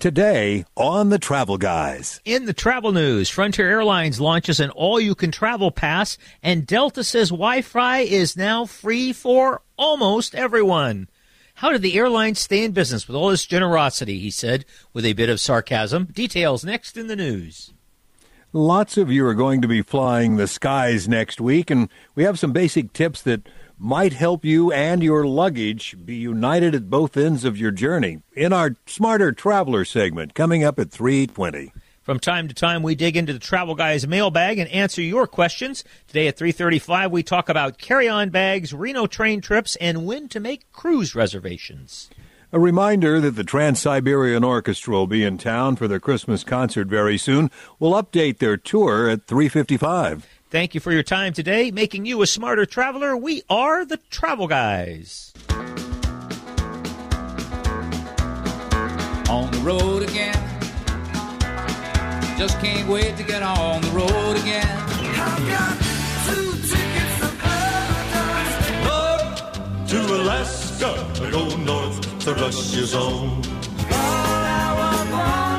Today 0.00 0.64
on 0.78 1.10
the 1.10 1.18
Travel 1.18 1.58
Guys. 1.58 2.22
In 2.24 2.46
the 2.46 2.54
travel 2.54 2.90
news, 2.90 3.28
Frontier 3.28 3.68
Airlines 3.68 4.18
launches 4.18 4.58
an 4.58 4.70
all 4.70 4.98
you 4.98 5.14
can 5.14 5.30
travel 5.30 5.70
pass, 5.70 6.16
and 6.42 6.66
Delta 6.66 7.04
says 7.04 7.28
Wi 7.28 7.60
Fi 7.60 7.98
is 7.98 8.34
now 8.34 8.64
free 8.64 9.12
for 9.12 9.60
almost 9.76 10.34
everyone. 10.34 11.10
How 11.56 11.70
did 11.70 11.82
the 11.82 11.98
airline 11.98 12.34
stay 12.34 12.64
in 12.64 12.72
business 12.72 13.06
with 13.06 13.14
all 13.14 13.28
this 13.28 13.44
generosity? 13.44 14.18
He 14.18 14.30
said 14.30 14.64
with 14.94 15.04
a 15.04 15.12
bit 15.12 15.28
of 15.28 15.38
sarcasm. 15.38 16.06
Details 16.06 16.64
next 16.64 16.96
in 16.96 17.06
the 17.06 17.14
news. 17.14 17.74
Lots 18.54 18.96
of 18.96 19.12
you 19.12 19.26
are 19.26 19.34
going 19.34 19.60
to 19.60 19.68
be 19.68 19.82
flying 19.82 20.36
the 20.36 20.48
skies 20.48 21.08
next 21.08 21.42
week, 21.42 21.70
and 21.70 21.90
we 22.14 22.24
have 22.24 22.38
some 22.38 22.54
basic 22.54 22.94
tips 22.94 23.20
that 23.20 23.46
might 23.80 24.12
help 24.12 24.44
you 24.44 24.70
and 24.70 25.02
your 25.02 25.24
luggage 25.26 25.96
be 26.04 26.14
united 26.14 26.74
at 26.74 26.90
both 26.90 27.16
ends 27.16 27.46
of 27.46 27.56
your 27.56 27.70
journey 27.70 28.20
in 28.34 28.52
our 28.52 28.76
Smarter 28.84 29.32
Traveler 29.32 29.86
segment 29.86 30.34
coming 30.34 30.62
up 30.62 30.78
at 30.78 30.90
320. 30.90 31.72
From 32.02 32.20
time 32.20 32.46
to 32.48 32.54
time, 32.54 32.82
we 32.82 32.94
dig 32.94 33.16
into 33.16 33.32
the 33.32 33.38
Travel 33.38 33.74
Guys 33.74 34.06
mailbag 34.06 34.58
and 34.58 34.70
answer 34.70 35.00
your 35.00 35.26
questions. 35.26 35.82
Today 36.08 36.28
at 36.28 36.36
3:35, 36.36 37.10
we 37.10 37.22
talk 37.22 37.48
about 37.48 37.78
carry-on 37.78 38.28
bags, 38.28 38.74
Reno 38.74 39.06
train 39.06 39.40
trips, 39.40 39.76
and 39.76 40.04
when 40.04 40.28
to 40.28 40.40
make 40.40 40.70
cruise 40.72 41.14
reservations. 41.14 42.10
A 42.52 42.58
reminder 42.58 43.20
that 43.20 43.36
the 43.36 43.44
Trans 43.44 43.80
Siberian 43.80 44.44
Orchestra 44.44 44.92
will 44.92 45.06
be 45.06 45.24
in 45.24 45.38
town 45.38 45.76
for 45.76 45.88
their 45.88 46.00
Christmas 46.00 46.42
concert 46.42 46.88
very 46.88 47.16
soon. 47.16 47.50
We'll 47.78 47.92
update 47.92 48.38
their 48.38 48.56
tour 48.56 49.08
at 49.08 49.26
355. 49.26 50.39
Thank 50.50 50.74
you 50.74 50.80
for 50.80 50.90
your 50.90 51.04
time 51.04 51.32
today, 51.32 51.70
making 51.70 52.06
you 52.06 52.22
a 52.22 52.26
smarter 52.26 52.66
traveler. 52.66 53.16
We 53.16 53.44
are 53.48 53.84
the 53.84 53.98
Travel 54.10 54.48
Guys. 54.48 55.32
On 59.28 59.48
the 59.52 59.60
road 59.62 60.02
again. 60.02 60.34
Just 62.36 62.58
can't 62.58 62.88
wait 62.88 63.16
to 63.16 63.22
get 63.22 63.44
on 63.44 63.80
the 63.80 63.90
road 63.90 64.36
again. 64.38 64.66
I've 64.66 65.48
got 65.48 65.78
two 66.26 66.50
tickets 66.66 67.20
to 67.20 67.28
paradise. 67.38 68.66
North 68.88 69.88
to 69.90 69.98
Alaska, 70.16 71.24
I 71.24 71.30
go 71.30 71.56
north 71.58 72.18
to 72.24 72.34
Russia's 72.34 72.92
own. 72.92 73.40
I 73.88 75.49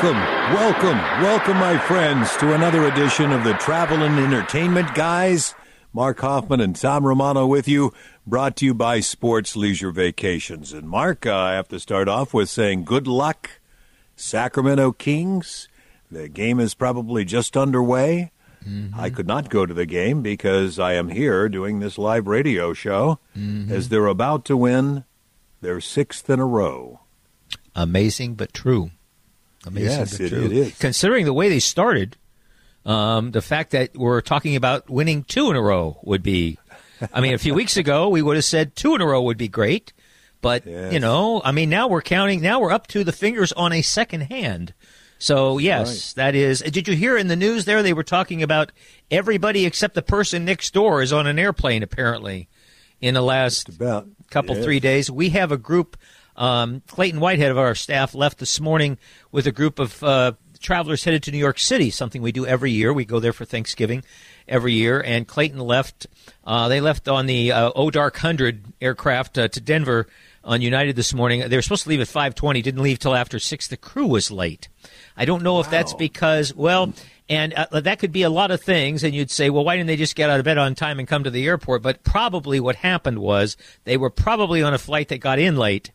Welcome, 0.00 0.22
welcome, 0.54 0.98
welcome, 1.24 1.56
my 1.56 1.76
friends, 1.76 2.36
to 2.36 2.54
another 2.54 2.86
edition 2.86 3.32
of 3.32 3.42
the 3.42 3.54
Travel 3.54 4.04
and 4.04 4.16
Entertainment 4.16 4.94
Guys. 4.94 5.56
Mark 5.92 6.20
Hoffman 6.20 6.60
and 6.60 6.76
Tom 6.76 7.04
Romano 7.04 7.48
with 7.48 7.66
you, 7.66 7.92
brought 8.24 8.54
to 8.58 8.64
you 8.64 8.74
by 8.74 9.00
Sports 9.00 9.56
Leisure 9.56 9.90
Vacations. 9.90 10.72
And 10.72 10.88
Mark, 10.88 11.26
uh, 11.26 11.36
I 11.36 11.54
have 11.54 11.66
to 11.70 11.80
start 11.80 12.06
off 12.06 12.32
with 12.32 12.48
saying 12.48 12.84
good 12.84 13.08
luck, 13.08 13.58
Sacramento 14.14 14.92
Kings. 14.92 15.66
The 16.12 16.28
game 16.28 16.60
is 16.60 16.74
probably 16.74 17.24
just 17.24 17.56
underway. 17.56 18.30
I 18.96 19.10
could 19.10 19.26
not 19.26 19.50
go 19.50 19.66
to 19.66 19.74
the 19.74 19.84
game 19.84 20.22
because 20.22 20.78
I 20.78 20.92
am 20.92 21.08
here 21.08 21.48
doing 21.48 21.80
this 21.80 21.98
live 21.98 22.28
radio 22.28 22.72
show 22.72 23.18
as 23.68 23.88
they're 23.88 24.06
about 24.06 24.44
to 24.44 24.56
win 24.56 25.02
their 25.60 25.80
sixth 25.80 26.30
in 26.30 26.38
a 26.38 26.46
row. 26.46 27.00
Amazing 27.74 28.36
but 28.36 28.52
true. 28.52 28.92
Amazing 29.66 29.90
Yes, 29.90 30.20
it- 30.20 30.32
it 30.32 30.52
is. 30.52 30.74
Considering 30.78 31.24
the 31.24 31.32
way 31.32 31.48
they 31.48 31.58
started, 31.60 32.16
um, 32.86 33.32
the 33.32 33.42
fact 33.42 33.72
that 33.72 33.90
we're 33.96 34.20
talking 34.20 34.56
about 34.56 34.88
winning 34.88 35.24
two 35.24 35.50
in 35.50 35.56
a 35.56 35.62
row 35.62 35.98
would 36.02 36.22
be. 36.22 36.58
I 37.12 37.20
mean, 37.20 37.34
a 37.34 37.38
few 37.38 37.54
weeks 37.54 37.76
ago 37.76 38.08
we 38.08 38.22
would 38.22 38.36
have 38.36 38.44
said 38.44 38.74
two 38.76 38.94
in 38.94 39.00
a 39.00 39.06
row 39.06 39.22
would 39.22 39.36
be 39.38 39.48
great, 39.48 39.92
but 40.40 40.66
Yes. 40.66 40.92
you 40.92 41.00
know, 41.00 41.42
I 41.44 41.52
mean, 41.52 41.68
now 41.70 41.86
we're 41.88 42.02
counting. 42.02 42.40
Now 42.40 42.60
we're 42.60 42.72
up 42.72 42.86
to 42.88 43.04
the 43.04 43.12
fingers 43.12 43.52
on 43.52 43.72
a 43.72 43.82
second 43.82 44.22
hand. 44.22 44.74
So 45.20 45.58
yes, 45.58 46.12
that 46.12 46.34
is. 46.36 46.60
Did 46.60 46.86
you 46.86 46.94
hear 46.94 47.16
in 47.16 47.26
the 47.26 47.34
news 47.36 47.64
there? 47.64 47.82
They 47.82 47.92
were 47.92 48.04
talking 48.04 48.42
about 48.42 48.70
everybody 49.10 49.66
except 49.66 49.94
the 49.94 50.02
person 50.02 50.44
next 50.44 50.72
door 50.72 51.02
is 51.02 51.12
on 51.12 51.26
an 51.26 51.38
airplane. 51.40 51.82
Apparently, 51.82 52.48
in 53.00 53.14
the 53.14 53.20
last 53.22 53.68
About 53.68 54.06
couple 54.30 54.54
three 54.54 54.78
days. 54.80 55.10
We 55.10 55.30
have 55.30 55.50
a 55.50 55.56
group. 55.56 55.96
Um, 56.38 56.82
Clayton 56.86 57.20
Whitehead 57.20 57.50
of 57.50 57.58
our 57.58 57.74
staff 57.74 58.14
left 58.14 58.38
this 58.38 58.60
morning 58.60 58.96
with 59.32 59.46
a 59.46 59.52
group 59.52 59.78
of 59.78 60.02
uh, 60.02 60.32
travelers 60.60 61.04
headed 61.04 61.24
to 61.24 61.32
New 61.32 61.38
York 61.38 61.58
City. 61.58 61.90
Something 61.90 62.22
we 62.22 62.32
do 62.32 62.46
every 62.46 62.70
year. 62.70 62.92
We 62.92 63.04
go 63.04 63.20
there 63.20 63.32
for 63.34 63.44
Thanksgiving 63.44 64.04
every 64.46 64.72
year. 64.72 65.02
And 65.04 65.26
Clayton 65.26 65.58
left. 65.58 66.06
Uh, 66.44 66.68
they 66.68 66.80
left 66.80 67.08
on 67.08 67.26
the 67.26 67.52
uh, 67.52 67.72
Odark 67.72 68.16
Hundred 68.16 68.64
aircraft 68.80 69.36
uh, 69.36 69.48
to 69.48 69.60
Denver 69.60 70.06
on 70.44 70.62
United 70.62 70.96
this 70.96 71.12
morning. 71.12 71.46
They 71.48 71.56
were 71.56 71.62
supposed 71.62 71.82
to 71.82 71.88
leave 71.90 72.00
at 72.00 72.08
five 72.08 72.34
twenty. 72.34 72.62
Didn't 72.62 72.82
leave 72.82 73.00
till 73.00 73.14
after 73.14 73.38
six. 73.38 73.66
The 73.68 73.76
crew 73.76 74.06
was 74.06 74.30
late. 74.30 74.68
I 75.16 75.24
don't 75.24 75.42
know 75.42 75.60
if 75.60 75.68
that's 75.68 75.92
because 75.92 76.54
well. 76.54 76.94
And 77.30 77.52
uh, 77.52 77.80
that 77.80 77.98
could 77.98 78.12
be 78.12 78.22
a 78.22 78.30
lot 78.30 78.50
of 78.50 78.62
things. 78.62 79.04
And 79.04 79.14
you'd 79.14 79.30
say, 79.30 79.50
well, 79.50 79.62
why 79.62 79.76
didn't 79.76 79.88
they 79.88 79.96
just 79.96 80.16
get 80.16 80.30
out 80.30 80.38
of 80.38 80.44
bed 80.44 80.56
on 80.56 80.74
time 80.74 80.98
and 80.98 81.06
come 81.06 81.24
to 81.24 81.30
the 81.30 81.46
airport? 81.46 81.82
But 81.82 82.02
probably 82.02 82.58
what 82.58 82.76
happened 82.76 83.18
was 83.18 83.58
they 83.84 83.98
were 83.98 84.08
probably 84.08 84.62
on 84.62 84.72
a 84.72 84.78
flight 84.78 85.08
that 85.08 85.18
got 85.18 85.38
in 85.38 85.56
late, 85.56 85.90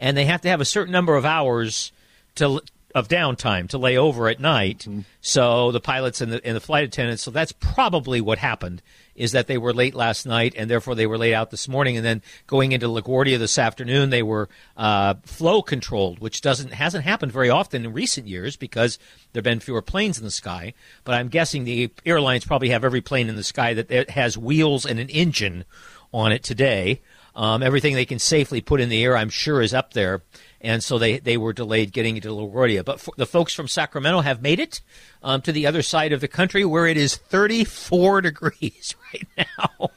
and 0.00 0.16
they 0.16 0.24
have 0.24 0.40
to 0.42 0.48
have 0.48 0.60
a 0.60 0.64
certain 0.64 0.92
number 0.92 1.16
of 1.16 1.24
hours 1.24 1.92
to 2.36 2.60
of 2.94 3.06
downtime 3.06 3.68
to 3.68 3.76
lay 3.78 3.98
over 3.98 4.28
at 4.28 4.40
night. 4.40 4.86
So 5.20 5.72
the 5.72 5.80
pilots 5.80 6.20
and 6.20 6.32
the 6.32 6.44
and 6.44 6.56
the 6.56 6.60
flight 6.60 6.84
attendants. 6.84 7.22
So 7.22 7.30
that's 7.30 7.52
probably 7.52 8.20
what 8.20 8.38
happened. 8.38 8.82
Is 9.14 9.32
that 9.32 9.48
they 9.48 9.58
were 9.58 9.74
late 9.74 9.94
last 9.94 10.26
night 10.26 10.54
and 10.56 10.70
therefore 10.70 10.94
they 10.94 11.06
were 11.06 11.18
late 11.18 11.34
out 11.34 11.50
this 11.50 11.68
morning, 11.68 11.96
and 11.96 12.06
then 12.06 12.22
going 12.46 12.72
into 12.72 12.86
LaGuardia 12.86 13.38
this 13.38 13.58
afternoon, 13.58 14.10
they 14.10 14.22
were 14.22 14.48
uh, 14.76 15.14
flow 15.24 15.60
controlled, 15.60 16.20
which 16.20 16.40
doesn't 16.40 16.72
hasn't 16.72 17.04
happened 17.04 17.32
very 17.32 17.50
often 17.50 17.84
in 17.84 17.92
recent 17.92 18.26
years 18.26 18.56
because 18.56 18.98
there've 19.32 19.44
been 19.44 19.60
fewer 19.60 19.82
planes 19.82 20.18
in 20.18 20.24
the 20.24 20.30
sky. 20.30 20.72
But 21.04 21.14
I'm 21.14 21.28
guessing 21.28 21.64
the 21.64 21.90
airlines 22.06 22.44
probably 22.46 22.70
have 22.70 22.84
every 22.84 23.00
plane 23.00 23.28
in 23.28 23.36
the 23.36 23.44
sky 23.44 23.74
that 23.74 24.10
has 24.10 24.38
wheels 24.38 24.86
and 24.86 24.98
an 24.98 25.08
engine 25.10 25.64
on 26.12 26.32
it 26.32 26.42
today. 26.42 27.00
Um, 27.38 27.62
everything 27.62 27.94
they 27.94 28.04
can 28.04 28.18
safely 28.18 28.60
put 28.60 28.80
in 28.80 28.88
the 28.88 29.04
air, 29.04 29.16
I'm 29.16 29.28
sure, 29.28 29.62
is 29.62 29.72
up 29.72 29.92
there. 29.92 30.22
And 30.60 30.82
so 30.82 30.98
they, 30.98 31.20
they 31.20 31.36
were 31.36 31.52
delayed 31.52 31.92
getting 31.92 32.16
into 32.16 32.30
LaGuardia. 32.30 32.84
But 32.84 33.06
the 33.16 33.26
folks 33.26 33.54
from 33.54 33.68
Sacramento 33.68 34.22
have 34.22 34.42
made 34.42 34.58
it 34.58 34.80
um, 35.22 35.40
to 35.42 35.52
the 35.52 35.64
other 35.64 35.82
side 35.82 36.12
of 36.12 36.20
the 36.20 36.26
country 36.26 36.64
where 36.64 36.88
it 36.88 36.96
is 36.96 37.14
34 37.14 38.20
degrees 38.22 38.96
right 39.14 39.28
now. 39.38 39.90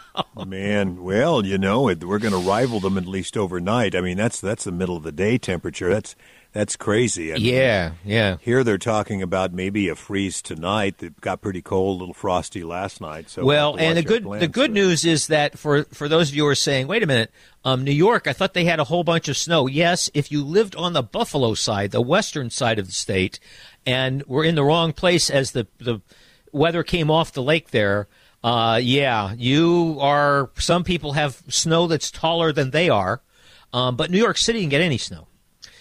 Man, 0.46 1.02
well, 1.02 1.44
you 1.44 1.58
know, 1.58 1.88
it, 1.88 2.04
we're 2.04 2.18
going 2.18 2.32
to 2.32 2.48
rival 2.48 2.80
them 2.80 2.96
at 2.98 3.06
least 3.06 3.36
overnight. 3.36 3.94
I 3.94 4.00
mean, 4.00 4.16
that's 4.16 4.40
that's 4.40 4.64
the 4.64 4.72
middle 4.72 4.96
of 4.96 5.02
the 5.02 5.12
day 5.12 5.38
temperature. 5.38 5.90
That's 5.90 6.14
that's 6.52 6.76
crazy. 6.76 7.32
I 7.32 7.36
mean, 7.36 7.46
yeah, 7.46 7.92
yeah. 8.04 8.36
Here 8.40 8.62
they're 8.62 8.78
talking 8.78 9.22
about 9.22 9.52
maybe 9.52 9.88
a 9.88 9.96
freeze 9.96 10.40
tonight. 10.40 11.02
It 11.02 11.20
got 11.20 11.40
pretty 11.40 11.62
cold, 11.62 11.96
a 11.96 11.98
little 11.98 12.14
frosty 12.14 12.62
last 12.62 13.00
night. 13.00 13.28
So 13.28 13.44
well, 13.44 13.76
and 13.76 13.98
the 13.98 14.02
good 14.02 14.24
the 14.24 14.46
good 14.46 14.70
news 14.70 15.04
is 15.04 15.26
that 15.26 15.58
for 15.58 15.82
for 15.84 16.08
those 16.08 16.28
of 16.28 16.36
you 16.36 16.44
who 16.44 16.48
are 16.48 16.54
saying, 16.54 16.86
wait 16.86 17.02
a 17.02 17.06
minute, 17.06 17.32
um, 17.64 17.82
New 17.82 17.90
York, 17.90 18.28
I 18.28 18.32
thought 18.32 18.54
they 18.54 18.66
had 18.66 18.78
a 18.78 18.84
whole 18.84 19.02
bunch 19.02 19.28
of 19.28 19.36
snow. 19.36 19.66
Yes, 19.66 20.10
if 20.14 20.30
you 20.30 20.44
lived 20.44 20.76
on 20.76 20.92
the 20.92 21.02
Buffalo 21.02 21.54
side, 21.54 21.90
the 21.90 22.00
western 22.00 22.50
side 22.50 22.78
of 22.78 22.86
the 22.86 22.92
state, 22.92 23.40
and 23.84 24.22
were 24.26 24.44
in 24.44 24.54
the 24.54 24.64
wrong 24.64 24.92
place 24.92 25.30
as 25.30 25.50
the 25.50 25.66
the 25.78 26.00
weather 26.52 26.84
came 26.84 27.10
off 27.10 27.32
the 27.32 27.42
lake 27.42 27.72
there. 27.72 28.06
Uh, 28.44 28.78
yeah, 28.82 29.32
you 29.38 29.96
are. 30.00 30.50
Some 30.58 30.84
people 30.84 31.14
have 31.14 31.42
snow 31.48 31.86
that's 31.86 32.10
taller 32.10 32.52
than 32.52 32.72
they 32.72 32.90
are, 32.90 33.22
um, 33.72 33.96
but 33.96 34.10
New 34.10 34.18
York 34.18 34.36
City 34.36 34.60
didn't 34.60 34.70
get 34.70 34.82
any 34.82 34.98
snow. 34.98 35.28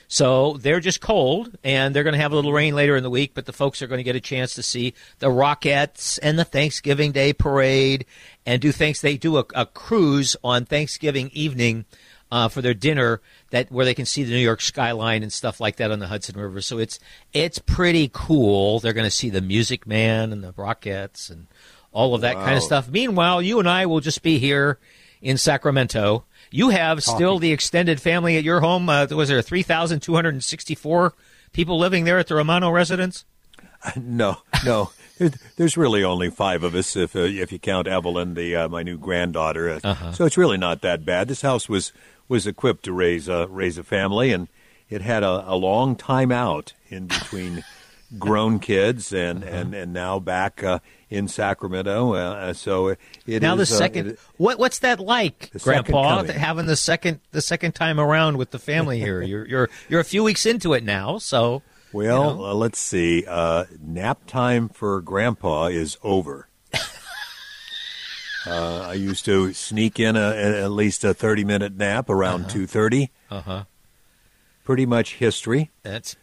So 0.07 0.53
they're 0.53 0.79
just 0.79 1.01
cold, 1.01 1.57
and 1.63 1.93
they're 1.93 2.03
going 2.03 2.13
to 2.13 2.21
have 2.21 2.31
a 2.31 2.35
little 2.35 2.53
rain 2.53 2.73
later 2.73 2.95
in 2.95 3.03
the 3.03 3.09
week, 3.09 3.31
but 3.33 3.47
the 3.47 3.51
folks 3.51 3.81
are 3.81 3.87
going 3.87 3.97
to 3.97 4.03
get 4.03 4.15
a 4.15 4.21
chance 4.21 4.53
to 4.53 4.63
see 4.63 4.93
the 5.19 5.27
Rockettes 5.27 6.19
and 6.23 6.39
the 6.39 6.45
Thanksgiving 6.45 7.11
Day 7.11 7.33
parade 7.33 8.05
and 8.45 8.61
do 8.61 8.71
thanks. 8.71 9.01
They 9.01 9.17
do 9.17 9.37
a, 9.37 9.45
a 9.53 9.65
cruise 9.65 10.37
on 10.41 10.63
Thanksgiving 10.63 11.31
evening 11.33 11.83
uh, 12.31 12.47
for 12.47 12.61
their 12.61 12.73
dinner 12.73 13.21
that 13.49 13.71
where 13.71 13.85
they 13.85 13.93
can 13.93 14.05
see 14.05 14.23
the 14.23 14.31
New 14.31 14.37
York 14.37 14.61
skyline 14.61 15.21
and 15.21 15.33
stuff 15.33 15.59
like 15.59 15.75
that 15.77 15.91
on 15.91 15.99
the 15.99 16.07
Hudson 16.07 16.39
River. 16.39 16.61
So 16.61 16.77
it's 16.77 16.97
it's 17.33 17.59
pretty 17.59 18.09
cool. 18.13 18.79
They're 18.79 18.93
going 18.93 19.03
to 19.03 19.11
see 19.11 19.29
the 19.29 19.41
Music 19.41 19.85
Man 19.85 20.31
and 20.31 20.43
the 20.43 20.53
Rockettes 20.53 21.29
and 21.29 21.47
all 21.93 22.13
of 22.15 22.21
that 22.21 22.35
kind 22.35 22.57
of 22.57 22.63
stuff. 22.63 22.89
Meanwhile, 22.89 23.41
you 23.41 23.59
and 23.59 23.69
I 23.69 23.85
will 23.85 24.01
just 24.01 24.21
be 24.23 24.39
here 24.39 24.79
in 25.21 25.37
Sacramento. 25.37 26.25
You 26.51 26.69
have 26.69 27.01
still 27.01 27.39
the 27.39 27.51
extended 27.51 28.01
family 28.01 28.35
at 28.37 28.43
your 28.43 28.59
home. 28.59 28.89
Uh, 28.89 29.07
was 29.11 29.29
there 29.29 29.41
3,264 29.41 31.13
people 31.51 31.77
living 31.79 32.03
there 32.03 32.19
at 32.19 32.27
the 32.27 32.35
Romano 32.35 32.69
residence? 32.69 33.25
No, 33.97 34.37
no. 34.65 34.91
There's 35.57 35.75
really 35.75 36.05
only 36.05 36.29
five 36.29 36.63
of 36.63 36.73
us, 36.73 36.95
if 36.95 37.17
uh, 37.17 37.19
if 37.19 37.51
you 37.51 37.59
count 37.59 37.85
Evelyn, 37.85 38.33
the 38.33 38.55
uh, 38.55 38.69
my 38.69 38.81
new 38.81 38.97
granddaughter. 38.97 39.69
Uh, 39.71 39.79
Uh-huh. 39.83 40.11
So 40.13 40.23
it's 40.25 40.37
really 40.37 40.57
not 40.57 40.81
that 40.83 41.03
bad. 41.03 41.27
This 41.27 41.41
house 41.41 41.67
was 41.67 41.91
was 42.29 42.47
equipped 42.47 42.83
to 42.85 42.93
raise 42.93 43.27
uh, 43.27 43.47
raise 43.49 43.77
a 43.77 43.83
family, 43.83 44.31
and 44.31 44.47
it 44.89 45.01
had 45.01 45.21
a, 45.23 45.43
a 45.51 45.55
long 45.55 45.97
time 45.97 46.31
out 46.31 46.71
in 46.87 47.07
between 47.07 47.65
grown 48.19 48.59
kids, 48.59 49.11
and 49.13 49.43
Uh-huh. 49.43 49.55
and 49.55 49.73
and 49.73 49.93
now 49.93 50.19
back 50.19 50.63
uh, 50.63 50.79
in 51.09 51.27
Sacramento. 51.27 52.13
Uh, 52.13 52.53
so 52.53 52.87
it 52.89 52.99
is 53.27 53.41
now 53.41 53.55
the 53.55 53.63
uh, 53.63 53.65
second, 53.65 54.07
it- 54.11 54.19
what 54.37 54.59
what's 54.59 54.79
that 54.79 54.99
like, 54.99 55.51
Grandpa? 55.61 56.23
having 56.23 56.65
the 56.65 56.75
second 56.75 57.19
the 57.31 57.41
second 57.41 57.73
time 57.73 57.99
around 57.99 58.37
with 58.37 58.51
the 58.51 58.59
family 58.59 58.99
here. 58.99 59.21
You're 59.33 59.45
you're 59.47 59.69
you're 59.89 60.01
a 60.01 60.05
few 60.05 60.23
weeks 60.23 60.45
into 60.45 60.73
it 60.73 60.83
now, 60.83 61.17
so 61.17 61.61
Well, 61.91 62.31
you 62.31 62.37
know. 62.37 62.45
uh, 62.45 62.53
let's 62.53 62.79
see. 62.79 63.25
Uh, 63.27 63.65
nap 63.81 64.25
time 64.27 64.69
for 64.69 65.01
Grandpa 65.01 65.67
is 65.67 65.97
over. 66.03 66.47
uh, 68.45 68.81
I 68.89 68.93
used 68.93 69.25
to 69.25 69.53
sneak 69.53 69.99
in 69.99 70.15
a, 70.15 70.19
a- 70.31 70.63
at 70.63 70.71
least 70.71 71.03
a 71.03 71.13
thirty-minute 71.13 71.75
nap 71.77 72.09
around 72.09 72.49
two 72.49 72.67
thirty. 72.67 73.11
uh 73.31 73.41
huh. 73.41 73.63
Pretty 74.65 74.85
much 74.85 75.15
history. 75.15 75.71
That's 75.83 76.15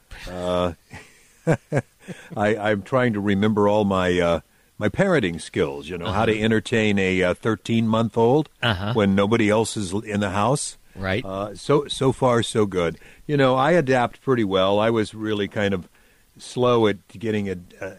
I, 2.36 2.56
I'm 2.56 2.82
trying 2.82 3.12
to 3.14 3.20
remember 3.20 3.68
all 3.68 3.84
my 3.84 4.18
uh, 4.20 4.40
my 4.78 4.88
parenting 4.88 5.40
skills. 5.40 5.88
You 5.88 5.98
know 5.98 6.10
how 6.10 6.24
to 6.24 6.40
entertain 6.40 6.98
a 6.98 7.34
thirteen-month-old 7.34 8.48
Uh-huh. 8.62 8.92
when 8.94 9.14
nobody 9.14 9.48
else 9.50 9.76
is 9.76 9.92
in 9.92 10.20
the 10.20 10.30
house. 10.30 10.76
right. 10.96 11.24
Uh, 11.24 11.54
so 11.54 11.86
so 11.88 12.12
far 12.12 12.42
so 12.42 12.66
good. 12.66 12.98
You 13.26 13.36
know, 13.36 13.54
I 13.56 13.72
adapt 13.72 14.22
pretty 14.22 14.44
well. 14.44 14.78
I 14.80 14.90
was 14.90 15.14
really 15.14 15.48
kind 15.48 15.72
of 15.74 15.88
slow 16.38 16.86
at 16.86 17.06
getting 17.08 17.48
ad, 17.48 17.74
uh, 17.80 17.90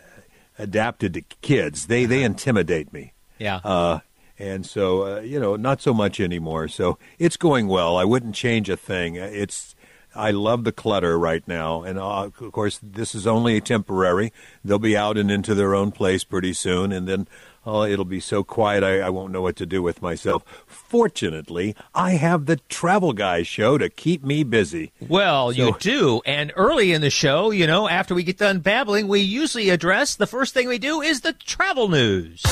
adapted 0.59 1.13
to 1.13 1.21
kids. 1.41 1.87
They 1.87 2.05
they 2.05 2.23
intimidate 2.23 2.91
me, 2.91 3.13
yeah. 3.39 3.57
uh, 3.63 3.99
and 4.37 4.65
so 4.65 5.17
uh, 5.17 5.19
you 5.21 5.39
know, 5.39 5.55
not 5.55 5.81
so 5.81 5.93
much 5.93 6.19
anymore. 6.19 6.67
So 6.67 6.97
it's 7.19 7.37
going 7.37 7.67
well. 7.67 7.95
I 7.97 8.03
wouldn't 8.03 8.35
change 8.35 8.69
a 8.69 8.75
thing. 8.77 9.15
It's 9.15 9.75
I 10.15 10.31
love 10.31 10.63
the 10.63 10.71
clutter 10.71 11.17
right 11.17 11.47
now, 11.47 11.83
and 11.83 11.97
uh, 11.97 12.23
of 12.23 12.51
course, 12.51 12.79
this 12.83 13.15
is 13.15 13.25
only 13.25 13.59
temporary. 13.61 14.33
They'll 14.63 14.79
be 14.79 14.97
out 14.97 15.17
and 15.17 15.31
into 15.31 15.55
their 15.55 15.73
own 15.73 15.91
place 15.91 16.23
pretty 16.23 16.53
soon, 16.53 16.91
and 16.91 17.07
then. 17.07 17.27
Oh, 17.63 17.83
it'll 17.83 18.05
be 18.05 18.19
so 18.19 18.43
quiet 18.43 18.83
I, 18.83 19.01
I 19.01 19.11
won't 19.11 19.31
know 19.31 19.43
what 19.43 19.55
to 19.57 19.67
do 19.67 19.83
with 19.83 20.01
myself. 20.01 20.43
Fortunately, 20.65 21.75
I 21.93 22.13
have 22.13 22.47
the 22.47 22.55
Travel 22.69 23.13
Guy 23.13 23.43
show 23.43 23.77
to 23.77 23.87
keep 23.87 24.23
me 24.23 24.41
busy. 24.43 24.93
Well, 24.99 25.51
you 25.51 25.75
do. 25.79 26.23
And 26.25 26.51
early 26.55 26.91
in 26.91 27.01
the 27.01 27.11
show, 27.11 27.51
you 27.51 27.67
know, 27.67 27.87
after 27.87 28.15
we 28.15 28.23
get 28.23 28.39
done 28.39 28.61
babbling, 28.61 29.07
we 29.07 29.19
usually 29.19 29.69
address 29.69 30.15
the 30.15 30.25
first 30.25 30.55
thing 30.55 30.67
we 30.67 30.79
do 30.79 31.01
is 31.01 31.21
the 31.21 31.33
travel 31.33 31.87
news. 31.87 32.41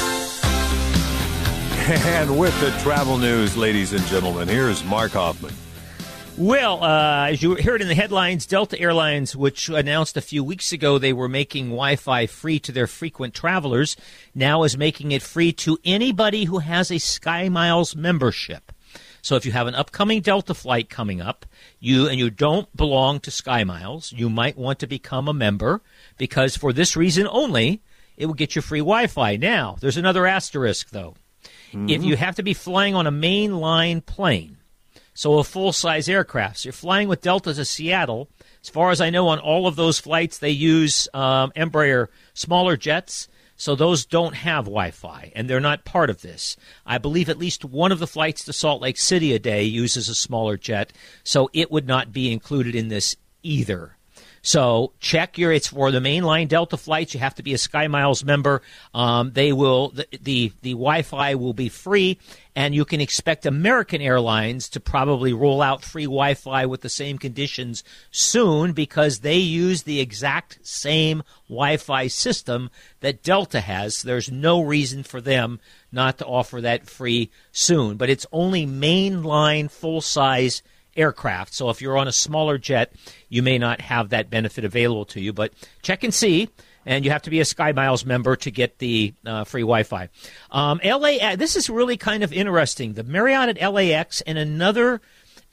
And 1.90 2.38
with 2.38 2.54
the 2.62 2.70
travel 2.84 3.18
news, 3.18 3.58
ladies 3.58 3.94
and 3.94 4.06
gentlemen, 4.06 4.48
here's 4.48 4.84
Mark 4.84 5.14
Hoffman. 5.14 5.56
Well, 6.40 6.82
uh, 6.82 7.32
as 7.32 7.44
you 7.44 7.56
heard 7.56 7.82
in 7.82 7.90
the 7.90 7.96
headlines, 7.96 8.46
Delta 8.46 8.80
Airlines, 8.80 9.36
which 9.36 9.68
announced 9.68 10.16
a 10.16 10.22
few 10.22 10.42
weeks 10.42 10.72
ago 10.72 10.98
they 10.98 11.12
were 11.12 11.28
making 11.28 11.66
Wi 11.66 11.98
Fi 11.98 12.28
free 12.28 12.60
to 12.60 12.72
their 12.72 12.88
frequent 12.88 13.34
travelers, 13.34 13.98
now 14.34 14.64
is 14.64 14.78
making 14.78 15.12
it 15.12 15.22
free 15.22 15.52
to 15.52 15.78
anybody 15.84 16.46
who 16.46 16.60
has 16.60 16.92
a 16.92 16.96
SkyMiles 16.96 17.94
membership. 17.94 18.72
So 19.22 19.36
if 19.36 19.46
you 19.46 19.52
have 19.52 19.68
an 19.68 19.76
upcoming 19.76 20.22
Delta 20.22 20.54
flight 20.54 20.90
coming 20.90 21.20
up, 21.20 21.46
you 21.82 22.08
and 22.08 22.18
you 22.18 22.30
don't 22.30 22.74
belong 22.74 23.20
to 23.20 23.32
SkyMiles, 23.32 24.14
you 24.14 24.30
might 24.30 24.58
want 24.58 24.80
to 24.80 24.88
become 24.88 25.28
a 25.28 25.34
member 25.34 25.82
because 26.18 26.56
for 26.56 26.72
this 26.72 26.96
reason 26.96 27.28
only, 27.30 27.82
it 28.16 28.28
will 28.28 28.34
get 28.34 28.56
you 28.56 28.62
free 28.62 28.80
Wi-Fi. 28.80 29.36
Now, 29.36 29.76
there's 29.82 29.98
another 29.98 30.26
asterisk 30.26 30.92
though. 30.92 31.16
If 31.90 32.02
you 32.02 32.16
have 32.16 32.38
to 32.38 32.44
be 32.44 32.54
flying 32.54 32.96
on 32.96 33.08
a 33.08 33.12
mainline 33.12 34.06
plane, 34.06 34.59
so 35.20 35.38
a 35.38 35.44
full 35.44 35.74
size 35.74 36.08
aircraft. 36.08 36.60
So 36.60 36.68
you're 36.68 36.74
flying 36.74 37.10
with 37.10 37.20
Delta 37.20 37.54
to 37.54 37.66
Seattle. 37.66 38.30
As 38.64 38.70
far 38.70 38.90
as 38.90 39.02
I 39.02 39.10
know, 39.10 39.28
on 39.28 39.38
all 39.38 39.68
of 39.68 39.76
those 39.76 40.00
flights, 40.00 40.38
they 40.38 40.50
use 40.50 41.10
um, 41.14 41.52
Embraer 41.58 42.08
smaller 42.34 42.78
jets. 42.78 43.28
So 43.58 43.76
those 43.76 44.06
don't 44.06 44.34
have 44.34 44.64
Wi 44.64 44.92
Fi, 44.92 45.34
and 45.36 45.50
they're 45.50 45.60
not 45.60 45.84
part 45.84 46.10
of 46.10 46.22
this. 46.22 46.56
I 46.86 47.00
believe 47.00 47.28
at 47.28 47.38
least 47.38 47.66
one 47.66 47.92
of 47.92 48.00
the 48.00 48.08
flights 48.08 48.46
to 48.46 48.54
Salt 48.54 48.82
Lake 48.82 48.98
City 48.98 49.34
a 49.34 49.40
day 49.40 49.64
uses 49.64 50.08
a 50.08 50.16
smaller 50.16 50.56
jet, 50.56 50.94
so 51.26 51.50
it 51.52 51.70
would 51.70 51.86
not 51.86 52.14
be 52.14 52.32
included 52.32 52.74
in 52.74 52.88
this 52.88 53.18
either. 53.44 53.98
So 54.42 54.94
check 55.00 55.38
your. 55.38 55.52
It's 55.52 55.68
for 55.68 55.92
the 55.92 56.00
mainline 56.00 56.48
Delta 56.48 56.78
flights. 56.78 57.14
You 57.14 57.20
have 57.20 57.36
to 57.36 57.44
be 57.44 57.54
a 57.54 57.58
SkyMiles 57.58 58.24
member. 58.24 58.62
Um, 58.94 59.32
they 59.32 59.52
will 59.52 59.90
the, 59.90 60.08
the 60.22 60.52
the 60.62 60.72
Wi-Fi 60.72 61.36
will 61.36 61.54
be 61.54 61.70
free, 61.70 62.20
and 62.56 62.74
you 62.74 62.86
can 62.86 63.02
expect 63.02 63.46
American 63.46 64.02
Airlines 64.02 64.70
to 64.70 64.80
probably 64.80 65.34
roll 65.34 65.62
out 65.62 65.84
free 65.84 66.06
Wi-Fi 66.06 66.66
with 66.66 66.82
the 66.82 66.90
same 66.90 67.18
conditions 67.18 67.84
soon 68.12 68.74
because 68.74 69.20
they 69.20 69.38
use 69.38 69.84
the 69.84 70.00
exact 70.00 70.60
same 70.62 71.24
Wi-Fi 71.48 72.08
system 72.08 72.70
that 73.02 73.24
Delta 73.24 73.62
has. 73.62 74.02
There's 74.02 74.32
no 74.32 74.62
reason 74.62 75.04
for 75.04 75.22
them 75.22 75.60
not 75.92 76.18
to 76.20 76.26
offer 76.26 76.62
that 76.62 76.88
free 76.88 77.32
soon. 77.52 77.98
But 77.98 78.10
it's 78.10 78.26
only 78.32 78.66
mainline 78.66 79.70
full 79.72 80.02
size 80.02 80.62
aircraft. 81.00 81.54
So 81.54 81.70
if 81.70 81.82
you're 81.82 81.98
on 81.98 82.08
a 82.08 82.12
smaller 82.12 82.58
jet, 82.58 82.94
you 83.30 83.42
may 83.42 83.58
not 83.58 83.82
have 83.82 84.10
that 84.10 84.30
benefit 84.30 84.66
available 84.66 85.06
to 85.06 85.22
you. 85.22 85.34
But 85.34 85.54
check 85.82 86.04
and 86.04 86.14
see. 86.14 86.50
And 86.86 87.06
you 87.06 87.12
have 87.12 87.22
to 87.24 87.30
be 87.30 87.40
a 87.40 87.44
SkyMiles 87.44 88.06
member 88.06 88.36
to 88.38 88.52
get 88.52 88.80
the 88.80 89.14
uh, 89.26 89.44
free 89.44 89.62
Wi-Fi. 89.62 90.10
Um, 90.50 90.80
LA, 90.84 91.36
this 91.36 91.56
is 91.56 91.70
really 91.70 91.98
kind 91.98 92.24
of 92.24 92.34
interesting. 92.34 92.94
The 92.94 93.04
Marriott 93.04 93.58
at 93.58 93.74
LAX 93.74 94.22
and 94.22 94.38
another 94.38 95.02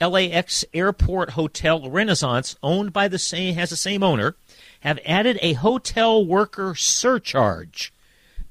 LAX 0.00 0.64
airport 0.72 1.31
hotel, 1.31 1.90
Renaissance, 1.90 2.56
owned 2.62 2.93
by 2.93 3.08
the 3.08 3.19
same 3.19 3.54
has 3.54 3.70
the 3.70 3.76
same 3.76 4.02
owner, 4.02 4.37
have 4.81 4.98
added 5.04 5.38
a 5.43 5.54
hotel 5.54 6.25
worker 6.25 6.75
surcharge 6.75 7.93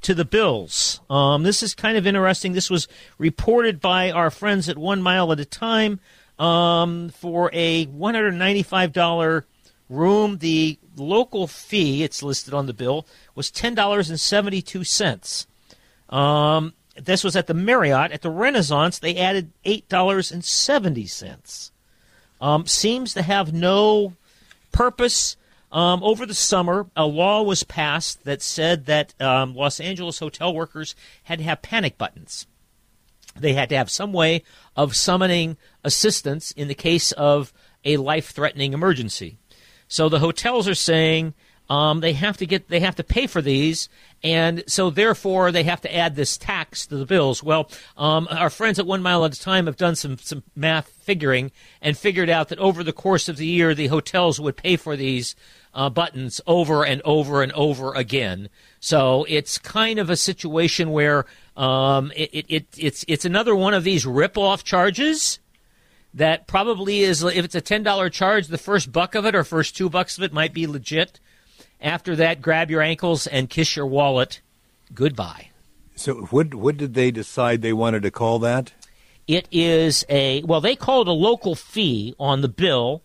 to 0.02 0.14
the 0.14 0.26
bills. 0.26 1.02
Um, 1.10 1.44
this 1.44 1.64
is 1.64 1.74
kind 1.74 1.98
of 1.98 2.06
interesting. 2.06 2.54
This 2.54 2.70
was 2.70 2.88
reported 3.18 3.80
by 3.80 4.12
our 4.12 4.30
friends 4.30 4.70
at 4.70 4.78
One 4.78 5.02
Mile 5.02 5.32
at 5.32 5.40
a 5.40 5.46
Time 5.46 6.00
um, 6.40 7.10
for 7.10 7.50
a 7.54 7.86
$195 7.88 9.44
room. 9.90 10.38
The 10.38 10.80
local 10.96 11.48
fee, 11.48 12.04
it's 12.04 12.24
listed 12.24 12.54
on 12.54 12.66
the 12.66 12.74
bill, 12.74 13.06
was 13.34 13.52
$10.72. 13.52 15.46
Um, 16.10 16.74
this 16.96 17.24
was 17.24 17.36
at 17.36 17.48
the 17.48 17.54
Marriott. 17.54 18.12
At 18.12 18.22
the 18.22 18.30
Renaissance, 18.30 19.00
they 19.00 19.18
added 19.18 19.52
$8.70. 19.66 21.72
Um, 22.42 22.66
seems 22.66 23.14
to 23.14 23.22
have 23.22 23.54
no 23.54 24.14
purpose. 24.72 25.38
Um, 25.72 26.04
over 26.04 26.26
the 26.26 26.34
summer, 26.34 26.88
a 26.96 27.06
law 27.06 27.42
was 27.42 27.64
passed 27.64 28.24
that 28.24 28.42
said 28.42 28.86
that 28.86 29.20
um, 29.22 29.56
Los 29.56 29.82
Angeles 29.82 30.20
hotel 30.20 30.54
workers 30.54 30.96
had 31.24 31.40
to 31.40 31.46
have 31.46 31.62
panic 31.62 31.98
buttons. 31.98 32.48
They 33.38 33.54
had 33.54 33.70
to 33.70 33.78
have 33.78 33.90
some 33.90 34.14
way 34.14 34.44
of 34.76 34.96
summoning 34.96 35.58
assistance 35.84 36.52
in 36.52 36.68
the 36.68 36.76
case 36.76 37.12
of 37.14 37.54
a 37.84 37.98
life-threatening 37.98 38.74
emergency. 38.74 39.38
So 39.88 40.10
the 40.10 40.20
hotels 40.20 40.68
are 40.68 40.76
saying 40.76 41.34
um, 41.70 42.00
they 42.00 42.14
have 42.14 42.38
to 42.38 42.46
get 42.46 42.70
they 42.70 42.80
have 42.80 42.96
to 42.96 43.04
pay 43.04 43.28
for 43.28 43.42
these, 43.42 43.90
and 44.24 44.64
so 44.68 44.90
therefore 44.90 45.52
they 45.52 45.64
have 45.64 45.82
to 45.82 45.96
add 45.96 46.16
this 46.16 46.38
tax 46.38 46.86
to 46.88 46.98
the 46.98 47.06
bills. 47.06 47.42
Well, 47.42 47.70
um, 47.98 48.28
our 48.30 48.50
friends 48.50 48.78
at 48.78 48.86
One 48.86 49.02
Mile 49.02 49.26
at 49.26 49.36
a 49.36 49.40
Time 49.40 49.66
have 49.66 49.78
done 49.78 49.96
some 49.96 50.18
some 50.18 50.44
math 50.56 50.90
figuring 50.90 51.52
and 51.82 51.98
figured 51.98 52.30
out 52.30 52.50
that 52.50 52.60
over 52.60 52.84
the 52.84 52.94
course 52.94 53.28
of 53.28 53.38
the 53.38 53.48
year, 53.48 53.74
the 53.74 53.88
hotels 53.88 54.40
would 54.40 54.58
pay 54.58 54.76
for 54.76 54.96
these 54.96 55.36
uh, 55.74 55.90
buttons 55.90 56.40
over 56.48 56.86
and 56.86 57.02
over 57.04 57.42
and 57.42 57.52
over 57.54 57.94
again. 57.94 58.50
So 58.80 59.26
it's 59.28 59.58
kind 59.58 60.00
of 60.00 60.10
a 60.10 60.16
situation 60.16 60.92
where 60.92 61.26
um, 61.58 62.12
it, 62.16 62.30
it, 62.32 62.46
it 62.48 62.68
it's 62.78 63.06
it's 63.08 63.26
another 63.26 63.56
one 63.56 63.74
of 63.74 63.84
these 63.84 64.06
rip-off 64.06 64.64
charges 64.64 65.40
that 66.14 66.48
probably 66.48 67.02
is 67.02 67.24
if 67.24 67.44
it's 67.44 67.56
a 67.56 67.62
ten 67.62 67.84
dollar 67.84 68.10
charge, 68.10 68.48
the 68.48 68.58
first 68.58 68.92
buck 68.92 69.16
of 69.16 69.26
it 69.26 69.36
or 69.36 69.44
first 69.44 69.76
two 69.76 69.90
bucks 69.90 70.18
of 70.18 70.24
it 70.24 70.32
might 70.32 70.54
be 70.54 70.68
legit. 70.68 71.20
After 71.82 72.16
that, 72.16 72.42
grab 72.42 72.72
your 72.72 72.82
ankles 72.82 73.28
and 73.28 73.50
kiss 73.50 73.76
your 73.76 73.86
wallet. 73.86 74.42
Goodbye. 74.94 75.50
So, 75.96 76.16
what 76.30 76.54
what 76.54 76.78
did 76.78 76.94
they 76.94 77.12
decide 77.12 77.62
they 77.62 77.74
wanted 77.74 78.04
to 78.04 78.12
call 78.12 78.40
that? 78.40 78.74
It 79.28 79.48
is 79.52 80.06
a 80.10 80.44
well, 80.44 80.62
they 80.62 80.76
call 80.76 81.02
it 81.02 81.08
a 81.08 81.12
local 81.14 81.56
fee 81.56 82.14
on 82.20 82.42
the 82.42 82.48
bill, 82.50 83.02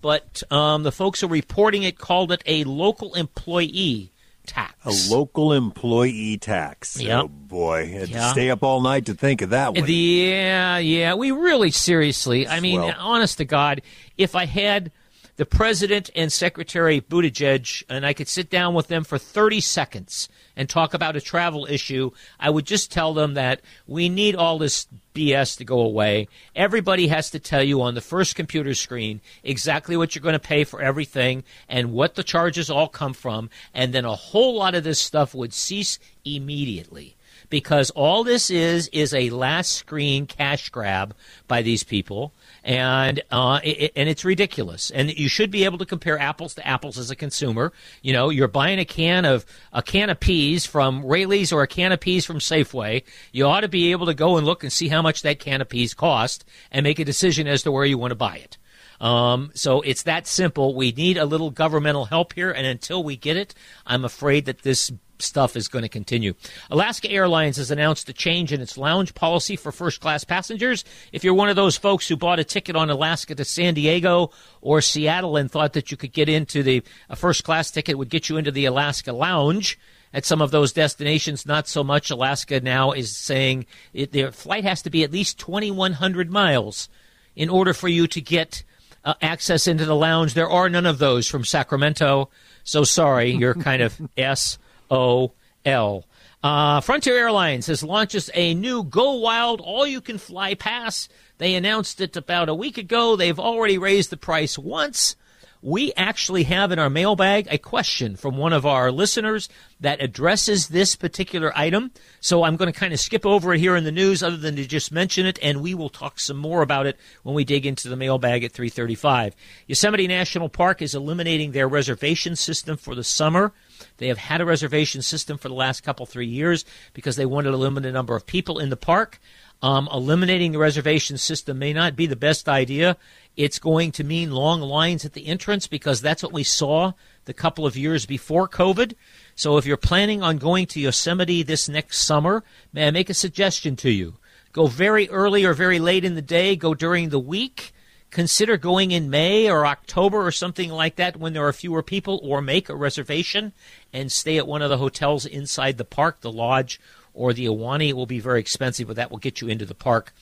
but 0.00 0.42
um, 0.50 0.82
the 0.82 0.92
folks 0.92 1.20
who 1.20 1.26
are 1.26 1.30
reporting 1.30 1.82
it 1.82 1.98
called 1.98 2.32
it 2.32 2.42
a 2.46 2.64
local 2.64 3.14
employee 3.14 4.12
tax. 4.44 4.74
A 5.08 5.14
local 5.14 5.52
employee 5.52 6.36
tax. 6.36 7.00
Yep. 7.00 7.22
Oh 7.24 7.28
boy, 7.28 7.88
had 7.88 8.08
to 8.08 8.14
Yeah. 8.14 8.32
stay 8.32 8.50
up 8.50 8.62
all 8.62 8.80
night 8.80 9.06
to 9.06 9.14
think 9.14 9.40
of 9.40 9.50
that 9.50 9.74
one. 9.74 9.84
Yeah, 9.86 10.78
yeah. 10.78 11.14
We 11.14 11.30
really 11.30 11.70
seriously. 11.70 12.48
I 12.48 12.60
mean, 12.60 12.80
Well- 12.80 12.94
honest 12.98 13.38
to 13.38 13.44
God, 13.44 13.82
if 14.18 14.34
I 14.34 14.46
had 14.46 14.90
the 15.36 15.46
president 15.46 16.10
and 16.14 16.30
Secretary 16.30 17.00
Buttigieg, 17.00 17.84
and 17.88 18.04
I 18.04 18.12
could 18.12 18.28
sit 18.28 18.50
down 18.50 18.74
with 18.74 18.88
them 18.88 19.02
for 19.02 19.16
30 19.16 19.60
seconds 19.60 20.28
and 20.56 20.68
talk 20.68 20.92
about 20.92 21.16
a 21.16 21.20
travel 21.20 21.66
issue, 21.68 22.10
I 22.38 22.50
would 22.50 22.66
just 22.66 22.92
tell 22.92 23.14
them 23.14 23.34
that 23.34 23.62
we 23.86 24.10
need 24.10 24.36
all 24.36 24.58
this 24.58 24.86
BS 25.14 25.56
to 25.56 25.64
go 25.64 25.80
away. 25.80 26.28
Everybody 26.54 27.08
has 27.08 27.30
to 27.30 27.38
tell 27.38 27.62
you 27.62 27.80
on 27.80 27.94
the 27.94 28.02
first 28.02 28.36
computer 28.36 28.74
screen 28.74 29.22
exactly 29.42 29.96
what 29.96 30.14
you're 30.14 30.22
going 30.22 30.34
to 30.34 30.38
pay 30.38 30.64
for 30.64 30.82
everything 30.82 31.44
and 31.68 31.92
what 31.92 32.14
the 32.14 32.22
charges 32.22 32.70
all 32.70 32.88
come 32.88 33.14
from, 33.14 33.48
and 33.72 33.94
then 33.94 34.04
a 34.04 34.14
whole 34.14 34.54
lot 34.56 34.74
of 34.74 34.84
this 34.84 35.00
stuff 35.00 35.34
would 35.34 35.54
cease 35.54 35.98
immediately 36.24 37.16
because 37.52 37.90
all 37.90 38.24
this 38.24 38.50
is 38.50 38.88
is 38.94 39.12
a 39.12 39.28
last 39.28 39.74
screen 39.74 40.24
cash 40.24 40.70
grab 40.70 41.14
by 41.48 41.60
these 41.60 41.84
people 41.84 42.32
and 42.64 43.20
uh, 43.30 43.60
it, 43.62 43.92
and 43.94 44.08
it's 44.08 44.24
ridiculous. 44.24 44.90
And 44.90 45.10
you 45.18 45.28
should 45.28 45.50
be 45.50 45.66
able 45.66 45.76
to 45.76 45.84
compare 45.84 46.18
apples 46.18 46.54
to 46.54 46.66
apples 46.66 46.96
as 46.96 47.10
a 47.10 47.14
consumer. 47.14 47.74
You 48.00 48.14
know, 48.14 48.30
you're 48.30 48.48
buying 48.48 48.78
a 48.78 48.86
can 48.86 49.26
of 49.26 49.44
a 49.70 49.82
can 49.82 50.08
of 50.08 50.18
peas 50.18 50.64
from 50.64 51.04
Raley's 51.04 51.52
or 51.52 51.62
a 51.62 51.66
can 51.66 51.92
of 51.92 52.00
peas 52.00 52.24
from 52.24 52.38
Safeway. 52.38 53.04
You 53.32 53.44
ought 53.44 53.60
to 53.60 53.68
be 53.68 53.92
able 53.92 54.06
to 54.06 54.14
go 54.14 54.38
and 54.38 54.46
look 54.46 54.62
and 54.62 54.72
see 54.72 54.88
how 54.88 55.02
much 55.02 55.20
that 55.20 55.38
can 55.38 55.60
of 55.60 55.68
peas 55.68 55.92
cost 55.92 56.46
and 56.70 56.84
make 56.84 56.98
a 57.00 57.04
decision 57.04 57.46
as 57.46 57.62
to 57.64 57.70
where 57.70 57.84
you 57.84 57.98
want 57.98 58.12
to 58.12 58.16
buy 58.16 58.38
it. 58.38 58.56
Um, 58.98 59.50
so 59.54 59.82
it's 59.82 60.04
that 60.04 60.26
simple. 60.26 60.74
We 60.74 60.92
need 60.92 61.18
a 61.18 61.26
little 61.26 61.50
governmental 61.50 62.06
help 62.06 62.32
here, 62.32 62.50
and 62.50 62.66
until 62.66 63.04
we 63.04 63.16
get 63.16 63.36
it, 63.36 63.52
I'm 63.84 64.06
afraid 64.06 64.46
that 64.46 64.62
this 64.62 64.90
stuff 65.22 65.56
is 65.56 65.68
going 65.68 65.82
to 65.82 65.88
continue. 65.88 66.34
Alaska 66.70 67.10
Airlines 67.10 67.56
has 67.56 67.70
announced 67.70 68.08
a 68.08 68.12
change 68.12 68.52
in 68.52 68.60
its 68.60 68.76
lounge 68.76 69.14
policy 69.14 69.56
for 69.56 69.72
first 69.72 70.00
class 70.00 70.24
passengers. 70.24 70.84
If 71.12 71.24
you're 71.24 71.34
one 71.34 71.48
of 71.48 71.56
those 71.56 71.76
folks 71.76 72.08
who 72.08 72.16
bought 72.16 72.38
a 72.38 72.44
ticket 72.44 72.76
on 72.76 72.90
Alaska 72.90 73.34
to 73.34 73.44
San 73.44 73.74
Diego 73.74 74.30
or 74.60 74.80
Seattle 74.80 75.36
and 75.36 75.50
thought 75.50 75.72
that 75.72 75.90
you 75.90 75.96
could 75.96 76.12
get 76.12 76.28
into 76.28 76.62
the 76.62 76.82
a 77.08 77.16
first 77.16 77.44
class 77.44 77.70
ticket 77.70 77.98
would 77.98 78.10
get 78.10 78.28
you 78.28 78.36
into 78.36 78.50
the 78.50 78.64
Alaska 78.64 79.12
lounge, 79.12 79.78
at 80.14 80.24
some 80.24 80.42
of 80.42 80.50
those 80.50 80.72
destinations, 80.72 81.46
not 81.46 81.66
so 81.66 81.82
much. 81.82 82.10
Alaska 82.10 82.60
now 82.60 82.92
is 82.92 83.16
saying 83.16 83.66
it, 83.92 84.12
their 84.12 84.30
flight 84.30 84.64
has 84.64 84.82
to 84.82 84.90
be 84.90 85.02
at 85.02 85.12
least 85.12 85.38
2,100 85.38 86.30
miles 86.30 86.88
in 87.34 87.48
order 87.48 87.72
for 87.72 87.88
you 87.88 88.06
to 88.06 88.20
get 88.20 88.62
uh, 89.04 89.14
access 89.22 89.66
into 89.66 89.84
the 89.84 89.96
lounge. 89.96 90.34
There 90.34 90.50
are 90.50 90.68
none 90.68 90.86
of 90.86 90.98
those 90.98 91.26
from 91.28 91.44
Sacramento. 91.44 92.28
So 92.64 92.84
sorry, 92.84 93.30
you're 93.30 93.54
kind 93.54 93.82
of 93.82 94.00
S 94.16 94.58
O 94.92 95.32
L. 95.64 96.04
Uh, 96.42 96.80
Frontier 96.80 97.16
Airlines 97.16 97.66
has 97.68 97.82
launched 97.82 98.28
a 98.34 98.52
new 98.52 98.84
Go 98.84 99.14
Wild 99.14 99.60
All 99.60 99.86
You 99.86 100.00
Can 100.00 100.18
Fly 100.18 100.54
Pass. 100.54 101.08
They 101.38 101.54
announced 101.54 102.00
it 102.00 102.16
about 102.16 102.48
a 102.48 102.54
week 102.54 102.76
ago. 102.76 103.16
They've 103.16 103.38
already 103.38 103.78
raised 103.78 104.10
the 104.10 104.16
price 104.16 104.58
once. 104.58 105.16
We 105.64 105.92
actually 105.96 106.42
have 106.44 106.72
in 106.72 106.80
our 106.80 106.90
mailbag 106.90 107.46
a 107.48 107.56
question 107.56 108.16
from 108.16 108.36
one 108.36 108.52
of 108.52 108.66
our 108.66 108.90
listeners 108.90 109.48
that 109.78 110.02
addresses 110.02 110.68
this 110.68 110.96
particular 110.96 111.56
item. 111.56 111.92
So 112.20 112.42
I'm 112.42 112.56
going 112.56 112.72
to 112.72 112.78
kind 112.78 112.92
of 112.92 112.98
skip 112.98 113.24
over 113.24 113.54
it 113.54 113.60
here 113.60 113.76
in 113.76 113.84
the 113.84 113.92
news 113.92 114.24
other 114.24 114.36
than 114.36 114.56
to 114.56 114.66
just 114.66 114.90
mention 114.90 115.24
it 115.24 115.38
and 115.40 115.62
we 115.62 115.74
will 115.74 115.88
talk 115.88 116.18
some 116.18 116.36
more 116.36 116.62
about 116.62 116.86
it 116.86 116.98
when 117.22 117.36
we 117.36 117.44
dig 117.44 117.64
into 117.64 117.88
the 117.88 117.94
mailbag 117.94 118.42
at 118.42 118.50
335. 118.50 119.36
Yosemite 119.68 120.08
National 120.08 120.48
Park 120.48 120.82
is 120.82 120.96
eliminating 120.96 121.52
their 121.52 121.68
reservation 121.68 122.34
system 122.34 122.76
for 122.76 122.96
the 122.96 123.04
summer. 123.04 123.52
They 123.98 124.08
have 124.08 124.18
had 124.18 124.40
a 124.40 124.44
reservation 124.44 125.00
system 125.00 125.38
for 125.38 125.48
the 125.48 125.54
last 125.54 125.82
couple, 125.82 126.06
three 126.06 126.26
years 126.26 126.64
because 126.92 127.14
they 127.14 127.26
wanted 127.26 127.52
to 127.52 127.56
limit 127.56 127.84
the 127.84 127.92
number 127.92 128.16
of 128.16 128.26
people 128.26 128.58
in 128.58 128.70
the 128.70 128.76
park. 128.76 129.20
Um, 129.62 129.88
eliminating 129.92 130.50
the 130.50 130.58
reservation 130.58 131.16
system 131.18 131.60
may 131.60 131.72
not 131.72 131.94
be 131.94 132.06
the 132.06 132.16
best 132.16 132.48
idea. 132.48 132.96
It's 133.36 133.58
going 133.58 133.92
to 133.92 134.04
mean 134.04 134.30
long 134.30 134.60
lines 134.60 135.04
at 135.04 135.14
the 135.14 135.26
entrance 135.26 135.66
because 135.66 136.00
that's 136.00 136.22
what 136.22 136.32
we 136.32 136.44
saw 136.44 136.92
the 137.24 137.32
couple 137.32 137.66
of 137.66 137.76
years 137.76 138.04
before 138.04 138.48
COVID. 138.48 138.94
So 139.34 139.56
if 139.56 139.64
you're 139.64 139.76
planning 139.76 140.22
on 140.22 140.38
going 140.38 140.66
to 140.66 140.80
Yosemite 140.80 141.42
this 141.42 141.68
next 141.68 142.02
summer, 142.02 142.44
may 142.72 142.88
I 142.88 142.90
make 142.90 143.10
a 143.10 143.14
suggestion 143.14 143.76
to 143.76 143.90
you? 143.90 144.16
Go 144.52 144.66
very 144.66 145.08
early 145.08 145.44
or 145.44 145.54
very 145.54 145.78
late 145.78 146.04
in 146.04 146.14
the 146.14 146.22
day, 146.22 146.56
go 146.56 146.74
during 146.74 147.08
the 147.08 147.18
week 147.18 147.72
consider 148.12 148.58
going 148.58 148.90
in 148.90 149.10
May 149.10 149.50
or 149.50 149.66
October 149.66 150.24
or 150.24 150.30
something 150.30 150.70
like 150.70 150.96
that 150.96 151.16
when 151.16 151.32
there 151.32 151.46
are 151.46 151.52
fewer 151.52 151.82
people, 151.82 152.20
or 152.22 152.40
make 152.40 152.68
a 152.68 152.76
reservation 152.76 153.52
and 153.92 154.12
stay 154.12 154.38
at 154.38 154.46
one 154.46 154.62
of 154.62 154.70
the 154.70 154.78
hotels 154.78 155.26
inside 155.26 155.78
the 155.78 155.84
park, 155.84 156.20
the 156.20 156.30
lodge 156.30 156.78
or 157.14 157.32
the 157.32 157.46
Ahwahnee. 157.46 157.88
It 157.88 157.96
will 157.96 158.06
be 158.06 158.20
very 158.20 158.38
expensive, 158.38 158.86
but 158.86 158.96
that 158.96 159.10
will 159.10 159.18
get 159.18 159.40
you 159.40 159.48
into 159.48 159.66
the 159.66 159.74
park 159.74 160.12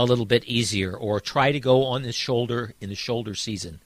a 0.00 0.04
little 0.04 0.26
bit 0.26 0.44
easier. 0.44 0.96
Or 0.96 1.20
try 1.20 1.52
to 1.52 1.60
go 1.60 1.84
on 1.84 2.02
the 2.02 2.12
shoulder 2.12 2.74
in 2.80 2.88
the 2.88 2.94
shoulder 2.94 3.34
season. 3.34 3.80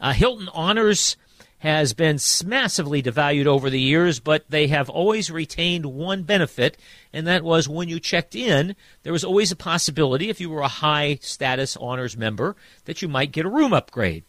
Uh, 0.00 0.12
Hilton 0.12 0.48
Honors 0.52 1.16
has 1.58 1.94
been 1.94 2.18
massively 2.44 3.02
devalued 3.02 3.46
over 3.46 3.70
the 3.70 3.80
years, 3.80 4.20
but 4.20 4.44
they 4.50 4.66
have 4.66 4.90
always 4.90 5.30
retained 5.30 5.86
one 5.86 6.22
benefit, 6.22 6.76
and 7.12 7.26
that 7.26 7.42
was 7.42 7.68
when 7.68 7.88
you 7.88 7.98
checked 7.98 8.34
in, 8.34 8.76
there 9.02 9.12
was 9.12 9.24
always 9.24 9.50
a 9.50 9.56
possibility, 9.56 10.28
if 10.28 10.40
you 10.40 10.50
were 10.50 10.60
a 10.60 10.68
high 10.68 11.18
status 11.22 11.76
honors 11.78 12.16
member, 12.16 12.56
that 12.84 13.00
you 13.00 13.08
might 13.08 13.32
get 13.32 13.46
a 13.46 13.50
room 13.50 13.72
upgrade. 13.72 14.24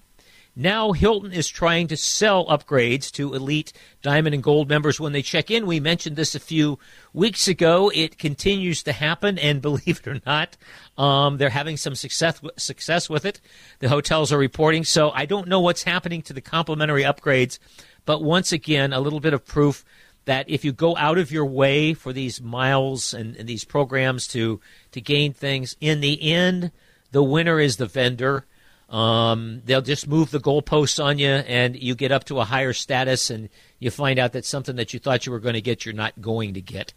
Now 0.60 0.92
Hilton 0.92 1.34
is 1.34 1.48
trying 1.48 1.88
to 1.90 1.96
sell 1.96 2.48
upgrades 2.48 3.12
to 3.12 3.36
elite 3.36 3.74
diamond 4.02 4.34
and 4.34 4.42
gold 4.42 4.68
members 4.68 5.00
when 5.00 5.12
they 5.12 5.22
check 5.22 5.52
in. 5.52 5.68
We 5.68 5.80
mentioned 5.80 6.16
this 6.16 6.34
a 6.34 6.40
few 6.40 6.80
weeks 7.14 7.48
ago. 7.48 7.92
It 7.94 8.18
continues 8.18 8.82
to 8.84 8.92
happen, 8.92 9.38
and 9.38 9.62
believe 9.62 10.02
it 10.04 10.08
or 10.08 10.20
not, 10.26 10.58
um, 10.98 11.38
they're 11.38 11.52
having 11.52 11.78
some 11.78 11.94
success 11.94 12.42
success 12.58 13.08
with 13.08 13.24
it. 13.24 13.40
The 13.80 13.90
hotels 13.90 14.34
are 14.34 14.40
reporting. 14.40 14.84
So 14.84 15.12
I 15.12 15.28
don't 15.28 15.48
know 15.48 15.60
what's 15.60 15.84
happening 15.84 16.24
to 16.24 16.34
the 16.34 16.42
complimentary 16.42 17.04
upgrades, 17.04 17.60
but 18.06 18.24
once 18.24 18.52
again, 18.52 18.94
a 18.94 19.00
little 19.00 19.20
bit 19.20 19.36
of 19.36 19.46
proof 19.46 19.86
that 20.26 20.50
if 20.50 20.66
you 20.66 20.72
go 20.72 20.98
out 20.98 21.20
of 21.20 21.32
your 21.32 21.46
way 21.46 21.94
for 21.94 22.12
these 22.12 22.42
miles 22.42 23.14
and, 23.14 23.36
and 23.36 23.48
these 23.48 23.64
programs 23.64 24.26
to 24.30 24.60
to 24.90 25.02
gain 25.02 25.34
things, 25.34 25.78
in 25.80 26.02
the 26.02 26.20
end, 26.32 26.72
the 27.12 27.22
winner 27.22 27.60
is 27.60 27.78
the 27.78 27.86
vendor. 27.86 28.48
Um, 28.90 29.62
they'll 29.66 29.82
just 29.82 30.08
move 30.08 30.32
the 30.32 30.40
goalposts 30.40 31.04
on 31.04 31.20
you, 31.20 31.30
and 31.30 31.76
you 31.76 31.96
get 31.96 32.12
up 32.12 32.24
to 32.26 32.40
a 32.40 32.46
higher 32.46 32.74
status, 32.74 33.30
and 33.30 33.50
you 33.80 33.92
find 33.92 34.18
out 34.18 34.34
that 34.34 34.46
something 34.46 34.78
that 34.78 34.94
you 34.94 35.00
thought 35.00 35.26
you 35.26 35.32
were 35.32 35.40
going 35.40 35.56
to 35.56 35.62
get, 35.62 35.86
you're 35.86 35.94
not 35.94 36.20
going 36.22 36.54
to 36.54 36.62
get. 36.62 36.94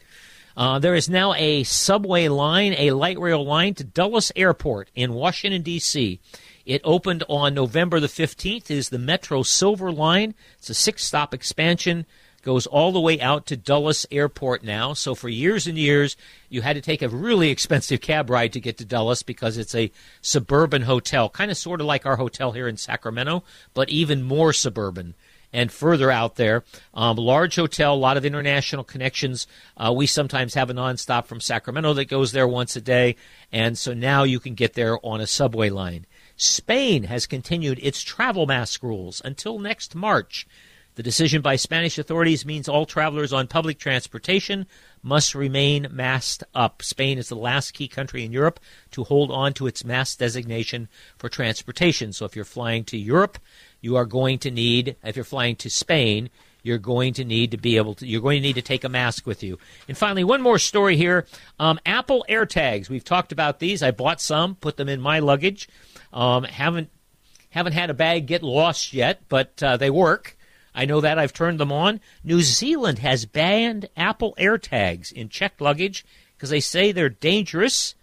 Uh, 0.56 0.78
there 0.78 0.94
is 0.94 1.08
now 1.08 1.34
a 1.34 1.62
subway 1.64 2.28
line, 2.28 2.74
a 2.76 2.90
light 2.90 3.18
rail 3.18 3.44
line 3.44 3.74
to 3.74 3.84
Dulles 3.84 4.32
Airport 4.36 4.90
in 4.94 5.14
Washington, 5.14 5.62
D.C. 5.62 6.20
It 6.66 6.80
opened 6.84 7.24
on 7.28 7.54
November 7.54 7.98
the 7.98 8.06
15th. 8.06 8.64
It 8.64 8.70
is 8.70 8.88
the 8.90 8.98
Metro 8.98 9.42
Silver 9.42 9.90
Line. 9.90 10.34
It's 10.58 10.70
a 10.70 10.74
six 10.74 11.04
stop 11.04 11.32
expansion 11.32 12.06
goes 12.42 12.66
all 12.66 12.92
the 12.92 13.00
way 13.00 13.20
out 13.20 13.46
to 13.46 13.56
Dulles 13.56 14.06
Airport 14.10 14.64
now. 14.64 14.92
So 14.92 15.14
for 15.14 15.28
years 15.28 15.66
and 15.66 15.76
years, 15.76 16.16
you 16.48 16.62
had 16.62 16.76
to 16.76 16.82
take 16.82 17.02
a 17.02 17.08
really 17.08 17.50
expensive 17.50 18.00
cab 18.00 18.30
ride 18.30 18.52
to 18.54 18.60
get 18.60 18.78
to 18.78 18.84
Dulles 18.84 19.22
because 19.22 19.58
it's 19.58 19.74
a 19.74 19.92
suburban 20.20 20.82
hotel, 20.82 21.28
kind 21.28 21.50
of 21.50 21.56
sort 21.56 21.80
of 21.80 21.86
like 21.86 22.06
our 22.06 22.16
hotel 22.16 22.52
here 22.52 22.68
in 22.68 22.76
Sacramento, 22.76 23.44
but 23.74 23.88
even 23.88 24.22
more 24.22 24.52
suburban 24.52 25.14
and 25.52 25.72
further 25.72 26.10
out 26.10 26.36
there. 26.36 26.64
Um, 26.94 27.16
large 27.16 27.56
hotel, 27.56 27.94
a 27.94 27.96
lot 27.96 28.16
of 28.16 28.24
international 28.24 28.84
connections. 28.84 29.46
Uh, 29.76 29.92
we 29.92 30.06
sometimes 30.06 30.54
have 30.54 30.70
a 30.70 30.74
nonstop 30.74 31.26
from 31.26 31.40
Sacramento 31.40 31.94
that 31.94 32.06
goes 32.06 32.32
there 32.32 32.48
once 32.48 32.76
a 32.76 32.80
day, 32.80 33.16
and 33.52 33.76
so 33.76 33.92
now 33.92 34.22
you 34.22 34.40
can 34.40 34.54
get 34.54 34.74
there 34.74 35.04
on 35.04 35.20
a 35.20 35.26
subway 35.26 35.70
line. 35.70 36.06
Spain 36.36 37.04
has 37.04 37.26
continued 37.26 37.78
its 37.82 38.02
travel 38.02 38.46
mask 38.46 38.82
rules 38.82 39.20
until 39.24 39.58
next 39.58 39.94
March. 39.94 40.46
The 41.00 41.04
decision 41.04 41.40
by 41.40 41.56
Spanish 41.56 41.96
authorities 41.96 42.44
means 42.44 42.68
all 42.68 42.84
travelers 42.84 43.32
on 43.32 43.46
public 43.46 43.78
transportation 43.78 44.66
must 45.02 45.34
remain 45.34 45.88
masked 45.90 46.44
up. 46.54 46.82
Spain 46.82 47.16
is 47.16 47.30
the 47.30 47.36
last 47.36 47.70
key 47.70 47.88
country 47.88 48.22
in 48.22 48.32
Europe 48.32 48.60
to 48.90 49.04
hold 49.04 49.30
on 49.30 49.54
to 49.54 49.66
its 49.66 49.82
mask 49.82 50.18
designation 50.18 50.90
for 51.16 51.30
transportation. 51.30 52.12
So 52.12 52.26
if 52.26 52.36
you're 52.36 52.44
flying 52.44 52.84
to 52.84 52.98
Europe, 52.98 53.38
you 53.80 53.96
are 53.96 54.04
going 54.04 54.40
to 54.40 54.50
need, 54.50 54.96
if 55.02 55.16
you're 55.16 55.24
flying 55.24 55.56
to 55.56 55.70
Spain, 55.70 56.28
you're 56.62 56.76
going 56.76 57.14
to 57.14 57.24
need 57.24 57.52
to 57.52 57.56
be 57.56 57.78
able 57.78 57.94
to, 57.94 58.06
you're 58.06 58.20
going 58.20 58.42
to 58.42 58.46
need 58.46 58.56
to 58.56 58.60
take 58.60 58.84
a 58.84 58.90
mask 58.90 59.26
with 59.26 59.42
you. 59.42 59.58
And 59.88 59.96
finally, 59.96 60.22
one 60.22 60.42
more 60.42 60.58
story 60.58 60.98
here. 60.98 61.24
Um, 61.58 61.80
Apple 61.86 62.26
AirTags. 62.28 62.90
We've 62.90 63.02
talked 63.02 63.32
about 63.32 63.58
these. 63.58 63.82
I 63.82 63.90
bought 63.90 64.20
some, 64.20 64.54
put 64.54 64.76
them 64.76 64.90
in 64.90 65.00
my 65.00 65.20
luggage. 65.20 65.66
Um, 66.12 66.44
haven't, 66.44 66.90
haven't 67.48 67.72
had 67.72 67.88
a 67.88 67.94
bag 67.94 68.26
get 68.26 68.42
lost 68.42 68.92
yet, 68.92 69.22
but 69.30 69.62
uh, 69.62 69.78
they 69.78 69.88
work. 69.88 70.36
I 70.74 70.84
know 70.84 71.00
that 71.00 71.18
I've 71.18 71.32
turned 71.32 71.58
them 71.58 71.72
on. 71.72 72.00
New 72.22 72.42
Zealand 72.42 73.00
has 73.00 73.26
banned 73.26 73.88
Apple 73.96 74.34
AirTags 74.38 75.12
in 75.12 75.28
checked 75.28 75.60
luggage 75.60 76.04
because 76.36 76.50
they 76.50 76.60
say 76.60 76.92
they're 76.92 77.08
dangerous, 77.08 77.94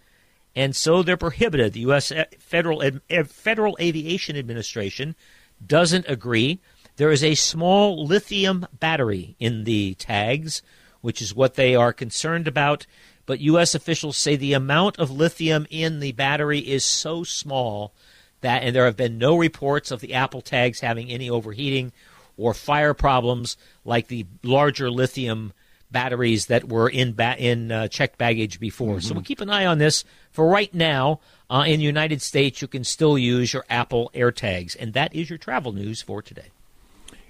and 0.54 0.76
so 0.76 1.02
they're 1.02 1.16
prohibited. 1.16 1.72
The 1.72 1.80
U.S. 1.80 2.12
Eh, 2.12 2.24
federal 2.38 2.82
eh, 2.82 3.22
Federal 3.24 3.76
Aviation 3.80 4.36
Administration 4.36 5.16
doesn't 5.64 6.08
agree. 6.08 6.60
There 6.96 7.10
is 7.10 7.24
a 7.24 7.34
small 7.34 8.04
lithium 8.04 8.66
battery 8.72 9.36
in 9.38 9.64
the 9.64 9.94
tags, 9.94 10.62
which 11.00 11.22
is 11.22 11.34
what 11.34 11.54
they 11.54 11.74
are 11.74 11.92
concerned 11.92 12.48
about. 12.48 12.86
But 13.24 13.40
U.S. 13.40 13.74
officials 13.74 14.16
say 14.16 14.36
the 14.36 14.54
amount 14.54 14.98
of 14.98 15.10
lithium 15.10 15.66
in 15.70 16.00
the 16.00 16.12
battery 16.12 16.60
is 16.60 16.84
so 16.84 17.24
small 17.24 17.92
that, 18.40 18.62
and 18.62 18.74
there 18.74 18.84
have 18.84 18.96
been 18.96 19.18
no 19.18 19.36
reports 19.36 19.90
of 19.90 20.00
the 20.00 20.14
Apple 20.14 20.40
tags 20.40 20.80
having 20.80 21.10
any 21.10 21.28
overheating 21.28 21.92
or 22.38 22.54
fire 22.54 22.94
problems 22.94 23.58
like 23.84 24.08
the 24.08 24.24
larger 24.42 24.90
lithium 24.90 25.52
batteries 25.90 26.46
that 26.46 26.68
were 26.68 26.88
in 26.88 27.12
ba- 27.12 27.36
in 27.38 27.72
uh, 27.72 27.88
checked 27.88 28.18
baggage 28.18 28.60
before. 28.60 29.00
So 29.00 29.14
we'll 29.14 29.22
keep 29.22 29.40
an 29.40 29.50
eye 29.50 29.66
on 29.66 29.78
this. 29.78 30.04
For 30.30 30.46
right 30.46 30.72
now, 30.72 31.20
uh, 31.50 31.64
in 31.66 31.80
the 31.80 31.86
United 31.86 32.22
States, 32.22 32.62
you 32.62 32.68
can 32.68 32.84
still 32.84 33.18
use 33.18 33.52
your 33.52 33.64
Apple 33.68 34.10
AirTags, 34.14 34.76
and 34.78 34.92
that 34.92 35.14
is 35.14 35.28
your 35.28 35.38
travel 35.38 35.72
news 35.72 36.02
for 36.02 36.22
today. 36.22 36.48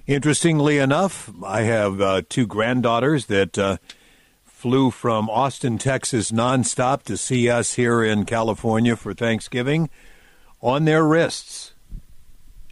Interestingly 0.07 0.79
enough, 0.79 1.31
I 1.45 1.63
have 1.63 2.01
uh, 2.01 2.23
two 2.29 2.47
granddaughters 2.47 3.27
that 3.27 3.59
uh, 3.59 3.77
flew 4.45 4.91
from 4.91 5.31
Austin, 5.31 5.79
Texas, 5.79 6.33
nonstop 6.33 7.03
to 7.05 7.17
see 7.17 7.49
us 7.49 7.75
here 7.75 8.03
in 8.03 8.25
California 8.25 8.97
for 8.97 9.15
Thanksgiving. 9.15 9.89
On 10.61 10.85
their 10.85 11.07
wrists, 11.07 11.75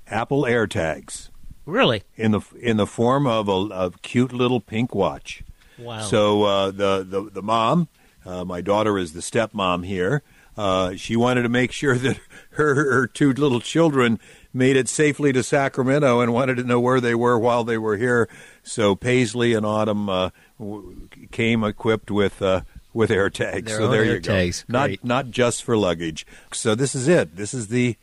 Apple 0.09 0.43
AirTags 0.43 1.31
Really? 1.67 2.05
in 2.17 2.31
the 2.31 2.41
in 2.61 2.77
the 2.77 2.87
form 2.87 3.27
of 3.27 3.49
a, 3.49 3.53
a 3.53 3.91
cute 4.03 4.33
little 4.33 4.61
pink 4.61 4.95
watch. 4.95 5.43
Wow. 5.79 6.01
So 6.03 6.45
uh, 6.45 6.71
the, 6.71 7.05
the 7.07 7.31
the 7.31 7.43
mom, 7.43 7.89
uh, 8.25 8.45
my 8.45 8.61
daughter 8.61 8.97
is 8.97 9.13
the 9.13 9.21
stepmom 9.21 9.85
here. 9.85 10.23
Uh, 10.57 10.95
she 10.97 11.17
wanted 11.17 11.43
to 11.43 11.49
make 11.49 11.71
sure 11.73 11.97
that 11.99 12.19
her, 12.51 12.75
her 12.75 13.07
two 13.07 13.33
little 13.33 13.61
children 13.61 14.19
made 14.55 14.77
it 14.77 14.89
safely 14.89 15.33
to 15.33 15.43
Sacramento 15.43 16.21
and 16.21 16.33
wanted 16.33 16.57
to 16.57 16.63
know 16.65 16.81
where 16.81 17.01
they 17.01 17.15
were 17.15 17.39
while 17.39 17.63
they 17.63 17.77
were 17.77 17.97
here. 17.99 18.29
So 18.63 18.95
Paisley 18.95 19.53
and 19.53 19.67
Autumn 19.67 20.09
uh, 20.09 20.31
w- 20.59 21.09
came 21.31 21.63
equipped 21.63 22.11
with 22.11 22.41
uh, 22.41 22.63
with 22.95 23.11
air 23.11 23.29
tags. 23.29 23.67
Their 23.67 23.79
so 23.79 23.89
there 23.89 24.05
air 24.05 24.15
you 24.15 24.21
go. 24.21 24.33
tags. 24.33 24.65
Not 24.69 24.91
not 25.03 25.31
just 25.31 25.63
for 25.63 25.77
luggage. 25.77 26.27
So 26.53 26.75
this 26.75 26.95
is 26.95 27.07
it. 27.09 27.37
This 27.37 27.53
is 27.53 27.69
the 27.69 27.97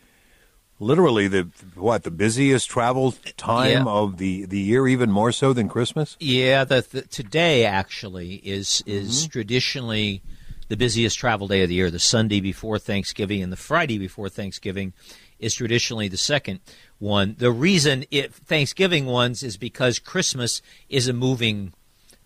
literally 0.83 1.27
the 1.27 1.47
what 1.75 2.03
the 2.03 2.11
busiest 2.11 2.69
travel 2.69 3.13
time 3.37 3.85
Yeah. 3.85 3.91
of 3.91 4.17
the 4.17 4.45
the 4.45 4.59
year, 4.59 4.87
even 4.87 5.11
more 5.11 5.31
so 5.31 5.53
than 5.53 5.69
Christmas. 5.69 6.17
Yeah, 6.19 6.63
the, 6.63 6.85
the 6.89 7.01
today 7.03 7.65
actually 7.65 8.35
is 8.35 8.83
is 8.85 9.21
mm-hmm. 9.21 9.31
traditionally 9.31 10.21
the 10.69 10.77
busiest 10.77 11.17
travel 11.17 11.47
day 11.47 11.63
of 11.63 11.69
the 11.69 11.75
year. 11.75 11.91
The 11.91 11.99
Sunday 11.99 12.39
before 12.39 12.79
Thanksgiving 12.79 13.41
and 13.41 13.51
the 13.51 13.57
Friday 13.57 13.97
before 13.97 14.29
Thanksgiving 14.29 14.93
is 15.39 15.55
traditionally 15.55 16.07
the 16.07 16.17
second 16.17 16.59
one. 16.99 17.35
The 17.37 17.51
reason 17.51 18.05
it 18.11 18.33
Thanksgiving 18.33 19.05
ones 19.05 19.43
is 19.43 19.57
because 19.57 19.99
Christmas 19.99 20.61
is 20.89 21.07
a 21.07 21.13
moving 21.13 21.73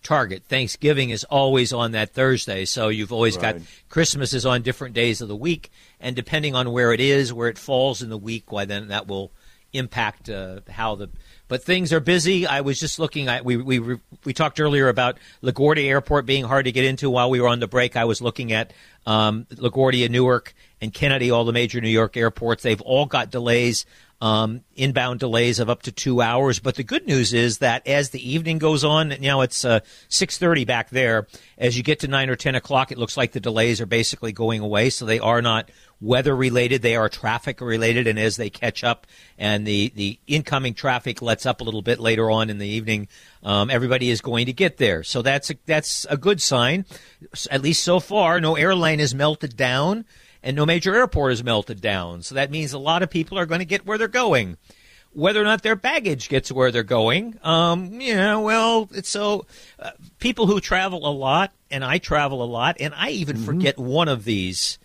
target. 0.02 0.44
Thanksgiving 0.44 1.10
is 1.10 1.24
always 1.24 1.72
on 1.72 1.92
that 1.92 2.14
Thursday, 2.14 2.64
so 2.64 2.88
you've 2.88 3.12
always 3.12 3.36
got 3.36 3.56
Christmas 3.88 4.32
is 4.32 4.46
on 4.46 4.62
different 4.62 4.94
days 4.94 5.20
of 5.20 5.28
the 5.28 5.36
week, 5.36 5.70
and 6.00 6.14
depending 6.14 6.54
on 6.54 6.72
where 6.72 6.92
it 6.92 7.00
is, 7.00 7.32
where 7.32 7.48
it 7.48 7.58
falls 7.58 8.02
in 8.02 8.10
the 8.10 8.18
week, 8.18 8.52
why 8.52 8.64
then 8.64 8.88
that 8.88 9.06
will 9.06 9.32
impact 9.72 10.28
uh, 10.30 10.60
how 10.70 10.94
the. 10.94 11.08
But 11.46 11.62
things 11.62 11.92
are 11.92 12.00
busy. 12.00 12.46
I 12.46 12.60
was 12.60 12.78
just 12.78 12.98
looking. 12.98 13.28
at 13.28 13.44
we 13.44 13.56
we 13.56 13.98
we 14.24 14.32
talked 14.32 14.60
earlier 14.60 14.88
about 14.88 15.18
LaGuardia 15.42 15.86
Airport 15.86 16.26
being 16.26 16.44
hard 16.44 16.66
to 16.66 16.72
get 16.72 16.84
into. 16.84 17.10
While 17.10 17.30
we 17.30 17.40
were 17.40 17.48
on 17.48 17.60
the 17.60 17.68
break, 17.68 17.96
I 17.96 18.04
was 18.04 18.20
looking 18.20 18.52
at 18.52 18.72
um, 19.06 19.46
LaGuardia, 19.50 20.10
Newark, 20.10 20.54
and 20.80 20.92
Kennedy, 20.92 21.30
all 21.30 21.44
the 21.44 21.52
major 21.52 21.80
New 21.80 21.88
York 21.88 22.16
airports. 22.16 22.62
They've 22.62 22.80
all 22.82 23.06
got 23.06 23.30
delays 23.30 23.86
um, 24.20 24.62
inbound 24.74 25.20
delays 25.20 25.58
of 25.58 25.70
up 25.70 25.82
to 25.82 25.92
two 25.92 26.20
hours. 26.20 26.58
But 26.58 26.74
the 26.74 26.82
good 26.82 27.06
news 27.06 27.32
is 27.32 27.58
that 27.58 27.86
as 27.86 28.10
the 28.10 28.30
evening 28.30 28.58
goes 28.58 28.84
on, 28.84 29.14
now 29.20 29.42
it's 29.42 29.64
uh, 29.64 29.80
six 30.08 30.38
thirty 30.38 30.64
back 30.64 30.90
there. 30.90 31.26
As 31.56 31.76
you 31.76 31.82
get 31.82 32.00
to 32.00 32.08
nine 32.08 32.28
or 32.28 32.36
ten 32.36 32.54
o'clock, 32.54 32.90
it 32.90 32.98
looks 32.98 33.16
like 33.16 33.32
the 33.32 33.40
delays 33.40 33.80
are 33.80 33.86
basically 33.86 34.32
going 34.32 34.60
away. 34.60 34.90
So 34.90 35.06
they 35.06 35.20
are 35.20 35.40
not 35.40 35.70
weather 36.00 36.34
related; 36.34 36.82
they 36.82 36.96
are 36.96 37.08
traffic 37.08 37.60
related. 37.60 38.06
And 38.06 38.18
as 38.18 38.36
they 38.36 38.50
catch 38.50 38.82
up, 38.82 39.06
and 39.38 39.66
the 39.66 39.92
the 39.94 40.18
incoming 40.26 40.74
traffic 40.74 41.22
lets 41.22 41.46
up 41.46 41.60
a 41.60 41.64
little 41.64 41.82
bit 41.82 42.00
later 42.00 42.30
on 42.30 42.50
in 42.50 42.58
the 42.58 42.68
evening, 42.68 43.06
um, 43.44 43.70
everybody 43.70 44.10
is 44.10 44.20
going 44.20 44.46
to 44.46 44.52
get 44.52 44.78
there. 44.78 45.04
So 45.04 45.22
that's 45.22 45.50
a, 45.50 45.54
that's 45.66 46.06
a 46.10 46.16
good 46.16 46.42
sign, 46.42 46.86
at 47.50 47.62
least 47.62 47.84
so 47.84 48.00
far. 48.00 48.40
No 48.40 48.56
airline 48.56 48.98
is 48.98 49.14
melted 49.14 49.56
down 49.56 50.04
and 50.42 50.56
no 50.56 50.66
major 50.66 50.94
airport 50.94 51.32
is 51.32 51.44
melted 51.44 51.80
down. 51.80 52.22
So 52.22 52.34
that 52.34 52.50
means 52.50 52.72
a 52.72 52.78
lot 52.78 53.02
of 53.02 53.10
people 53.10 53.38
are 53.38 53.46
going 53.46 53.60
to 53.60 53.64
get 53.64 53.86
where 53.86 53.98
they're 53.98 54.08
going. 54.08 54.56
Whether 55.12 55.40
or 55.40 55.44
not 55.44 55.62
their 55.62 55.74
baggage 55.74 56.28
gets 56.28 56.52
where 56.52 56.70
they're 56.70 56.82
going, 56.82 57.38
um, 57.42 58.00
yeah, 58.00 58.36
well, 58.36 58.88
it's 58.92 59.08
so 59.08 59.46
uh, 59.78 59.90
people 60.18 60.46
who 60.46 60.60
travel 60.60 61.08
a 61.08 61.10
lot, 61.10 61.50
and 61.70 61.82
I 61.82 61.98
travel 61.98 62.42
a 62.42 62.46
lot, 62.46 62.76
and 62.78 62.94
I 62.94 63.10
even 63.10 63.38
forget 63.38 63.78
one 63.78 64.08
of 64.08 64.24
these 64.24 64.78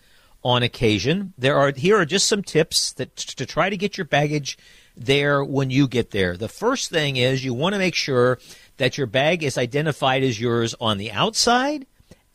on 0.44 0.64
occasion. 0.64 1.34
There 1.38 1.58
are 1.58 1.72
here 1.72 1.98
are 1.98 2.06
just 2.06 2.28
some 2.28 2.42
tips 2.42 2.94
that 2.94 3.16
to 3.16 3.46
try 3.46 3.70
to 3.70 3.78
get 3.78 3.98
your 3.98 4.06
baggage 4.06 4.58
there 4.96 5.44
when 5.44 5.70
you 5.70 5.88
get 5.88 6.12
there. 6.12 6.38
The 6.38 6.50
first 6.50 6.90
thing 6.90 7.18
is 7.18 7.44
you 7.44 7.54
want 7.54 7.74
to 7.74 7.80
make 7.80 7.96
sure 7.96 8.40
that 8.78 8.98
your 8.98 9.08
bag 9.08 9.44
is 9.44 9.58
identified 9.58 10.24
as 10.24 10.40
yours 10.40 10.76
on 10.80 10.98
the 10.98 11.12
outside 11.12 11.86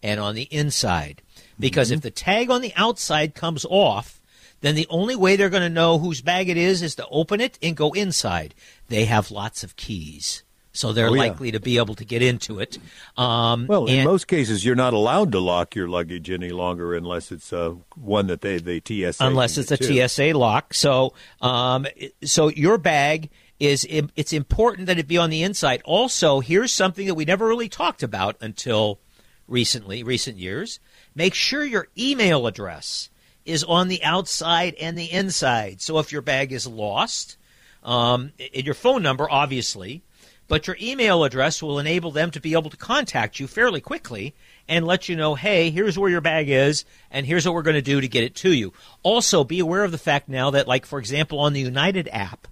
and 0.03 0.21
on 0.21 0.35
the 0.35 0.49
inside. 0.51 1.23
Because 1.59 1.91
if 1.91 2.01
the 2.01 2.11
tag 2.11 2.51
on 2.51 2.61
the 2.61 2.73
outside 2.77 3.35
comes 3.35 3.67
off, 3.69 4.21
then 4.61 4.75
the 4.75 4.87
only 4.91 5.17
way 5.17 5.37
they're 5.37 5.51
going 5.51 5.63
to 5.63 5.69
know 5.69 5.99
whose 5.99 6.21
bag 6.21 6.49
it 6.49 6.57
is 6.57 6.83
is 6.83 6.95
to 6.97 7.07
open 7.11 7.41
it 7.41 7.59
and 7.63 7.77
go 7.77 7.93
inside. 7.93 8.55
They 8.89 9.05
have 9.07 9.31
lots 9.31 9.63
of 9.65 9.77
keys. 9.77 10.43
So 10.73 10.93
they're 10.93 11.09
Oh, 11.09 11.15
yeah. 11.15 11.21
likely 11.23 11.51
to 11.51 11.59
be 11.59 11.79
able 11.79 11.97
to 11.97 12.05
get 12.05 12.23
into 12.23 12.61
it. 12.61 12.79
Um, 13.17 13.67
Well, 13.67 13.87
in 13.87 13.97
and- 14.01 14.05
most 14.05 14.29
cases, 14.29 14.65
you're 14.65 14.77
not 14.77 14.93
allowed 14.95 15.33
to 15.33 15.41
lock 15.41 15.75
your 15.75 15.89
luggage 15.89 16.31
any 16.31 16.51
longer 16.51 16.95
unless 16.95 17.33
it's 17.33 17.53
uh, 17.53 17.75
one 17.97 18.29
that 18.29 18.43
they 18.43 18.59
they 18.59 18.81
TSA. 18.81 19.25
unless 19.27 19.59
it's 19.59 19.73
a 19.73 19.77
get 19.77 19.87
to. 19.89 20.09
TSA 20.09 20.33
lock. 20.39 20.75
So, 20.75 21.15
um, 21.41 21.87
so 22.23 22.49
your 22.49 22.79
bag 22.79 23.31
is 23.59 23.85
it's 23.91 24.33
important 24.33 24.87
that 24.87 24.99
it 24.99 25.09
be 25.09 25.17
on 25.19 25.31
the 25.31 25.43
inside. 25.43 25.83
Also, 25.85 26.39
here's 26.39 26.73
something 26.73 27.09
that 27.09 27.15
we 27.15 27.25
never 27.25 27.49
really 27.49 27.69
talked 27.69 28.05
about 28.05 28.37
until 28.41 29.01
recently, 29.49 30.05
recent 30.05 30.39
years. 30.39 30.79
Make 31.19 31.35
sure 31.35 31.65
your 31.65 31.89
email 31.99 32.47
address 32.47 33.11
is 33.45 33.65
on 33.65 33.89
the 33.89 34.05
outside 34.05 34.77
and 34.81 34.97
the 34.97 35.11
inside. 35.11 35.81
So 35.81 35.99
if 35.99 36.13
your 36.13 36.23
bag 36.23 36.53
is 36.53 36.65
lost, 36.65 37.37
um, 37.83 38.31
and 38.55 38.65
your 38.65 38.77
phone 38.77 39.03
number, 39.03 39.29
obviously, 39.29 40.03
but 40.47 40.69
your 40.69 40.77
email 40.81 41.25
address 41.25 41.61
will 41.61 41.81
enable 41.81 42.13
them 42.13 42.31
to 42.31 42.41
be 42.41 42.53
able 42.53 42.71
to 42.71 42.77
contact 42.77 43.41
you 43.41 43.49
fairly 43.49 43.81
quickly 43.81 44.33
and 44.69 44.87
let 44.87 45.09
you 45.09 45.17
know, 45.17 45.35
hey, 45.35 45.71
here's 45.71 45.99
where 45.99 46.09
your 46.09 46.21
bag 46.21 46.49
is, 46.49 46.85
and 47.11 47.27
here's 47.27 47.45
what 47.45 47.53
we're 47.53 47.63
going 47.63 47.75
to 47.75 47.83
do 47.83 48.01
to 48.01 48.07
get 48.07 48.23
it 48.23 48.37
to 48.37 48.53
you. 48.53 48.73
Also, 49.03 49.43
be 49.43 49.59
aware 49.59 49.83
of 49.83 49.91
the 49.91 49.99
fact 49.99 50.29
now 50.29 50.51
that, 50.51 50.69
like, 50.69 50.87
for 50.87 51.01
example, 51.01 51.41
on 51.41 51.53
the 51.53 51.61
United 51.61 52.09
app, 52.13 52.47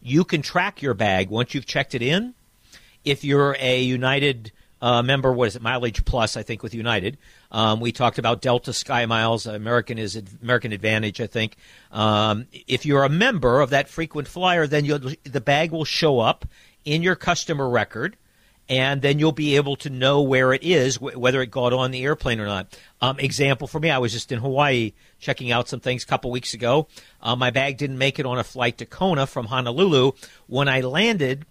you 0.00 0.22
can 0.22 0.42
track 0.42 0.80
your 0.80 0.94
bag 0.94 1.28
once 1.28 1.54
you've 1.54 1.66
checked 1.66 1.96
it 1.96 2.02
in. 2.02 2.34
If 3.04 3.24
you're 3.24 3.56
a 3.58 3.82
United 3.82 4.52
uh, 4.82 5.00
member, 5.00 5.32
what 5.32 5.46
is 5.46 5.56
it, 5.56 5.62
Mileage 5.62 6.04
Plus, 6.04 6.36
I 6.36 6.42
think, 6.42 6.62
with 6.64 6.74
United. 6.74 7.16
Um, 7.52 7.78
we 7.78 7.92
talked 7.92 8.18
about 8.18 8.42
Delta 8.42 8.72
Sky 8.72 9.06
Miles. 9.06 9.46
American 9.46 9.96
is 9.96 10.20
American 10.42 10.72
Advantage, 10.72 11.20
I 11.20 11.28
think. 11.28 11.56
Um, 11.92 12.46
if 12.66 12.84
you're 12.84 13.04
a 13.04 13.08
member 13.08 13.60
of 13.60 13.70
that 13.70 13.88
frequent 13.88 14.26
flyer, 14.26 14.66
then 14.66 14.84
the 15.22 15.40
bag 15.40 15.70
will 15.70 15.84
show 15.84 16.18
up 16.18 16.44
in 16.84 17.00
your 17.00 17.14
customer 17.14 17.68
record, 17.68 18.16
and 18.68 19.02
then 19.02 19.20
you'll 19.20 19.30
be 19.30 19.54
able 19.54 19.76
to 19.76 19.90
know 19.90 20.20
where 20.20 20.52
it 20.52 20.64
is, 20.64 20.96
wh- 20.96 21.16
whether 21.16 21.40
it 21.42 21.52
got 21.52 21.72
on 21.72 21.92
the 21.92 22.02
airplane 22.02 22.40
or 22.40 22.46
not. 22.46 22.76
Um, 23.00 23.20
example 23.20 23.68
for 23.68 23.78
me, 23.78 23.88
I 23.88 23.98
was 23.98 24.12
just 24.12 24.32
in 24.32 24.40
Hawaii 24.40 24.94
checking 25.20 25.52
out 25.52 25.68
some 25.68 25.78
things 25.78 26.02
a 26.02 26.06
couple 26.08 26.32
weeks 26.32 26.54
ago. 26.54 26.88
Uh, 27.20 27.36
my 27.36 27.50
bag 27.50 27.78
didn't 27.78 27.98
make 27.98 28.18
it 28.18 28.26
on 28.26 28.36
a 28.36 28.44
flight 28.44 28.78
to 28.78 28.86
Kona 28.86 29.28
from 29.28 29.46
Honolulu. 29.46 30.12
When 30.48 30.66
I 30.66 30.80
landed, 30.80 31.46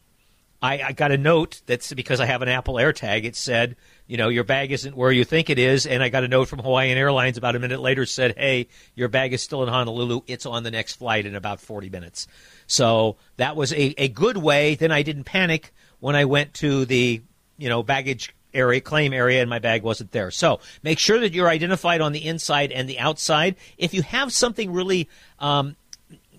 I, 0.62 0.82
I 0.82 0.92
got 0.92 1.12
a 1.12 1.18
note 1.18 1.62
that's 1.66 1.92
because 1.94 2.20
I 2.20 2.26
have 2.26 2.42
an 2.44 2.48
Apple 2.48 2.76
AirTag. 2.76 3.24
It 3.24 3.36
said, 3.36 3.76
you 4.06 4.18
know, 4.18 4.30
your 4.30 4.44
bag 4.44 4.72
isn't 4.72 4.96
where 4.96 5.12
you 5.12 5.26
think 5.26 5.50
it 5.50 5.58
is. 5.58 5.88
And 5.88 6.04
I 6.04 6.10
got 6.10 6.24
a 6.24 6.28
note 6.28 6.50
from 6.50 6.60
Hawaiian 6.60 6.98
Airlines 6.98 7.38
about 7.38 7.56
a 7.56 7.60
minute 7.60 7.80
later 7.80 8.06
said, 8.06 8.36
hey, 8.38 8.68
your 8.94 9.08
bag 9.08 9.34
is 9.34 9.42
still 9.42 9.64
in 9.64 9.70
Honolulu. 9.70 10.22
It's 10.28 10.46
on 10.46 10.64
the 10.64 10.70
next 10.70 10.96
flight 10.96 11.26
in 11.26 11.36
about 11.36 11.62
40 11.62 11.90
minutes. 11.90 12.28
So 12.68 13.18
that 13.38 13.56
was 13.56 13.74
a, 13.74 13.96
a 13.98 14.08
good 14.10 14.38
way. 14.38 14.76
Then 14.76 14.92
I 14.92 15.02
didn't 15.02 15.24
panic 15.24 15.74
when 16.00 16.16
I 16.16 16.26
went 16.26 16.54
to 16.56 16.86
the, 16.86 17.22
you 17.58 17.70
know, 17.70 17.82
baggage 17.82 18.36
area, 18.54 18.82
claim 18.82 19.14
area, 19.14 19.42
and 19.42 19.50
my 19.50 19.60
bag 19.60 19.82
wasn't 19.82 20.12
there. 20.12 20.30
So 20.30 20.60
make 20.84 21.00
sure 21.00 21.20
that 21.20 21.34
you're 21.34 21.50
identified 21.50 22.02
on 22.02 22.12
the 22.12 22.28
inside 22.28 22.72
and 22.72 22.88
the 22.88 23.00
outside. 23.00 23.56
If 23.78 23.94
you 23.94 24.04
have 24.04 24.32
something 24.32 24.72
really, 24.72 25.10
um, 25.40 25.76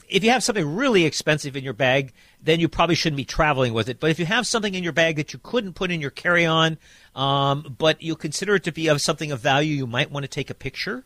if 0.09 0.23
you 0.23 0.31
have 0.31 0.45
something 0.45 0.77
really 0.77 1.05
expensive 1.05 1.57
in 1.57 1.65
your 1.65 1.73
bag, 1.73 2.13
then 2.45 2.59
you 2.59 2.69
probably 2.69 2.97
shouldn't 2.97 3.17
be 3.17 3.25
traveling 3.25 3.73
with 3.73 3.89
it. 3.89 4.01
But 4.01 4.11
if 4.11 4.19
you 4.19 4.27
have 4.27 4.47
something 4.47 4.75
in 4.75 4.83
your 4.83 4.93
bag 4.93 5.17
that 5.17 5.33
you 5.33 5.39
couldn't 5.43 5.75
put 5.75 5.93
in 5.93 6.01
your 6.01 6.11
carry-on, 6.11 6.77
um, 7.15 7.77
but 7.79 8.03
you 8.03 8.17
consider 8.17 8.57
it 8.57 8.65
to 8.65 8.73
be 8.73 8.89
of 8.89 9.01
something 9.01 9.31
of 9.31 9.41
value, 9.41 9.77
you 9.77 9.87
might 9.87 10.11
want 10.11 10.25
to 10.25 10.29
take 10.29 10.51
a 10.51 10.55
picture 10.55 11.05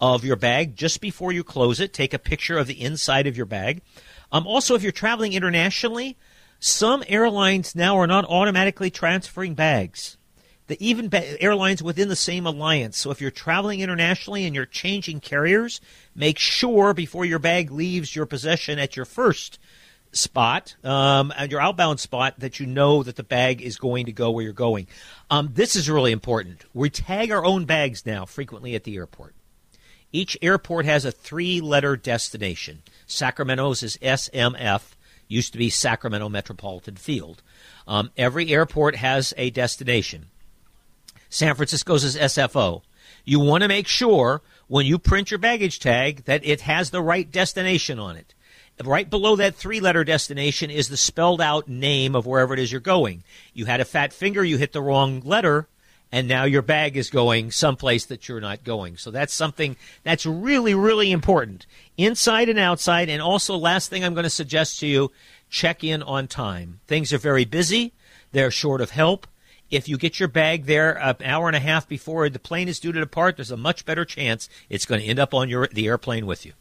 of 0.00 0.24
your 0.24 0.36
bag 0.36 0.74
just 0.74 1.00
before 1.00 1.30
you 1.30 1.44
close 1.44 1.78
it. 1.78 1.92
Take 1.92 2.12
a 2.12 2.18
picture 2.18 2.58
of 2.58 2.66
the 2.66 2.82
inside 2.82 3.28
of 3.28 3.36
your 3.36 3.46
bag. 3.46 3.82
Um, 4.32 4.46
also, 4.46 4.74
if 4.74 4.82
you're 4.82 4.90
traveling 4.90 5.32
internationally, 5.32 6.16
some 6.58 7.04
airlines 7.06 7.76
now 7.76 7.96
are 7.96 8.08
not 8.08 8.24
automatically 8.24 8.90
transferring 8.90 9.54
bags. 9.54 10.16
the 10.66 10.84
even 10.84 11.08
ba- 11.08 11.40
airlines 11.42 11.82
within 11.82 12.08
the 12.08 12.16
same 12.16 12.46
alliance. 12.46 12.96
So 12.96 13.10
if 13.10 13.20
you're 13.20 13.30
traveling 13.30 13.80
internationally 13.80 14.46
and 14.46 14.54
you're 14.54 14.66
changing 14.66 15.20
carriers, 15.20 15.80
make 16.14 16.38
sure 16.38 16.94
before 16.94 17.24
your 17.24 17.38
bag 17.38 17.70
leaves 17.70 18.16
your 18.16 18.26
possession 18.26 18.78
at 18.78 18.96
your 18.96 19.04
first 19.04 19.58
spot, 20.14 20.76
um, 20.84 21.32
at 21.36 21.50
your 21.50 21.60
outbound 21.60 22.00
spot, 22.00 22.34
that 22.38 22.60
you 22.60 22.66
know 22.66 23.02
that 23.02 23.16
the 23.16 23.22
bag 23.22 23.60
is 23.60 23.76
going 23.76 24.06
to 24.06 24.12
go 24.12 24.30
where 24.30 24.44
you're 24.44 24.52
going. 24.52 24.86
Um, 25.30 25.50
this 25.52 25.76
is 25.76 25.90
really 25.90 26.12
important. 26.12 26.64
We 26.72 26.90
tag 26.90 27.30
our 27.30 27.44
own 27.44 27.64
bags 27.64 28.06
now 28.06 28.24
frequently 28.24 28.74
at 28.74 28.84
the 28.84 28.96
airport. 28.96 29.34
Each 30.12 30.36
airport 30.40 30.86
has 30.86 31.04
a 31.04 31.10
three 31.10 31.60
letter 31.60 31.96
destination. 31.96 32.82
Sacramento's 33.06 33.82
is 33.82 33.98
SMF, 33.98 34.94
used 35.26 35.52
to 35.52 35.58
be 35.58 35.70
Sacramento 35.70 36.28
Metropolitan 36.28 36.96
Field. 36.96 37.42
Um, 37.88 38.10
every 38.16 38.50
airport 38.50 38.96
has 38.96 39.34
a 39.36 39.50
destination. 39.50 40.26
San 41.28 41.56
Francisco's 41.56 42.04
is 42.04 42.16
SFO. 42.16 42.82
You 43.24 43.40
want 43.40 43.62
to 43.62 43.68
make 43.68 43.88
sure 43.88 44.42
when 44.68 44.86
you 44.86 44.98
print 44.98 45.30
your 45.30 45.38
baggage 45.38 45.80
tag 45.80 46.24
that 46.26 46.44
it 46.44 46.60
has 46.60 46.90
the 46.90 47.02
right 47.02 47.30
destination 47.30 47.98
on 47.98 48.16
it. 48.16 48.34
Right 48.82 49.08
below 49.08 49.36
that 49.36 49.54
three 49.54 49.78
letter 49.78 50.02
destination 50.02 50.70
is 50.70 50.88
the 50.88 50.96
spelled 50.96 51.40
out 51.40 51.68
name 51.68 52.16
of 52.16 52.26
wherever 52.26 52.54
it 52.54 52.60
is 52.60 52.72
you're 52.72 52.80
going. 52.80 53.22
You 53.52 53.66
had 53.66 53.80
a 53.80 53.84
fat 53.84 54.12
finger, 54.12 54.42
you 54.42 54.56
hit 54.58 54.72
the 54.72 54.82
wrong 54.82 55.20
letter, 55.20 55.68
and 56.10 56.26
now 56.26 56.44
your 56.44 56.62
bag 56.62 56.96
is 56.96 57.08
going 57.08 57.52
someplace 57.52 58.04
that 58.06 58.28
you're 58.28 58.40
not 58.40 58.64
going. 58.64 58.96
So 58.96 59.12
that's 59.12 59.32
something 59.32 59.76
that's 60.02 60.26
really, 60.26 60.74
really 60.74 61.12
important. 61.12 61.66
Inside 61.96 62.48
and 62.48 62.58
outside. 62.58 63.08
And 63.08 63.22
also, 63.22 63.56
last 63.56 63.90
thing 63.90 64.04
I'm 64.04 64.14
going 64.14 64.24
to 64.24 64.30
suggest 64.30 64.80
to 64.80 64.86
you 64.86 65.12
check 65.48 65.84
in 65.84 66.02
on 66.02 66.26
time. 66.26 66.80
Things 66.86 67.12
are 67.12 67.18
very 67.18 67.44
busy, 67.44 67.92
they're 68.32 68.50
short 68.50 68.80
of 68.80 68.90
help. 68.90 69.26
If 69.70 69.88
you 69.88 69.96
get 69.96 70.20
your 70.20 70.28
bag 70.28 70.66
there 70.66 70.92
an 70.92 71.16
hour 71.24 71.48
and 71.48 71.56
a 71.56 71.60
half 71.60 71.88
before 71.88 72.28
the 72.28 72.38
plane 72.38 72.68
is 72.68 72.80
due 72.80 72.92
to 72.92 73.00
depart, 73.00 73.36
there's 73.36 73.50
a 73.50 73.56
much 73.56 73.84
better 73.84 74.04
chance 74.04 74.48
it's 74.68 74.86
going 74.86 75.00
to 75.00 75.06
end 75.06 75.18
up 75.18 75.32
on 75.32 75.48
your 75.48 75.68
the 75.68 75.86
airplane 75.86 76.26
with 76.26 76.44
you. 76.44 76.52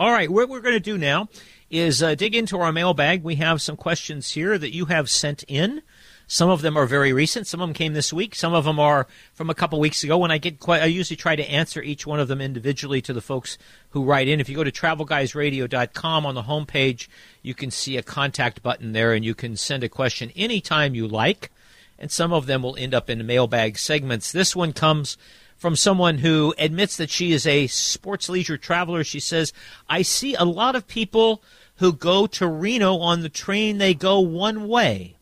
All 0.00 0.12
right, 0.12 0.30
what 0.30 0.48
we're 0.48 0.62
going 0.62 0.72
to 0.72 0.80
do 0.80 0.96
now 0.96 1.28
is 1.68 2.02
uh, 2.02 2.14
dig 2.14 2.34
into 2.34 2.58
our 2.58 2.72
mailbag. 2.72 3.22
We 3.22 3.34
have 3.34 3.60
some 3.60 3.76
questions 3.76 4.30
here 4.30 4.56
that 4.56 4.74
you 4.74 4.86
have 4.86 5.10
sent 5.10 5.44
in. 5.46 5.82
Some 6.26 6.48
of 6.48 6.62
them 6.62 6.74
are 6.74 6.86
very 6.86 7.12
recent. 7.12 7.46
Some 7.46 7.60
of 7.60 7.68
them 7.68 7.74
came 7.74 7.92
this 7.92 8.10
week. 8.10 8.34
Some 8.34 8.54
of 8.54 8.64
them 8.64 8.80
are 8.80 9.06
from 9.34 9.50
a 9.50 9.54
couple 9.54 9.78
weeks 9.78 10.02
ago. 10.02 10.16
When 10.16 10.30
I 10.30 10.38
get 10.38 10.58
quite, 10.58 10.80
I 10.80 10.86
usually 10.86 11.18
try 11.18 11.36
to 11.36 11.50
answer 11.50 11.82
each 11.82 12.06
one 12.06 12.18
of 12.18 12.28
them 12.28 12.40
individually 12.40 13.02
to 13.02 13.12
the 13.12 13.20
folks 13.20 13.58
who 13.90 14.02
write 14.02 14.26
in. 14.26 14.40
If 14.40 14.48
you 14.48 14.56
go 14.56 14.64
to 14.64 14.72
travelguysradio.com 14.72 16.24
on 16.24 16.34
the 16.34 16.44
homepage, 16.44 17.08
you 17.42 17.52
can 17.52 17.70
see 17.70 17.98
a 17.98 18.02
contact 18.02 18.62
button 18.62 18.92
there, 18.92 19.12
and 19.12 19.22
you 19.22 19.34
can 19.34 19.54
send 19.54 19.84
a 19.84 19.90
question 19.90 20.32
anytime 20.34 20.94
you 20.94 21.06
like. 21.08 21.50
And 21.98 22.10
some 22.10 22.32
of 22.32 22.46
them 22.46 22.62
will 22.62 22.76
end 22.76 22.94
up 22.94 23.10
in 23.10 23.26
mailbag 23.26 23.76
segments. 23.76 24.32
This 24.32 24.56
one 24.56 24.72
comes 24.72 25.18
from 25.60 25.76
someone 25.76 26.16
who 26.18 26.54
admits 26.56 26.96
that 26.96 27.10
she 27.10 27.32
is 27.32 27.46
a 27.46 27.66
sports 27.66 28.30
leisure 28.30 28.56
traveler. 28.56 29.04
She 29.04 29.20
says, 29.20 29.52
I 29.90 30.00
see 30.00 30.34
a 30.34 30.42
lot 30.42 30.74
of 30.74 30.86
people 30.86 31.42
who 31.76 31.92
go 31.92 32.26
to 32.26 32.46
Reno 32.46 32.96
on 32.96 33.20
the 33.20 33.28
train, 33.28 33.76
they 33.76 33.92
go 33.92 34.20
one 34.20 34.68
way 34.68 35.16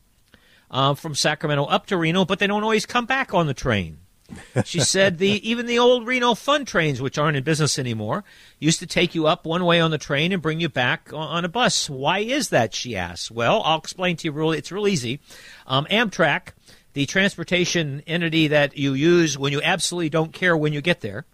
uh, 0.70 0.94
from 0.94 1.16
Sacramento 1.16 1.64
up 1.64 1.86
to 1.86 1.96
Reno, 1.96 2.24
but 2.24 2.38
they 2.38 2.46
don't 2.46 2.62
always 2.62 2.86
come 2.86 3.04
back 3.04 3.34
on 3.34 3.48
the 3.48 3.54
train. 3.54 3.98
She 4.64 4.80
said 4.80 5.16
the 5.16 5.48
even 5.48 5.64
the 5.64 5.78
old 5.78 6.06
Reno 6.06 6.34
Fun 6.34 6.66
trains, 6.66 7.00
which 7.00 7.16
aren't 7.16 7.38
in 7.38 7.44
business 7.44 7.78
anymore, 7.78 8.24
used 8.58 8.78
to 8.80 8.86
take 8.86 9.14
you 9.14 9.26
up 9.26 9.46
one 9.46 9.64
way 9.64 9.80
on 9.80 9.90
the 9.90 9.98
train 9.98 10.32
and 10.32 10.42
bring 10.42 10.60
you 10.60 10.68
back 10.68 11.10
on, 11.14 11.28
on 11.28 11.44
a 11.46 11.48
bus. 11.48 11.88
Why 11.88 12.18
is 12.18 12.50
that? 12.50 12.74
She 12.74 12.94
asks. 12.94 13.30
Well, 13.30 13.62
I'll 13.64 13.78
explain 13.78 14.16
to 14.18 14.26
you. 14.26 14.32
Really, 14.32 14.58
it's 14.58 14.70
real 14.70 14.86
easy. 14.86 15.20
Um, 15.66 15.86
Amtrak, 15.90 16.48
the 16.98 17.06
transportation 17.06 18.02
entity 18.08 18.48
that 18.48 18.76
you 18.76 18.92
use 18.92 19.38
when 19.38 19.52
you 19.52 19.62
absolutely 19.62 20.08
don't 20.08 20.32
care 20.32 20.56
when 20.56 20.72
you 20.72 20.80
get 20.80 21.00
there. 21.00 21.24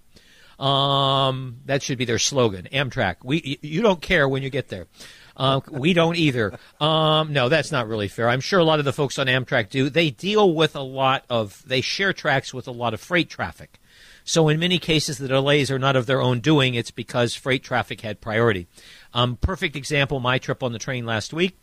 Um, 0.59 1.61
that 1.65 1.83
should 1.83 1.97
be 1.97 2.05
their 2.05 2.19
slogan. 2.19 2.69
Amtrak. 2.71 3.17
We 3.25 3.59
you 3.63 3.81
don't 3.81 4.03
care 4.03 4.29
when 4.29 4.43
you 4.43 4.51
get 4.51 4.69
there. 4.69 4.89
Uh, 5.35 5.63
we 5.71 5.95
don't 5.95 6.17
either. 6.17 6.59
Um, 6.83 7.33
no, 7.33 7.49
that's 7.49 7.73
not 7.73 7.89
really 7.89 8.09
fair. 8.09 8.29
I'm 8.29 8.43
sure 8.43 8.61
a 8.61 8.65
lot 8.65 8.79
of 8.79 8.85
the 8.85 8.93
folks 8.93 9.19
on 9.19 9.27
Amtrak 9.27 9.71
do. 9.71 9.89
They 9.89 10.11
deal 10.11 10.53
with 10.55 10.77
a 10.77 10.83
lot 10.83 11.25
of, 11.31 11.63
they 11.67 11.81
share 11.81 12.13
tracks 12.13 12.53
with 12.53 12.69
a 12.69 12.71
lot 12.71 12.93
of 12.93 13.01
freight 13.01 13.31
traffic. 13.31 13.81
So 14.23 14.49
in 14.49 14.61
many 14.61 14.79
cases, 14.79 15.17
the 15.17 15.29
delays 15.29 15.71
are 15.71 15.79
not 15.79 15.97
of 15.97 16.05
their 16.05 16.21
own 16.21 16.41
doing. 16.41 16.75
It's 16.75 16.91
because 16.91 17.35
freight 17.35 17.65
traffic 17.65 18.03
had 18.03 18.21
priority. 18.21 18.67
Um, 19.15 19.37
perfect 19.37 19.77
example, 19.77 20.21
my 20.21 20.37
trip 20.37 20.63
on 20.63 20.73
the 20.73 20.79
train 20.79 21.07
last 21.07 21.33
week. 21.33 21.57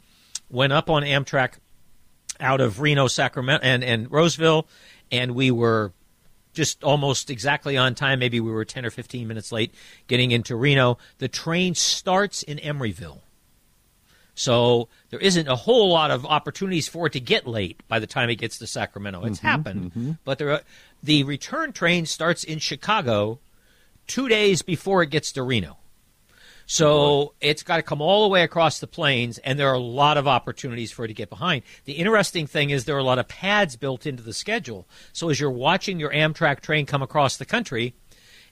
Went 0.49 0.73
up 0.73 0.89
on 0.89 1.03
Amtrak 1.03 1.59
out 2.41 2.61
of 2.61 2.79
Reno, 2.79 3.07
Sacramento, 3.07 3.65
and, 3.65 3.83
and 3.83 4.11
Roseville, 4.11 4.67
and 5.11 5.35
we 5.35 5.51
were 5.51 5.93
just 6.53 6.83
almost 6.83 7.29
exactly 7.29 7.77
on 7.77 7.95
time. 7.95 8.19
Maybe 8.19 8.39
we 8.39 8.51
were 8.51 8.65
10 8.65 8.85
or 8.85 8.89
15 8.89 9.27
minutes 9.27 9.51
late 9.51 9.73
getting 10.07 10.31
into 10.31 10.55
Reno. 10.55 10.97
The 11.19 11.27
train 11.27 11.75
starts 11.75 12.43
in 12.43 12.57
Emeryville. 12.57 13.19
So 14.33 14.87
there 15.09 15.19
isn't 15.19 15.47
a 15.47 15.55
whole 15.55 15.89
lot 15.89 16.09
of 16.09 16.25
opportunities 16.25 16.87
for 16.87 17.07
it 17.07 17.13
to 17.13 17.19
get 17.19 17.45
late 17.45 17.81
by 17.87 17.99
the 17.99 18.07
time 18.07 18.29
it 18.29 18.35
gets 18.35 18.57
to 18.59 18.67
Sacramento. 18.67 19.23
It's 19.25 19.37
mm-hmm, 19.37 19.47
happened, 19.47 19.91
mm-hmm. 19.91 20.11
but 20.23 20.37
there 20.37 20.51
are, 20.51 20.61
the 21.03 21.23
return 21.23 21.73
train 21.73 22.05
starts 22.05 22.43
in 22.43 22.59
Chicago 22.59 23.39
two 24.07 24.27
days 24.27 24.61
before 24.61 25.03
it 25.03 25.09
gets 25.09 25.31
to 25.33 25.43
Reno. 25.43 25.77
So 26.71 27.33
it's 27.41 27.63
got 27.63 27.75
to 27.75 27.83
come 27.83 28.01
all 28.01 28.21
the 28.23 28.29
way 28.29 28.43
across 28.43 28.79
the 28.79 28.87
plains, 28.87 29.39
and 29.39 29.59
there 29.59 29.67
are 29.67 29.73
a 29.73 29.77
lot 29.77 30.15
of 30.15 30.25
opportunities 30.25 30.89
for 30.89 31.03
it 31.03 31.09
to 31.09 31.13
get 31.13 31.29
behind. 31.29 31.63
The 31.83 31.95
interesting 31.95 32.47
thing 32.47 32.69
is 32.69 32.85
there 32.85 32.95
are 32.95 32.99
a 32.99 33.03
lot 33.03 33.19
of 33.19 33.27
pads 33.27 33.75
built 33.75 34.05
into 34.05 34.23
the 34.23 34.31
schedule. 34.31 34.87
So 35.11 35.27
as 35.27 35.37
you're 35.37 35.51
watching 35.51 35.99
your 35.99 36.11
Amtrak 36.11 36.61
train 36.61 36.85
come 36.85 37.01
across 37.01 37.35
the 37.35 37.43
country, 37.43 37.93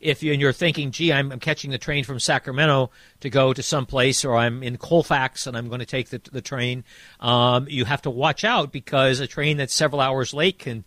if 0.02 0.22
you, 0.22 0.34
and 0.34 0.42
you're 0.42 0.52
thinking, 0.52 0.92
gee, 0.92 1.14
I'm, 1.14 1.32
I'm 1.32 1.40
catching 1.40 1.72
the 1.72 1.78
train 1.78 2.04
from 2.04 2.20
Sacramento 2.20 2.92
to 3.22 3.30
go 3.30 3.54
to 3.54 3.64
some 3.64 3.86
place, 3.86 4.26
or 4.26 4.36
I'm 4.36 4.64
in 4.64 4.76
Colfax 4.76 5.48
and 5.48 5.56
I'm 5.56 5.70
going 5.70 5.80
to 5.80 5.86
take 5.86 6.10
the, 6.10 6.22
the 6.30 6.42
train, 6.42 6.84
um, 7.22 7.68
you 7.70 7.86
have 7.86 8.02
to 8.02 8.10
watch 8.10 8.44
out 8.44 8.74
because 8.74 9.22
a 9.22 9.28
train 9.28 9.56
that's 9.56 9.74
several 9.74 10.02
hours 10.02 10.34
late 10.34 10.60
can 10.60 10.84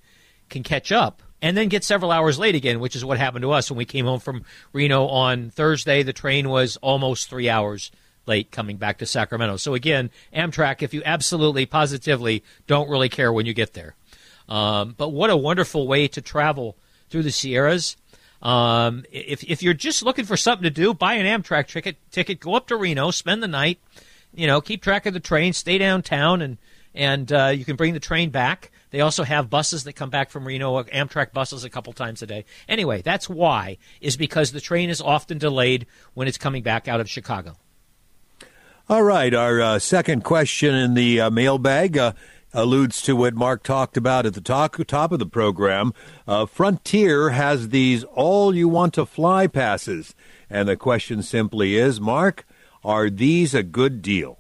can 0.51 0.63
catch 0.63 0.93
up 0.93 1.23
and 1.43 1.57
then 1.57 1.69
get 1.69 1.83
several 1.83 2.13
hours 2.13 2.39
late 2.39 2.55
again, 2.55 2.79
which 2.81 2.95
is 2.95 3.05
what 3.05 3.19
happened 3.19 3.43
to 3.43 3.51
us 3.51 3.71
when 3.71 3.77
we 3.77 3.85
came 3.85 4.07
home 4.07 4.21
from 4.21 4.45
Reno 4.73 5.07
on 5.09 5.51
Thursday. 5.51 6.05
The 6.05 6.13
train 6.13 6.49
was 6.49 6.77
almost 6.79 7.29
three 7.29 7.51
hours 7.51 7.91
late 8.25 8.53
coming 8.53 8.77
back 8.77 8.99
to 8.99 9.07
Sacramento. 9.07 9.57
So 9.57 9.75
again, 9.75 10.11
Amtrak, 10.33 10.81
if 10.81 10.95
you 10.95 11.03
absolutely 11.05 11.67
positively 11.67 12.45
don't 12.69 12.89
really 12.89 13.09
care 13.09 13.33
when 13.33 13.47
you 13.47 13.53
get 13.53 13.75
there. 13.75 13.97
Um, 14.49 14.95
but 14.97 15.09
what 15.09 15.31
a 15.31 15.37
wonderful 15.37 15.89
way 15.89 16.07
to 16.09 16.21
travel 16.21 16.77
through 17.11 17.25
the 17.25 17.33
Sierras. 17.33 17.97
Um, 18.41 19.05
if 19.13 19.45
if 19.45 19.63
you're 19.63 19.75
just 19.75 20.03
looking 20.03 20.25
for 20.25 20.37
something 20.37 20.65
to 20.65 20.71
do, 20.71 20.95
buy 20.95 21.15
an 21.15 21.27
Amtrak 21.27 21.69
ticket. 21.69 21.97
Ticket, 22.11 22.41
go 22.41 22.55
up 22.55 22.67
to 22.69 22.77
Reno, 22.77 23.11
spend 23.13 23.43
the 23.43 23.49
night. 23.49 23.79
You 24.35 24.47
know, 24.49 24.61
keep 24.61 24.83
track 24.83 25.07
of 25.07 25.15
the 25.15 25.21
train, 25.21 25.53
stay 25.53 25.79
downtown, 25.79 26.43
and 26.43 26.59
and 26.93 27.33
uh, 27.33 27.53
you 27.55 27.65
can 27.65 27.77
bring 27.77 27.95
the 27.95 28.01
train 28.01 28.31
back. 28.31 28.72
They 28.93 29.01
also 29.01 29.25
have 29.25 29.51
buses 29.51 29.85
that 29.85 29.95
come 29.95 30.11
back 30.11 30.31
from 30.31 30.47
Reno, 30.47 30.83
Amtrak 30.85 31.33
buses 31.33 31.65
a 31.65 31.71
couple 31.71 31.93
times 31.95 32.23
a 32.23 32.27
day. 32.27 32.45
Anyway, 32.69 33.03
that's 33.03 33.29
why 33.29 33.79
is 34.01 34.17
because 34.17 34.53
the 34.53 34.61
train 34.61 34.91
is 34.91 35.01
often 35.01 35.39
delayed 35.39 35.87
when 36.15 36.29
it's 36.29 36.39
coming 36.39 36.63
back 36.63 36.87
out 36.87 37.01
of 37.01 37.11
Chicago. 37.11 37.57
All 38.89 39.03
right, 39.03 39.33
our 39.33 39.61
uh, 39.61 39.79
second 39.79 40.23
question 40.25 40.75
in 40.75 40.95
the 40.95 41.23
uh, 41.23 41.31
mailbag 41.31 41.97
uh, 41.97 42.13
alludes 42.53 43.01
to 43.03 43.17
what 43.17 43.35
Mark 43.35 43.63
talked 43.63 43.97
about 43.97 44.27
at 44.27 44.35
the 44.35 44.41
talk, 44.41 44.77
top 44.87 45.13
of 45.13 45.19
the 45.19 45.27
program. 45.27 45.95
Uh, 46.29 46.45
Frontier 46.45 47.31
has 47.31 47.71
these 47.71 48.05
all 48.05 48.55
you 48.55 48.69
want 48.69 48.93
to 48.95 49.07
fly 49.07 49.47
passes. 49.47 50.15
And 50.51 50.69
the 50.69 50.77
question 50.77 51.23
simply 51.23 51.77
is 51.77 51.99
Mark, 51.99 52.47
are 52.85 53.09
these 53.09 53.55
a 53.55 53.63
good 53.63 54.03
deal? 54.03 54.39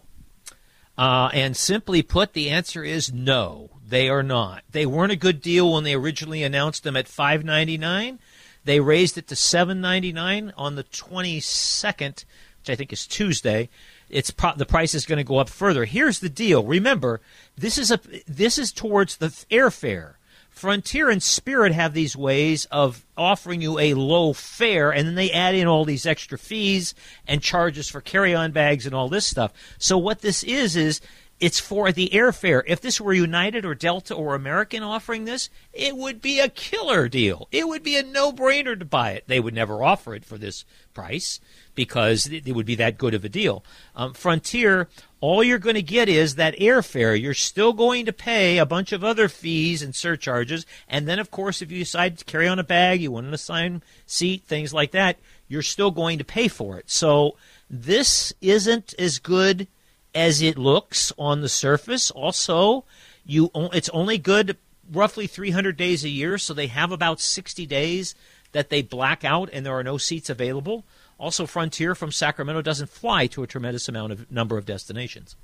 Uh, 0.99 1.31
and 1.33 1.57
simply 1.57 2.03
put, 2.03 2.35
the 2.35 2.51
answer 2.51 2.85
is 2.85 3.13
no. 3.13 3.71
They 3.93 4.09
are 4.09 4.23
not. 4.23 4.63
They 4.71 4.87
weren't 4.87 5.13
a 5.13 5.17
good 5.17 5.43
deal 5.43 5.71
when 5.71 5.85
they 5.85 5.93
originally 5.93 6.43
announced 6.43 6.83
them 6.83 6.97
at 6.97 7.07
five 7.07 7.45
ninety 7.45 7.77
nine. 7.77 8.21
They 8.65 8.81
raised 8.81 9.19
it 9.19 9.29
to 9.29 9.37
seven 9.37 9.83
ninety 9.83 10.15
nine 10.15 10.55
on 10.57 10.77
the 10.77 10.83
twenty 10.85 11.41
second, 11.41 12.25
which 12.61 12.71
I 12.71 12.75
think 12.75 12.91
is 12.91 13.07
Tuesday. 13.07 13.69
It's 14.09 14.31
pro- 14.31 14.55
the 14.57 14.65
price 14.65 14.95
is 14.95 15.05
going 15.05 15.19
to 15.19 15.25
go 15.25 15.37
up 15.37 15.51
further. 15.51 15.85
Here's 15.85 16.21
the 16.21 16.31
deal. 16.31 16.65
Remember, 16.65 17.21
this 17.59 17.77
is 17.77 17.91
a 17.91 18.01
this 18.27 18.57
is 18.57 18.73
towards 18.73 19.19
the 19.19 19.29
airfare. 19.51 20.15
Frontier 20.49 21.11
and 21.11 21.23
Spirit 21.23 21.73
have 21.73 21.93
these 21.93 22.17
ways 22.17 22.65
of 22.71 23.05
offering 23.15 23.61
you 23.61 23.79
a 23.79 23.93
low 23.93 24.33
fare, 24.33 24.91
and 24.91 25.07
then 25.07 25.17
they 25.17 25.33
add 25.33 25.55
in 25.55 25.67
all 25.67 25.85
these 25.85 26.07
extra 26.07 26.39
fees 26.39 26.95
and 27.27 27.43
charges 27.43 27.91
for 27.91 28.01
carry-on 28.01 28.53
bags 28.53 28.87
and 28.87 28.95
all 28.95 29.11
this 29.11 29.27
stuff. 29.27 29.53
So 29.77 29.99
what 29.99 30.21
this 30.21 30.43
is 30.43 30.77
is 30.77 31.03
it's 31.43 31.59
for 31.59 31.91
the 31.91 32.09
airfare. 32.13 32.63
If 32.69 32.81
this 32.81 33.01
were 33.01 33.13
United 33.13 33.65
or 33.65 33.75
Delta 33.75 34.15
or 34.15 34.37
American 34.37 34.85
offering 34.85 35.25
this, 35.25 35.51
it 35.73 35.97
would 35.97 36.23
be 36.23 36.39
a 36.39 36.49
killer 36.49 37.09
deal. 37.09 37.49
It 37.51 37.67
would 37.67 37.83
be 37.83 37.97
a 37.97 38.05
no-brainer 38.05 38.79
to 38.79 38.85
buy 38.85 39.11
it. 39.11 39.25
They 39.27 39.41
would 39.41 39.53
never 39.53 39.83
offer 39.83 40.15
it 40.15 40.25
for 40.25 40.39
this 40.39 40.65
price 40.95 41.41
because 41.75 42.29
it 42.29 42.47
it 42.47 42.53
would 42.53 42.65
be 42.65 42.77
that 42.77 42.97
good 42.97 43.13
of 43.13 43.25
a 43.25 43.29
deal. 43.29 43.65
Um, 43.97 44.15
Frontier, 44.15 44.89
all 45.21 45.43
you're 45.43 45.59
going 45.59 45.75
to 45.75 45.83
get 45.83 46.09
is 46.09 46.37
that 46.37 46.57
airfare. 46.61 47.21
You're 47.21 47.35
still 47.35 47.73
going 47.73 48.07
to 48.07 48.13
pay 48.13 48.59
a 48.59 48.67
bunch 48.67 48.93
of 48.93 49.03
other 49.03 49.29
fees 49.29 49.83
and 49.83 49.97
surcharges, 49.97 50.65
and 50.87 51.09
then 51.09 51.19
of 51.19 51.33
course, 51.33 51.61
if 51.61 51.73
you 51.73 51.81
decide 51.81 52.19
to 52.19 52.25
carry 52.25 52.47
on 52.47 52.61
a 52.61 52.65
bag, 52.65 53.03
you 53.03 53.11
want 53.11 53.27
an 53.27 53.35
assigned 53.35 53.83
seat, 54.07 54.45
things 54.45 54.73
like 54.73 54.93
that, 54.93 55.19
you're 55.49 55.61
still 55.61 55.91
going 55.91 56.19
to 56.19 56.25
pay 56.25 56.47
for 56.47 56.79
it. 56.79 56.89
So 56.89 57.37
this 57.69 58.33
isn't 58.41 58.95
as 58.97 59.19
good 59.19 59.67
as 60.15 60.43
it 60.43 60.59
looks 60.59 61.13
on 61.19 61.41
the 61.41 61.49
surface. 61.49 62.11
Also, 62.11 62.85
you 63.25 63.51
it's 63.55 63.89
only 63.91 64.19
good 64.19 64.57
roughly 64.91 65.27
300 65.27 65.77
days 65.77 66.05
a 66.05 66.09
year, 66.09 66.39
so 66.39 66.53
they 66.53 66.67
have 66.67 66.93
about 66.93 67.21
60 67.21 67.67
days 67.67 68.15
that 68.53 68.69
they 68.69 68.83
black 68.83 69.25
out 69.25 69.49
and 69.53 69.65
there 69.65 69.75
are 69.75 69.85
no 69.85 69.97
seats 69.97 70.29
available. 70.29 70.85
Also, 71.19 71.47
Frontier 71.47 71.95
from 71.95 72.11
Sacramento 72.11 72.63
doesn't 72.63 72.91
fly 72.91 73.27
to 73.29 73.43
a 73.43 73.47
tremendous 73.47 73.89
amount 73.89 74.13
of 74.13 74.31
number 74.31 74.59
of 74.59 74.67
destinations. 74.67 75.37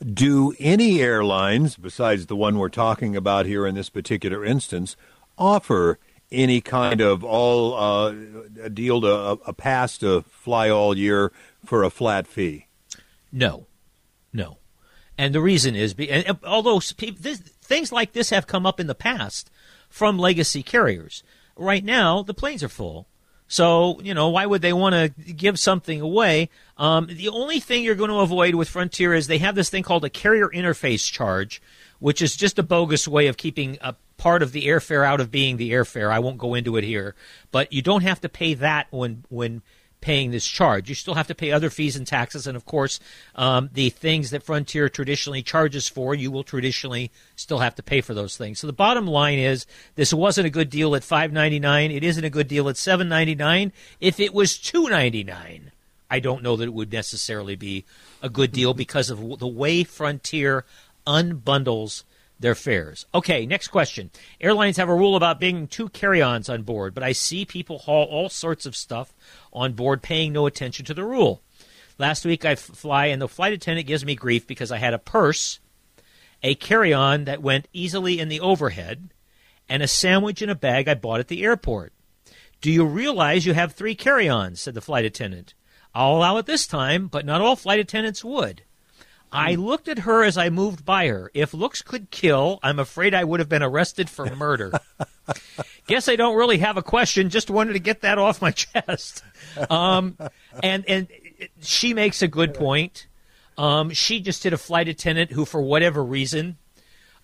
Do 0.00 0.54
any 0.60 1.00
airlines, 1.00 1.76
besides 1.76 2.26
the 2.26 2.36
one 2.36 2.58
we're 2.58 2.68
talking 2.68 3.16
about 3.16 3.46
here 3.46 3.66
in 3.66 3.74
this 3.74 3.90
particular 3.90 4.44
instance, 4.44 4.96
offer 5.36 5.98
any 6.30 6.60
kind 6.60 7.00
of 7.00 7.24
all 7.24 7.74
uh, 7.74 8.14
a 8.62 8.70
deal 8.70 9.00
to 9.00 9.08
a, 9.08 9.32
a 9.46 9.52
pass 9.52 9.98
to 9.98 10.22
fly 10.22 10.70
all 10.70 10.96
year 10.96 11.32
for 11.64 11.82
a 11.82 11.90
flat 11.90 12.26
fee? 12.26 12.65
No, 13.32 13.66
no. 14.32 14.58
And 15.18 15.34
the 15.34 15.40
reason 15.40 15.74
is, 15.74 15.94
be, 15.94 16.10
and, 16.10 16.38
although 16.44 16.78
this, 16.78 17.38
things 17.38 17.92
like 17.92 18.12
this 18.12 18.30
have 18.30 18.46
come 18.46 18.66
up 18.66 18.80
in 18.80 18.86
the 18.86 18.94
past 18.94 19.50
from 19.88 20.18
legacy 20.18 20.62
carriers, 20.62 21.22
right 21.56 21.84
now 21.84 22.22
the 22.22 22.34
planes 22.34 22.62
are 22.62 22.68
full. 22.68 23.06
So, 23.48 24.00
you 24.02 24.12
know, 24.12 24.28
why 24.30 24.44
would 24.44 24.62
they 24.62 24.72
want 24.72 24.94
to 24.94 25.08
give 25.32 25.58
something 25.58 26.00
away? 26.00 26.50
Um, 26.76 27.06
the 27.06 27.28
only 27.28 27.60
thing 27.60 27.84
you're 27.84 27.94
going 27.94 28.10
to 28.10 28.16
avoid 28.16 28.56
with 28.56 28.68
Frontier 28.68 29.14
is 29.14 29.26
they 29.26 29.38
have 29.38 29.54
this 29.54 29.70
thing 29.70 29.84
called 29.84 30.04
a 30.04 30.10
carrier 30.10 30.48
interface 30.48 31.10
charge, 31.10 31.62
which 32.00 32.20
is 32.20 32.34
just 32.34 32.58
a 32.58 32.64
bogus 32.64 33.06
way 33.06 33.28
of 33.28 33.36
keeping 33.36 33.78
a 33.80 33.94
part 34.16 34.42
of 34.42 34.52
the 34.52 34.66
airfare 34.66 35.06
out 35.06 35.20
of 35.20 35.30
being 35.30 35.56
the 35.56 35.70
airfare. 35.70 36.10
I 36.10 36.18
won't 36.18 36.38
go 36.38 36.54
into 36.54 36.76
it 36.76 36.84
here, 36.84 37.14
but 37.52 37.72
you 37.72 37.82
don't 37.82 38.02
have 38.02 38.20
to 38.22 38.28
pay 38.28 38.54
that 38.54 38.88
when 38.90 39.24
when 39.28 39.62
paying 40.06 40.30
this 40.30 40.46
charge. 40.46 40.88
You 40.88 40.94
still 40.94 41.14
have 41.14 41.26
to 41.26 41.34
pay 41.34 41.50
other 41.50 41.68
fees 41.68 41.96
and 41.96 42.06
taxes, 42.06 42.46
and 42.46 42.56
of 42.56 42.64
course, 42.64 43.00
um, 43.34 43.70
the 43.72 43.90
things 43.90 44.30
that 44.30 44.44
Frontier 44.44 44.88
traditionally 44.88 45.42
charges 45.42 45.88
for, 45.88 46.14
you 46.14 46.30
will 46.30 46.44
traditionally 46.44 47.10
still 47.34 47.58
have 47.58 47.74
to 47.74 47.82
pay 47.82 48.00
for 48.00 48.14
those 48.14 48.36
things. 48.36 48.60
So 48.60 48.68
the 48.68 48.72
bottom 48.72 49.08
line 49.08 49.40
is, 49.40 49.66
this 49.96 50.14
wasn't 50.14 50.46
a 50.46 50.50
good 50.50 50.70
deal 50.70 50.94
at 50.94 51.02
five 51.02 51.32
ninety 51.32 51.58
nine. 51.58 51.90
It 51.90 52.04
isn't 52.04 52.24
a 52.24 52.30
good 52.30 52.46
deal 52.46 52.68
at 52.68 52.76
seven 52.76 53.08
ninety 53.08 53.34
nine. 53.34 53.72
If 54.00 54.20
it 54.20 54.32
was 54.32 54.56
two 54.56 54.88
ninety 54.88 55.24
nine, 55.24 55.72
I 56.08 56.20
don't 56.20 56.44
know 56.44 56.54
that 56.54 56.68
it 56.68 56.72
would 56.72 56.92
necessarily 56.92 57.56
be 57.56 57.84
a 58.22 58.28
good 58.28 58.52
deal 58.52 58.74
because 58.74 59.10
of 59.10 59.40
the 59.40 59.48
way 59.48 59.82
Frontier 59.82 60.64
unbundles 61.04 62.04
their 62.38 62.54
fares. 62.54 63.06
Okay, 63.14 63.46
next 63.46 63.68
question. 63.68 64.10
Airlines 64.40 64.76
have 64.76 64.88
a 64.88 64.94
rule 64.94 65.16
about 65.16 65.40
being 65.40 65.66
two 65.66 65.88
carry-ons 65.88 66.48
on 66.48 66.62
board, 66.62 66.94
but 66.94 67.02
I 67.02 67.12
see 67.12 67.44
people 67.44 67.78
haul 67.78 68.04
all 68.04 68.28
sorts 68.28 68.66
of 68.66 68.76
stuff 68.76 69.14
on 69.52 69.72
board 69.72 70.02
paying 70.02 70.32
no 70.32 70.46
attention 70.46 70.84
to 70.86 70.94
the 70.94 71.04
rule. 71.04 71.42
Last 71.98 72.24
week 72.26 72.44
I 72.44 72.54
fly 72.54 73.06
and 73.06 73.22
the 73.22 73.28
flight 73.28 73.54
attendant 73.54 73.86
gives 73.86 74.04
me 74.04 74.14
grief 74.14 74.46
because 74.46 74.70
I 74.70 74.78
had 74.78 74.92
a 74.92 74.98
purse, 74.98 75.60
a 76.42 76.54
carry-on 76.54 77.24
that 77.24 77.42
went 77.42 77.68
easily 77.72 78.20
in 78.20 78.28
the 78.28 78.40
overhead, 78.40 79.08
and 79.68 79.82
a 79.82 79.88
sandwich 79.88 80.42
in 80.42 80.50
a 80.50 80.54
bag 80.54 80.88
I 80.88 80.94
bought 80.94 81.20
at 81.20 81.28
the 81.28 81.42
airport. 81.42 81.92
Do 82.60 82.70
you 82.70 82.84
realize 82.84 83.46
you 83.46 83.54
have 83.54 83.72
three 83.72 83.94
carry-ons? 83.94 84.60
said 84.60 84.74
the 84.74 84.80
flight 84.80 85.04
attendant. 85.04 85.54
I'll 85.94 86.16
allow 86.16 86.36
it 86.36 86.44
this 86.44 86.66
time, 86.66 87.08
but 87.08 87.24
not 87.24 87.40
all 87.40 87.56
flight 87.56 87.80
attendants 87.80 88.22
would. 88.22 88.62
I 89.32 89.54
looked 89.54 89.88
at 89.88 90.00
her 90.00 90.22
as 90.24 90.38
I 90.38 90.50
moved 90.50 90.84
by 90.84 91.08
her. 91.08 91.30
If 91.34 91.52
looks 91.52 91.82
could 91.82 92.10
kill, 92.10 92.58
I'm 92.62 92.78
afraid 92.78 93.14
I 93.14 93.24
would 93.24 93.40
have 93.40 93.48
been 93.48 93.62
arrested 93.62 94.08
for 94.08 94.26
murder. 94.36 94.72
Guess 95.86 96.08
I 96.08 96.16
don't 96.16 96.36
really 96.36 96.58
have 96.58 96.76
a 96.76 96.82
question. 96.82 97.30
Just 97.30 97.50
wanted 97.50 97.74
to 97.74 97.78
get 97.78 98.02
that 98.02 98.18
off 98.18 98.40
my 98.40 98.50
chest. 98.52 99.22
Um, 99.68 100.16
and 100.62 100.84
and 100.88 101.08
she 101.60 101.94
makes 101.94 102.22
a 102.22 102.28
good 102.28 102.54
point. 102.54 103.06
Um, 103.58 103.90
she 103.90 104.20
just 104.20 104.42
did 104.42 104.52
a 104.52 104.58
flight 104.58 104.88
attendant 104.88 105.32
who, 105.32 105.44
for 105.44 105.60
whatever 105.60 106.04
reason, 106.04 106.58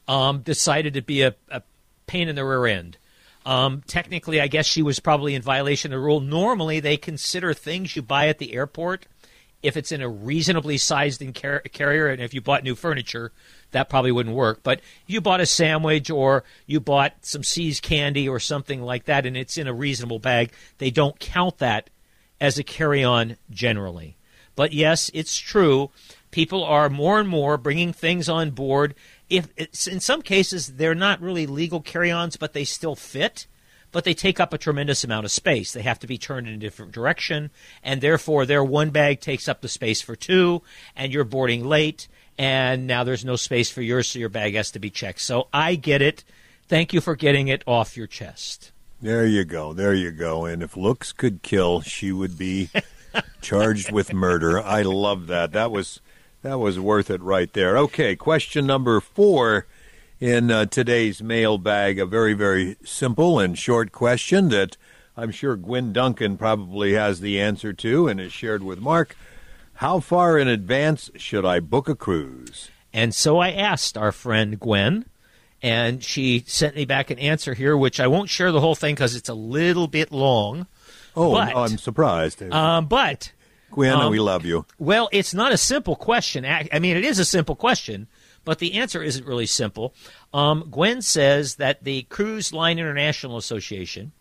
um, 0.08 0.40
decided 0.40 0.94
to 0.94 1.02
be 1.02 1.22
a, 1.22 1.34
a 1.50 1.62
pain 2.06 2.28
in 2.28 2.36
the 2.36 2.44
rear 2.44 2.66
end. 2.66 2.98
Um, 3.44 3.82
technically, 3.86 4.40
I 4.40 4.46
guess 4.46 4.66
she 4.66 4.82
was 4.82 5.00
probably 5.00 5.34
in 5.34 5.42
violation 5.42 5.92
of 5.92 5.98
the 5.98 6.04
rule. 6.04 6.20
Normally, 6.20 6.80
they 6.80 6.96
consider 6.96 7.52
things 7.52 7.96
you 7.96 8.02
buy 8.02 8.28
at 8.28 8.38
the 8.38 8.54
airport 8.54 9.06
if 9.62 9.76
it's 9.76 9.92
in 9.92 10.02
a 10.02 10.08
reasonably 10.08 10.76
sized 10.78 11.22
car- 11.34 11.60
carrier, 11.72 12.08
and 12.08 12.20
if 12.20 12.34
you 12.34 12.40
bought 12.40 12.64
new 12.64 12.74
furniture, 12.74 13.32
that 13.70 13.88
probably 13.88 14.12
wouldn't 14.12 14.34
work. 14.34 14.60
But 14.62 14.80
you 15.06 15.20
bought 15.20 15.40
a 15.40 15.46
sandwich 15.46 16.10
or 16.10 16.44
you 16.66 16.80
bought 16.80 17.14
some 17.22 17.44
See's 17.44 17.80
candy 17.80 18.28
or 18.28 18.40
something 18.40 18.82
like 18.82 19.04
that, 19.04 19.26
and 19.26 19.36
it's 19.36 19.56
in 19.56 19.66
a 19.66 19.72
reasonable 19.72 20.18
bag, 20.18 20.52
they 20.78 20.90
don't 20.90 21.18
count 21.18 21.58
that 21.58 21.90
as 22.40 22.58
a 22.58 22.64
carry 22.64 23.04
on 23.04 23.36
generally. 23.50 24.16
But 24.56 24.72
yes, 24.72 25.10
it's 25.14 25.38
true. 25.38 25.90
People 26.30 26.64
are 26.64 26.88
more 26.88 27.20
and 27.20 27.28
more 27.28 27.56
bringing 27.56 27.92
things 27.92 28.28
on 28.28 28.50
board. 28.50 28.94
If 29.30 29.48
in 29.86 30.00
some 30.00 30.22
cases 30.22 30.74
they're 30.74 30.94
not 30.94 31.22
really 31.22 31.46
legal 31.46 31.80
carry-ons, 31.80 32.36
but 32.36 32.52
they 32.52 32.64
still 32.64 32.96
fit. 32.96 33.46
But 33.92 34.04
they 34.04 34.14
take 34.14 34.40
up 34.40 34.52
a 34.52 34.58
tremendous 34.58 35.04
amount 35.04 35.26
of 35.26 35.30
space. 35.30 35.72
They 35.72 35.82
have 35.82 35.98
to 36.00 36.06
be 36.06 36.18
turned 36.18 36.48
in 36.48 36.54
a 36.54 36.58
different 36.58 36.92
direction, 36.92 37.50
and 37.82 38.00
therefore 38.00 38.46
their 38.46 38.64
one 38.64 38.90
bag 38.90 39.20
takes 39.20 39.48
up 39.48 39.60
the 39.60 39.68
space 39.68 40.00
for 40.00 40.16
two, 40.16 40.62
and 40.96 41.12
you're 41.12 41.24
boarding 41.24 41.64
late, 41.64 42.08
and 42.38 42.86
now 42.86 43.04
there's 43.04 43.24
no 43.24 43.36
space 43.36 43.70
for 43.70 43.82
yours, 43.82 44.08
so 44.08 44.18
your 44.18 44.28
bag 44.28 44.54
has 44.54 44.70
to 44.72 44.78
be 44.78 44.90
checked. 44.90 45.20
So 45.20 45.48
I 45.52 45.74
get 45.74 46.02
it. 46.02 46.24
Thank 46.68 46.92
you 46.92 47.00
for 47.00 47.14
getting 47.14 47.48
it 47.48 47.62
off 47.66 47.96
your 47.96 48.06
chest. 48.06 48.72
There 49.02 49.26
you 49.26 49.44
go. 49.44 49.72
There 49.72 49.92
you 49.92 50.12
go. 50.12 50.44
And 50.44 50.62
if 50.62 50.76
looks 50.76 51.12
could 51.12 51.42
kill, 51.42 51.80
she 51.80 52.12
would 52.12 52.38
be 52.38 52.70
charged 53.42 53.90
with 53.90 54.14
murder. 54.14 54.62
I 54.62 54.82
love 54.82 55.26
that. 55.26 55.52
That 55.52 55.70
was 55.70 56.00
that 56.42 56.58
was 56.58 56.78
worth 56.78 57.10
it 57.10 57.20
right 57.20 57.52
there. 57.52 57.76
Okay, 57.78 58.16
question 58.16 58.66
number 58.66 59.00
4 59.00 59.66
in 60.22 60.52
uh, 60.52 60.64
today's 60.66 61.20
mailbag, 61.20 61.98
a 61.98 62.06
very 62.06 62.32
very 62.32 62.76
simple 62.84 63.40
and 63.40 63.58
short 63.58 63.90
question 63.90 64.50
that 64.50 64.76
I'm 65.16 65.32
sure 65.32 65.56
Gwen 65.56 65.92
Duncan 65.92 66.36
probably 66.38 66.92
has 66.92 67.18
the 67.18 67.40
answer 67.40 67.72
to 67.72 68.06
and 68.06 68.20
has 68.20 68.32
shared 68.32 68.62
with 68.62 68.78
Mark. 68.78 69.16
How 69.74 69.98
far 69.98 70.38
in 70.38 70.46
advance 70.46 71.10
should 71.16 71.44
I 71.44 71.58
book 71.58 71.88
a 71.88 71.96
cruise? 71.96 72.70
And 72.92 73.12
so 73.12 73.38
I 73.38 73.50
asked 73.50 73.98
our 73.98 74.12
friend 74.12 74.60
Gwen, 74.60 75.06
and 75.60 76.04
she 76.04 76.44
sent 76.46 76.76
me 76.76 76.84
back 76.84 77.10
an 77.10 77.18
answer 77.18 77.54
here, 77.54 77.76
which 77.76 77.98
I 77.98 78.06
won't 78.06 78.30
share 78.30 78.52
the 78.52 78.60
whole 78.60 78.76
thing 78.76 78.94
because 78.94 79.16
it's 79.16 79.28
a 79.28 79.34
little 79.34 79.88
bit 79.88 80.12
long. 80.12 80.68
Oh, 81.16 81.32
But- 81.32 81.56
I'm 81.56 81.78
surprised. 81.78 82.40
Um, 82.44 82.86
but 82.86 83.32
Gwen, 83.72 83.94
um, 83.94 84.12
we 84.12 84.20
love 84.20 84.44
you. 84.44 84.66
Well, 84.78 85.08
it's 85.10 85.34
not 85.34 85.50
a 85.50 85.56
simple 85.56 85.96
question. 85.96 86.44
I 86.46 86.78
mean, 86.78 86.96
it 86.96 87.04
is 87.04 87.18
a 87.18 87.24
simple 87.24 87.56
question, 87.56 88.06
but 88.44 88.58
the 88.58 88.74
answer 88.74 89.02
isn't 89.02 89.26
really 89.26 89.46
simple. 89.46 89.94
Um, 90.32 90.68
Gwen 90.70 91.02
says 91.02 91.56
that 91.56 91.84
the 91.84 92.02
Cruise 92.04 92.52
Line 92.52 92.78
International 92.78 93.36
Association 93.36 94.12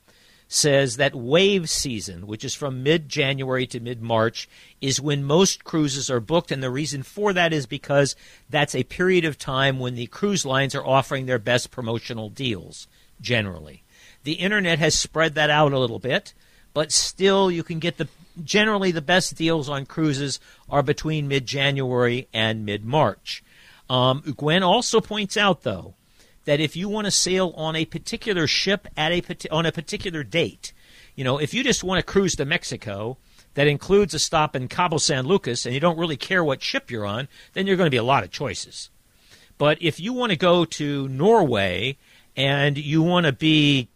says 0.48 0.98
that 0.98 1.16
wave 1.16 1.70
season, 1.70 2.28
which 2.28 2.44
is 2.44 2.54
from 2.54 2.84
mid 2.84 3.08
January 3.08 3.66
to 3.66 3.80
mid 3.80 4.02
March, 4.02 4.50
is 4.82 5.00
when 5.00 5.24
most 5.24 5.64
cruises 5.64 6.10
are 6.10 6.20
booked. 6.20 6.52
And 6.52 6.62
the 6.62 6.70
reason 6.70 7.04
for 7.04 7.32
that 7.32 7.54
is 7.54 7.66
because 7.66 8.18
that's 8.50 8.76
a 8.76 8.84
period 8.84 9.24
of 9.24 9.38
time 9.38 9.80
when 9.80 9.96
the 9.96 10.08
cruise 10.08 10.46
lines 10.46 10.76
are 10.76 10.86
offering 10.86 11.26
their 11.26 11.40
best 11.40 11.72
promotional 11.72 12.30
deals, 12.30 12.88
generally. 13.22 13.84
The 14.24 14.34
internet 14.34 14.78
has 14.80 15.00
spread 15.00 15.36
that 15.36 15.50
out 15.50 15.72
a 15.72 15.80
little 15.80 16.00
bit, 16.00 16.34
but 16.74 16.92
still 16.92 17.50
you 17.50 17.64
can 17.64 17.80
get 17.80 17.98
the 17.98 18.10
generally 18.44 18.92
the 18.92 19.02
best 19.02 19.36
deals 19.36 19.70
on 19.70 19.86
cruises 19.86 20.42
are 20.70 20.84
between 20.84 21.30
mid 21.30 21.46
January 21.46 22.28
and 22.34 22.66
mid 22.66 22.84
March. 22.84 23.42
Um, 23.92 24.22
Gwen 24.38 24.64
also 24.64 25.02
points 25.02 25.36
out, 25.36 25.64
though, 25.64 25.96
that 26.46 26.62
if 26.62 26.78
you 26.78 26.88
want 26.88 27.06
to 27.06 27.12
sail 27.12 27.54
on 27.58 27.76
a 27.76 27.84
particular 27.84 28.48
ship 28.48 28.88
at 28.96 29.12
a 29.12 29.52
on 29.52 29.66
a 29.66 29.72
particular 29.74 30.24
date, 30.24 30.72
you 31.14 31.26
know, 31.26 31.38
if 31.38 31.54
you 31.54 31.62
just 31.62 31.84
want 31.84 32.00
to 32.00 32.10
cruise 32.10 32.38
to 32.38 32.46
Mexico 32.46 33.18
that 33.56 33.68
includes 33.68 34.14
a 34.14 34.20
stop 34.20 34.56
in 34.56 34.70
Cabo 34.70 34.98
San 34.98 35.26
Lucas 35.26 35.66
and 35.66 35.74
you 35.76 35.82
don't 35.82 36.00
really 36.00 36.16
care 36.16 36.42
what 36.42 36.64
ship 36.64 36.90
you're 36.90 37.06
on, 37.06 37.28
then 37.52 37.68
you're 37.68 37.76
going 37.76 37.88
to 37.88 37.92
be 37.92 37.98
a 37.98 38.04
lot 38.04 38.24
of 38.24 38.32
choices. 38.32 38.90
But 39.58 39.78
if 39.82 40.00
you 40.00 40.14
want 40.14 40.32
to 40.32 40.38
go 40.38 40.64
to 40.64 41.10
Norway 41.10 41.98
and 42.38 42.78
you 42.78 43.02
want 43.02 43.26
to 43.26 43.34
be 43.34 43.90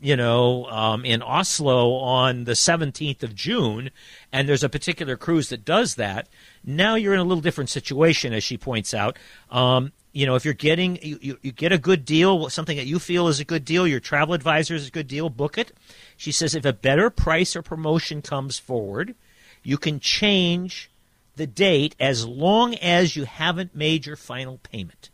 you 0.00 0.16
know, 0.16 0.66
um, 0.66 1.04
in 1.04 1.22
Oslo 1.22 1.94
on 1.94 2.44
the 2.44 2.52
17th 2.52 3.22
of 3.22 3.34
June, 3.34 3.90
and 4.32 4.48
there's 4.48 4.62
a 4.62 4.68
particular 4.68 5.16
cruise 5.16 5.48
that 5.48 5.64
does 5.64 5.96
that, 5.96 6.28
now 6.64 6.94
you're 6.94 7.14
in 7.14 7.20
a 7.20 7.24
little 7.24 7.42
different 7.42 7.70
situation, 7.70 8.32
as 8.32 8.44
she 8.44 8.56
points 8.56 8.94
out. 8.94 9.18
Um, 9.50 9.92
you 10.12 10.26
know, 10.26 10.34
if 10.34 10.44
you're 10.44 10.54
getting, 10.54 10.98
you, 11.02 11.18
you, 11.20 11.38
you 11.42 11.52
get 11.52 11.72
a 11.72 11.78
good 11.78 12.04
deal, 12.04 12.48
something 12.50 12.76
that 12.76 12.86
you 12.86 12.98
feel 12.98 13.28
is 13.28 13.40
a 13.40 13.44
good 13.44 13.64
deal, 13.64 13.86
your 13.86 14.00
travel 14.00 14.34
advisor 14.34 14.74
is 14.74 14.88
a 14.88 14.90
good 14.90 15.06
deal, 15.06 15.30
book 15.30 15.58
it. 15.58 15.72
She 16.16 16.32
says 16.32 16.54
if 16.54 16.64
a 16.64 16.72
better 16.72 17.10
price 17.10 17.54
or 17.54 17.62
promotion 17.62 18.22
comes 18.22 18.58
forward, 18.58 19.14
you 19.62 19.78
can 19.78 20.00
change 20.00 20.90
the 21.36 21.46
date 21.46 21.94
as 22.00 22.26
long 22.26 22.74
as 22.76 23.16
you 23.16 23.24
haven't 23.24 23.74
made 23.74 24.06
your 24.06 24.16
final 24.16 24.58
payment. 24.58 25.10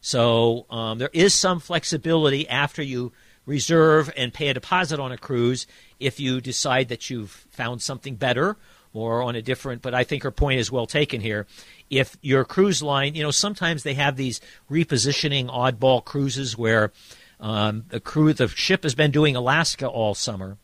So 0.00 0.66
um, 0.70 0.98
there 0.98 1.10
is 1.12 1.34
some 1.34 1.58
flexibility 1.58 2.48
after 2.48 2.82
you 2.82 3.12
reserve 3.46 4.12
and 4.16 4.34
pay 4.34 4.48
a 4.48 4.54
deposit 4.54 5.00
on 5.00 5.12
a 5.12 5.18
cruise 5.18 5.66
if 5.98 6.20
you 6.20 6.40
decide 6.40 6.88
that 6.88 7.08
you've 7.08 7.46
found 7.50 7.80
something 7.80 8.16
better 8.16 8.56
or 8.96 9.22
on 9.22 9.36
a 9.36 9.42
different. 9.42 9.82
But 9.82 9.94
I 9.94 10.04
think 10.04 10.22
her 10.22 10.30
point 10.30 10.58
is 10.58 10.72
well 10.72 10.86
taken 10.86 11.20
here. 11.20 11.46
If 11.90 12.16
your 12.22 12.44
cruise 12.44 12.82
line, 12.82 13.14
you 13.14 13.22
know, 13.22 13.30
sometimes 13.30 13.82
they 13.82 13.94
have 13.94 14.16
these 14.16 14.40
repositioning 14.70 15.48
oddball 15.48 16.04
cruises 16.04 16.56
where 16.56 16.92
um, 17.38 17.84
the 17.88 18.00
crew, 18.00 18.32
the 18.32 18.48
ship 18.48 18.82
has 18.82 18.94
been 18.94 19.10
doing 19.10 19.36
Alaska 19.36 19.86
all 19.86 20.14
summer, 20.14 20.56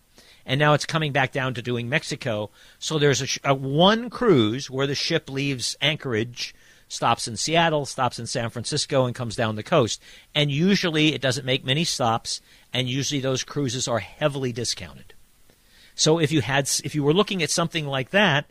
and 0.47 0.59
now 0.59 0.73
it's 0.73 0.87
coming 0.87 1.13
back 1.13 1.33
down 1.33 1.55
to 1.55 1.63
doing 1.63 1.89
Mexico. 1.89 2.51
So 2.79 2.99
there's 2.99 3.23
a, 3.23 3.51
a 3.51 3.55
one 3.55 4.11
cruise 4.11 4.71
where 4.71 4.87
the 4.87 4.95
ship 4.95 5.31
leaves 5.31 5.77
Anchorage 5.81 6.55
stops 6.89 7.27
in 7.27 7.37
Seattle, 7.37 7.87
stops 7.87 8.19
in 8.19 8.27
San 8.27 8.51
Francisco, 8.51 9.07
and 9.07 9.15
comes 9.15 9.37
down 9.37 9.57
the 9.57 9.63
coast. 9.63 10.03
And 10.35 10.51
usually 10.51 11.15
it 11.15 11.23
doesn't 11.23 11.47
make 11.47 11.65
many 11.65 11.85
stops, 11.85 12.41
and 12.73 12.89
usually 12.89 13.21
those 13.21 13.45
cruises 13.45 13.89
are 13.89 13.99
heavily 13.99 14.53
discounted. 14.53 15.15
So 15.95 16.19
if 16.19 16.33
you 16.33 16.41
had, 16.41 16.71
if 16.85 16.95
you 16.95 17.03
were 17.03 17.13
looking 17.13 17.43
at 17.43 17.51
something 17.51 17.87
like 17.87 18.11
that, 18.11 18.47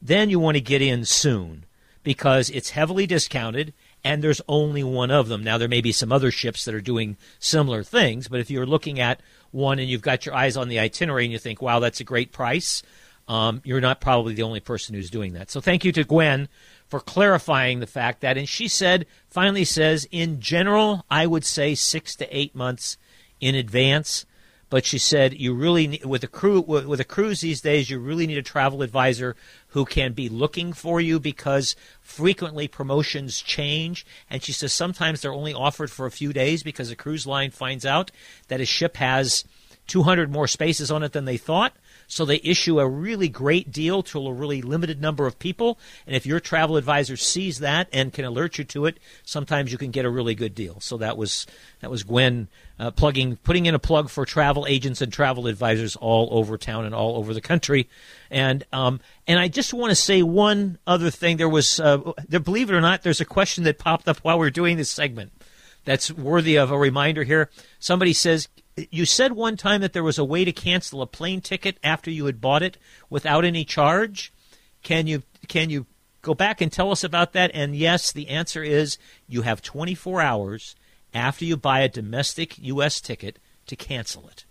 then 0.00 0.30
you 0.30 0.38
want 0.38 0.56
to 0.56 0.60
get 0.60 0.82
in 0.82 1.04
soon 1.04 1.64
because 2.02 2.50
it's 2.50 2.70
heavily 2.70 3.06
discounted 3.06 3.74
and 4.04 4.22
there's 4.22 4.40
only 4.48 4.84
one 4.84 5.10
of 5.10 5.28
them. 5.28 5.42
Now 5.42 5.58
there 5.58 5.68
may 5.68 5.80
be 5.80 5.92
some 5.92 6.12
other 6.12 6.30
ships 6.30 6.64
that 6.64 6.74
are 6.74 6.80
doing 6.80 7.16
similar 7.38 7.82
things, 7.82 8.28
but 8.28 8.40
if 8.40 8.50
you're 8.50 8.66
looking 8.66 9.00
at 9.00 9.20
one 9.50 9.78
and 9.78 9.88
you've 9.88 10.02
got 10.02 10.24
your 10.24 10.34
eyes 10.34 10.56
on 10.56 10.68
the 10.68 10.78
itinerary 10.78 11.24
and 11.24 11.32
you 11.32 11.38
think, 11.38 11.60
"Wow, 11.60 11.80
that's 11.80 12.00
a 12.00 12.04
great 12.04 12.32
price," 12.32 12.82
um, 13.28 13.60
you're 13.64 13.80
not 13.80 14.00
probably 14.00 14.34
the 14.34 14.42
only 14.42 14.60
person 14.60 14.94
who's 14.94 15.10
doing 15.10 15.34
that. 15.34 15.50
So 15.50 15.60
thank 15.60 15.84
you 15.84 15.92
to 15.92 16.04
Gwen 16.04 16.48
for 16.86 17.00
clarifying 17.00 17.80
the 17.80 17.86
fact 17.86 18.22
that. 18.22 18.38
And 18.38 18.48
she 18.48 18.66
said, 18.68 19.06
finally 19.28 19.64
says, 19.64 20.08
in 20.10 20.40
general, 20.40 21.04
I 21.10 21.26
would 21.26 21.44
say 21.44 21.74
six 21.74 22.16
to 22.16 22.36
eight 22.36 22.54
months 22.54 22.96
in 23.40 23.54
advance. 23.54 24.24
But 24.70 24.84
she 24.84 24.98
said, 24.98 25.32
you 25.32 25.54
really 25.54 25.86
need, 25.86 26.04
with 26.04 26.22
a 26.22 26.28
crew 26.28 26.60
with 26.60 27.00
a 27.00 27.04
cruise 27.04 27.40
these 27.40 27.62
days, 27.62 27.88
you 27.88 27.98
really 27.98 28.26
need 28.26 28.36
a 28.36 28.42
travel 28.42 28.82
advisor 28.82 29.34
who 29.68 29.84
can 29.84 30.12
be 30.12 30.28
looking 30.28 30.72
for 30.72 31.00
you 31.00 31.18
because 31.18 31.74
frequently 32.02 32.68
promotions 32.68 33.40
change. 33.40 34.04
And 34.28 34.42
she 34.42 34.52
says 34.52 34.72
sometimes 34.72 35.20
they're 35.22 35.32
only 35.32 35.54
offered 35.54 35.90
for 35.90 36.04
a 36.04 36.10
few 36.10 36.32
days 36.32 36.62
because 36.62 36.90
a 36.90 36.96
cruise 36.96 37.26
line 37.26 37.50
finds 37.50 37.86
out 37.86 38.10
that 38.48 38.60
a 38.60 38.66
ship 38.66 38.98
has 38.98 39.44
200 39.86 40.30
more 40.30 40.46
spaces 40.46 40.90
on 40.90 41.02
it 41.02 41.12
than 41.12 41.24
they 41.24 41.38
thought. 41.38 41.74
So 42.08 42.24
they 42.24 42.40
issue 42.42 42.80
a 42.80 42.88
really 42.88 43.28
great 43.28 43.70
deal 43.70 44.02
to 44.04 44.26
a 44.26 44.32
really 44.32 44.62
limited 44.62 45.00
number 45.00 45.26
of 45.26 45.38
people. 45.38 45.78
And 46.06 46.16
if 46.16 46.24
your 46.26 46.40
travel 46.40 46.76
advisor 46.78 47.16
sees 47.16 47.58
that 47.60 47.88
and 47.92 48.12
can 48.12 48.24
alert 48.24 48.56
you 48.56 48.64
to 48.64 48.86
it, 48.86 48.98
sometimes 49.24 49.70
you 49.70 49.78
can 49.78 49.90
get 49.90 50.06
a 50.06 50.10
really 50.10 50.34
good 50.34 50.54
deal. 50.54 50.80
So 50.80 50.96
that 50.96 51.18
was 51.18 51.46
that 51.80 51.90
was 51.90 52.02
Gwen 52.02 52.48
uh, 52.78 52.92
plugging, 52.92 53.36
putting 53.36 53.66
in 53.66 53.74
a 53.74 53.78
plug 53.78 54.08
for 54.08 54.24
travel 54.24 54.66
agents 54.66 55.02
and 55.02 55.12
travel 55.12 55.46
advisors 55.46 55.96
all 55.96 56.28
over 56.32 56.56
town 56.56 56.86
and 56.86 56.94
all 56.94 57.16
over 57.16 57.34
the 57.34 57.42
country. 57.42 57.90
And 58.30 58.64
um, 58.72 59.00
and 59.26 59.38
I 59.38 59.48
just 59.48 59.74
want 59.74 59.90
to 59.90 59.96
say 59.96 60.22
one 60.22 60.78
other 60.86 61.10
thing. 61.10 61.36
There 61.36 61.48
was, 61.48 61.78
uh, 61.78 61.98
believe 62.30 62.70
it 62.70 62.74
or 62.74 62.80
not, 62.80 63.02
there's 63.02 63.20
a 63.20 63.26
question 63.26 63.64
that 63.64 63.78
popped 63.78 64.08
up 64.08 64.16
while 64.18 64.38
we 64.38 64.46
are 64.46 64.50
doing 64.50 64.78
this 64.78 64.90
segment 64.90 65.30
that's 65.84 66.10
worthy 66.10 66.56
of 66.56 66.70
a 66.70 66.78
reminder 66.78 67.24
here. 67.24 67.50
Somebody 67.78 68.12
says, 68.12 68.48
you 68.90 69.04
said 69.04 69.32
one 69.32 69.56
time 69.56 69.80
that 69.80 69.92
there 69.92 70.04
was 70.04 70.18
a 70.18 70.24
way 70.24 70.44
to 70.44 70.52
cancel 70.52 71.02
a 71.02 71.06
plane 71.06 71.40
ticket 71.40 71.78
after 71.82 72.10
you 72.10 72.26
had 72.26 72.40
bought 72.40 72.62
it 72.62 72.76
without 73.10 73.44
any 73.44 73.64
charge. 73.64 74.32
Can 74.82 75.06
you 75.06 75.22
can 75.48 75.70
you 75.70 75.86
go 76.22 76.34
back 76.34 76.60
and 76.60 76.70
tell 76.70 76.90
us 76.90 77.04
about 77.04 77.32
that? 77.32 77.50
And 77.54 77.74
yes, 77.74 78.12
the 78.12 78.28
answer 78.28 78.62
is 78.62 78.98
you 79.28 79.42
have 79.42 79.62
24 79.62 80.20
hours 80.20 80.76
after 81.14 81.44
you 81.44 81.56
buy 81.56 81.80
a 81.80 81.88
domestic 81.88 82.58
U.S. 82.58 83.00
ticket 83.00 83.38
to 83.66 83.76
cancel 83.76 84.28
it. 84.28 84.44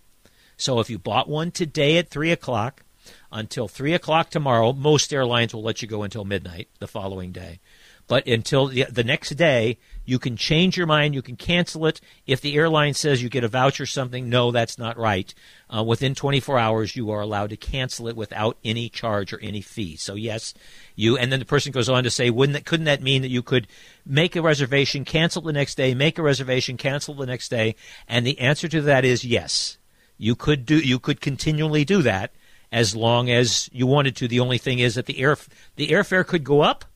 So 0.56 0.80
if 0.80 0.90
you 0.90 0.98
bought 0.98 1.28
one 1.28 1.50
today 1.50 1.98
at 1.98 2.08
three 2.08 2.32
o'clock 2.32 2.82
until 3.30 3.68
three 3.68 3.94
o'clock 3.94 4.30
tomorrow, 4.30 4.72
most 4.72 5.12
airlines 5.12 5.54
will 5.54 5.62
let 5.62 5.82
you 5.82 5.88
go 5.88 6.02
until 6.02 6.24
midnight 6.24 6.68
the 6.78 6.88
following 6.88 7.32
day. 7.32 7.60
But 8.08 8.26
until 8.26 8.68
the, 8.68 8.86
the 8.90 9.04
next 9.04 9.30
day, 9.30 9.76
you 10.06 10.18
can 10.18 10.36
change 10.36 10.78
your 10.78 10.86
mind. 10.86 11.14
You 11.14 11.20
can 11.20 11.36
cancel 11.36 11.84
it. 11.86 12.00
If 12.26 12.40
the 12.40 12.56
airline 12.56 12.94
says 12.94 13.22
you 13.22 13.28
get 13.28 13.44
a 13.44 13.48
voucher 13.48 13.82
or 13.82 13.86
something, 13.86 14.30
no, 14.30 14.50
that's 14.50 14.78
not 14.78 14.96
right. 14.96 15.32
Uh, 15.68 15.84
within 15.84 16.14
24 16.14 16.58
hours, 16.58 16.96
you 16.96 17.10
are 17.10 17.20
allowed 17.20 17.50
to 17.50 17.58
cancel 17.58 18.08
it 18.08 18.16
without 18.16 18.56
any 18.64 18.88
charge 18.88 19.34
or 19.34 19.40
any 19.40 19.60
fee. 19.60 19.96
So 19.96 20.14
yes, 20.14 20.54
you. 20.96 21.18
And 21.18 21.30
then 21.30 21.38
the 21.38 21.44
person 21.44 21.70
goes 21.70 21.90
on 21.90 22.04
to 22.04 22.10
say, 22.10 22.30
wouldn't 22.30 22.54
that, 22.54 22.64
couldn't 22.64 22.86
that 22.86 23.02
mean 23.02 23.20
that 23.20 23.28
you 23.28 23.42
could 23.42 23.68
make 24.06 24.34
a 24.34 24.42
reservation, 24.42 25.04
cancel 25.04 25.42
the 25.42 25.52
next 25.52 25.74
day, 25.74 25.92
make 25.92 26.18
a 26.18 26.22
reservation, 26.22 26.78
cancel 26.78 27.12
the 27.12 27.26
next 27.26 27.50
day? 27.50 27.76
And 28.08 28.26
the 28.26 28.38
answer 28.38 28.68
to 28.68 28.80
that 28.82 29.04
is 29.04 29.26
yes. 29.26 29.76
You 30.16 30.34
could 30.34 30.64
do. 30.64 30.78
You 30.78 30.98
could 30.98 31.20
continually 31.20 31.84
do 31.84 32.00
that 32.02 32.32
as 32.72 32.96
long 32.96 33.30
as 33.30 33.68
you 33.72 33.86
wanted 33.86 34.16
to. 34.16 34.28
The 34.28 34.40
only 34.40 34.58
thing 34.58 34.78
is 34.78 34.94
that 34.94 35.06
the 35.06 35.20
air 35.20 35.36
the 35.76 35.88
airfare 35.88 36.26
could 36.26 36.44
go 36.44 36.62
up 36.62 36.86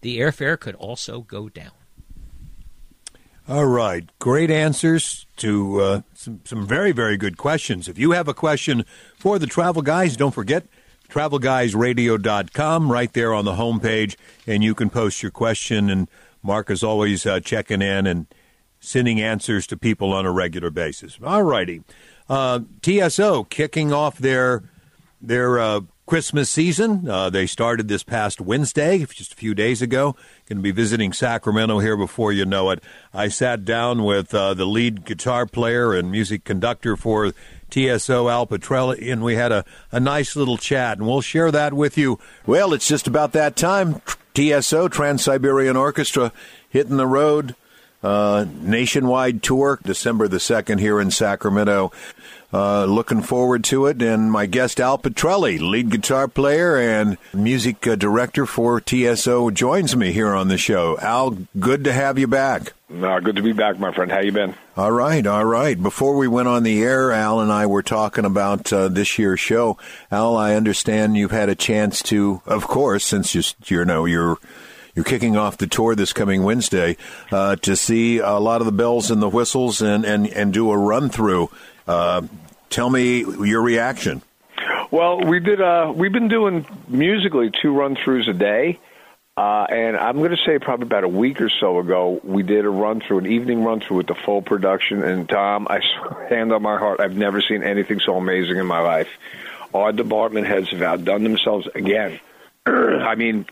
the 0.00 0.18
airfare 0.18 0.58
could 0.58 0.74
also 0.74 1.20
go 1.20 1.48
down. 1.48 1.72
All 3.48 3.66
right. 3.66 4.08
Great 4.20 4.50
answers 4.50 5.26
to 5.38 5.80
uh, 5.80 6.00
some, 6.14 6.40
some 6.44 6.66
very, 6.66 6.92
very 6.92 7.16
good 7.16 7.36
questions. 7.36 7.88
If 7.88 7.98
you 7.98 8.12
have 8.12 8.28
a 8.28 8.34
question 8.34 8.84
for 9.16 9.38
the 9.38 9.46
travel 9.46 9.82
guys, 9.82 10.16
don't 10.16 10.34
forget 10.34 10.66
travelguysradio.com 11.08 12.92
right 12.92 13.12
there 13.12 13.34
on 13.34 13.44
the 13.44 13.54
homepage, 13.54 14.16
and 14.46 14.62
you 14.62 14.74
can 14.74 14.88
post 14.88 15.22
your 15.22 15.32
question. 15.32 15.90
And 15.90 16.08
Mark 16.42 16.70
is 16.70 16.84
always 16.84 17.26
uh, 17.26 17.40
checking 17.40 17.82
in 17.82 18.06
and 18.06 18.26
sending 18.78 19.20
answers 19.20 19.66
to 19.66 19.76
people 19.76 20.12
on 20.12 20.26
a 20.26 20.30
regular 20.30 20.70
basis. 20.70 21.18
All 21.22 21.42
righty. 21.42 21.82
Uh, 22.28 22.60
TSO 22.82 23.44
kicking 23.44 23.92
off 23.92 24.16
their 24.18 24.62
their 25.20 25.58
uh, 25.58 25.80
Christmas 26.10 26.50
season. 26.50 27.08
Uh, 27.08 27.30
they 27.30 27.46
started 27.46 27.86
this 27.86 28.02
past 28.02 28.40
Wednesday, 28.40 29.06
just 29.06 29.32
a 29.32 29.36
few 29.36 29.54
days 29.54 29.80
ago. 29.80 30.16
Going 30.48 30.58
to 30.58 30.62
be 30.62 30.72
visiting 30.72 31.12
Sacramento 31.12 31.78
here 31.78 31.96
before 31.96 32.32
you 32.32 32.44
know 32.44 32.70
it. 32.70 32.82
I 33.14 33.28
sat 33.28 33.64
down 33.64 34.02
with 34.02 34.34
uh, 34.34 34.54
the 34.54 34.64
lead 34.64 35.04
guitar 35.04 35.46
player 35.46 35.94
and 35.94 36.10
music 36.10 36.42
conductor 36.42 36.96
for 36.96 37.32
TSO 37.70 38.28
Al 38.28 38.44
Pitrelli, 38.48 39.12
and 39.12 39.22
we 39.22 39.36
had 39.36 39.52
a, 39.52 39.64
a 39.92 40.00
nice 40.00 40.34
little 40.34 40.56
chat, 40.56 40.98
and 40.98 41.06
we'll 41.06 41.20
share 41.20 41.52
that 41.52 41.74
with 41.74 41.96
you. 41.96 42.18
Well, 42.44 42.74
it's 42.74 42.88
just 42.88 43.06
about 43.06 43.30
that 43.34 43.54
time. 43.54 44.02
TSO, 44.34 44.88
Trans 44.88 45.22
Siberian 45.22 45.76
Orchestra, 45.76 46.32
hitting 46.68 46.96
the 46.96 47.06
road. 47.06 47.54
Uh, 48.02 48.46
nationwide 48.62 49.42
tour, 49.42 49.78
December 49.84 50.26
the 50.26 50.38
2nd 50.38 50.80
here 50.80 51.00
in 51.00 51.10
Sacramento. 51.12 51.92
Uh, 52.52 52.84
looking 52.84 53.22
forward 53.22 53.62
to 53.62 53.86
it. 53.86 54.02
And 54.02 54.32
my 54.32 54.46
guest, 54.46 54.80
Al 54.80 54.98
Pitrelli, 54.98 55.60
lead 55.60 55.90
guitar 55.90 56.26
player 56.26 56.76
and 56.76 57.16
music 57.32 57.86
uh, 57.86 57.94
director 57.94 58.44
for 58.44 58.82
TSO, 58.84 59.50
joins 59.52 59.94
me 59.94 60.10
here 60.10 60.34
on 60.34 60.48
the 60.48 60.58
show. 60.58 60.98
Al, 60.98 61.38
good 61.58 61.84
to 61.84 61.92
have 61.92 62.18
you 62.18 62.26
back. 62.26 62.72
Uh, 62.92 63.20
good 63.20 63.36
to 63.36 63.42
be 63.42 63.52
back, 63.52 63.78
my 63.78 63.92
friend. 63.92 64.10
How 64.10 64.18
you 64.18 64.32
been? 64.32 64.54
All 64.76 64.90
right, 64.90 65.24
all 65.24 65.44
right. 65.44 65.80
Before 65.80 66.16
we 66.16 66.26
went 66.26 66.48
on 66.48 66.64
the 66.64 66.82
air, 66.82 67.12
Al 67.12 67.38
and 67.38 67.52
I 67.52 67.66
were 67.66 67.84
talking 67.84 68.24
about 68.24 68.72
uh, 68.72 68.88
this 68.88 69.16
year's 69.16 69.38
show. 69.38 69.78
Al, 70.10 70.36
I 70.36 70.54
understand 70.56 71.16
you've 71.16 71.30
had 71.30 71.48
a 71.48 71.54
chance 71.54 72.02
to, 72.04 72.42
of 72.46 72.66
course, 72.66 73.04
since 73.04 73.32
you, 73.32 73.42
you 73.66 73.84
know 73.84 74.06
you're 74.06 74.38
you're 74.94 75.04
kicking 75.04 75.36
off 75.36 75.58
the 75.58 75.66
tour 75.66 75.94
this 75.94 76.12
coming 76.12 76.42
Wednesday, 76.42 76.96
uh, 77.30 77.56
to 77.56 77.76
see 77.76 78.18
a 78.18 78.38
lot 78.38 78.60
of 78.60 78.66
the 78.66 78.72
bells 78.72 79.10
and 79.10 79.20
the 79.22 79.28
whistles 79.28 79.82
and 79.82 80.04
and 80.04 80.26
and 80.28 80.52
do 80.52 80.70
a 80.70 80.76
run 80.76 81.08
through. 81.08 81.50
Uh, 81.86 82.22
tell 82.68 82.90
me 82.90 83.20
your 83.20 83.62
reaction. 83.62 84.22
Well, 84.90 85.20
we 85.20 85.40
did. 85.40 85.60
Uh, 85.60 85.92
we've 85.94 86.12
been 86.12 86.28
doing 86.28 86.66
musically 86.88 87.50
two 87.62 87.72
run 87.72 87.96
throughs 87.96 88.28
a 88.28 88.32
day, 88.32 88.80
uh, 89.36 89.66
and 89.70 89.96
I'm 89.96 90.18
going 90.18 90.32
to 90.32 90.42
say 90.44 90.58
probably 90.58 90.86
about 90.86 91.04
a 91.04 91.08
week 91.08 91.40
or 91.40 91.48
so 91.48 91.78
ago, 91.78 92.20
we 92.24 92.42
did 92.42 92.64
a 92.64 92.68
run 92.68 93.00
through, 93.00 93.20
an 93.20 93.26
evening 93.26 93.64
run 93.64 93.80
through 93.80 93.98
with 93.98 94.06
the 94.06 94.14
full 94.14 94.42
production. 94.42 95.02
And 95.02 95.28
Tom, 95.28 95.66
I 95.70 95.80
hand 96.28 96.52
on 96.52 96.62
my 96.62 96.76
heart, 96.76 97.00
I've 97.00 97.16
never 97.16 97.40
seen 97.40 97.62
anything 97.62 98.00
so 98.04 98.16
amazing 98.16 98.56
in 98.56 98.66
my 98.66 98.80
life. 98.80 99.08
Our 99.72 99.92
department 99.92 100.46
heads 100.46 100.70
have 100.70 100.82
outdone 100.82 101.22
themselves 101.22 101.68
again. 101.74 102.20
I 102.66 103.14
mean, 103.14 103.46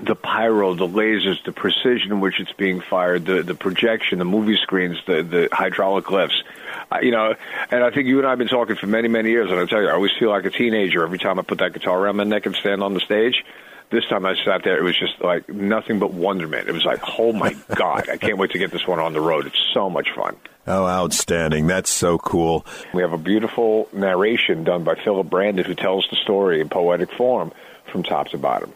the 0.00 0.14
pyro, 0.16 0.74
the 0.74 0.88
lasers, 0.88 1.42
the 1.44 1.52
precision 1.52 2.10
in 2.12 2.20
which 2.20 2.40
it's 2.40 2.52
being 2.52 2.80
fired, 2.80 3.26
the 3.26 3.42
the 3.42 3.54
projection, 3.54 4.18
the 4.18 4.24
movie 4.24 4.56
screens, 4.62 4.98
the 5.06 5.22
the 5.22 5.48
hydraulic 5.52 6.10
lifts. 6.10 6.42
I- 6.90 7.00
you 7.00 7.10
know, 7.12 7.34
and 7.70 7.84
I 7.84 7.90
think 7.90 8.06
you 8.06 8.18
and 8.18 8.26
I 8.26 8.30
have 8.30 8.38
been 8.38 8.48
talking 8.48 8.76
for 8.76 8.86
many, 8.86 9.08
many 9.08 9.30
years, 9.30 9.50
and 9.50 9.58
I 9.60 9.66
tell 9.66 9.80
you, 9.80 9.88
I 9.88 9.92
always 9.92 10.12
feel 10.18 10.30
like 10.30 10.44
a 10.44 10.50
teenager 10.50 11.02
every 11.04 11.18
time 11.18 11.38
I 11.38 11.42
put 11.42 11.58
that 11.58 11.72
guitar 11.72 11.98
around 12.00 12.16
my 12.16 12.24
neck 12.24 12.46
and 12.46 12.54
stand 12.56 12.82
on 12.82 12.94
the 12.94 13.00
stage. 13.00 13.44
This 13.90 14.04
time 14.06 14.26
I 14.26 14.34
sat 14.44 14.64
there, 14.64 14.78
it 14.78 14.82
was 14.82 14.98
just 14.98 15.20
like 15.22 15.48
nothing 15.48 15.98
but 16.00 16.12
wonderment. 16.12 16.68
It 16.68 16.72
was 16.72 16.84
like, 16.84 17.00
oh 17.18 17.32
my 17.32 17.54
God, 17.74 18.08
I 18.08 18.16
can't 18.16 18.38
wait 18.38 18.50
to 18.52 18.58
get 18.58 18.72
this 18.72 18.86
one 18.86 18.98
on 18.98 19.12
the 19.12 19.20
road. 19.20 19.46
It's 19.46 19.62
so 19.72 19.88
much 19.88 20.08
fun. 20.16 20.36
Oh, 20.66 20.86
outstanding. 20.86 21.66
That's 21.66 21.90
so 21.90 22.18
cool. 22.18 22.66
We 22.92 23.02
have 23.02 23.12
a 23.12 23.18
beautiful 23.18 23.88
narration 23.92 24.64
done 24.64 24.82
by 24.82 24.94
Philip 24.96 25.28
Brandon 25.30 25.64
who 25.64 25.74
tells 25.74 26.08
the 26.10 26.16
story 26.16 26.60
in 26.60 26.68
poetic 26.70 27.12
form 27.12 27.52
from 27.92 28.02
top 28.02 28.28
to 28.28 28.38
bottom. 28.38 28.72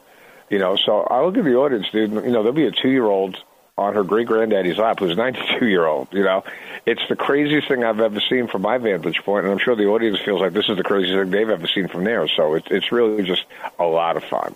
You 0.50 0.58
know, 0.58 0.76
so 0.76 1.00
I 1.00 1.24
look 1.24 1.36
at 1.36 1.44
the 1.44 1.56
audience, 1.56 1.86
dude. 1.90 2.12
You 2.12 2.20
know, 2.22 2.42
there'll 2.42 2.52
be 2.52 2.66
a 2.66 2.72
two 2.72 2.88
year 2.88 3.04
old 3.04 3.36
on 3.76 3.94
her 3.94 4.02
great 4.02 4.26
granddaddy's 4.26 4.76
lap 4.76 4.98
who's 4.98 5.16
92 5.16 5.66
year 5.66 5.86
old. 5.86 6.08
You 6.10 6.24
know, 6.24 6.44
it's 6.84 7.02
the 7.08 7.16
craziest 7.16 7.68
thing 7.68 7.84
I've 7.84 8.00
ever 8.00 8.20
seen 8.20 8.48
from 8.48 8.62
my 8.62 8.78
vantage 8.78 9.22
point, 9.24 9.44
and 9.44 9.52
I'm 9.52 9.58
sure 9.58 9.76
the 9.76 9.86
audience 9.86 10.18
feels 10.24 10.40
like 10.40 10.52
this 10.52 10.68
is 10.68 10.76
the 10.76 10.82
craziest 10.82 11.16
thing 11.16 11.30
they've 11.30 11.48
ever 11.48 11.66
seen 11.66 11.88
from 11.88 12.04
theirs. 12.04 12.32
So 12.36 12.54
it's 12.54 12.66
it's 12.70 12.90
really 12.90 13.22
just 13.22 13.44
a 13.78 13.84
lot 13.84 14.16
of 14.16 14.24
fun. 14.24 14.54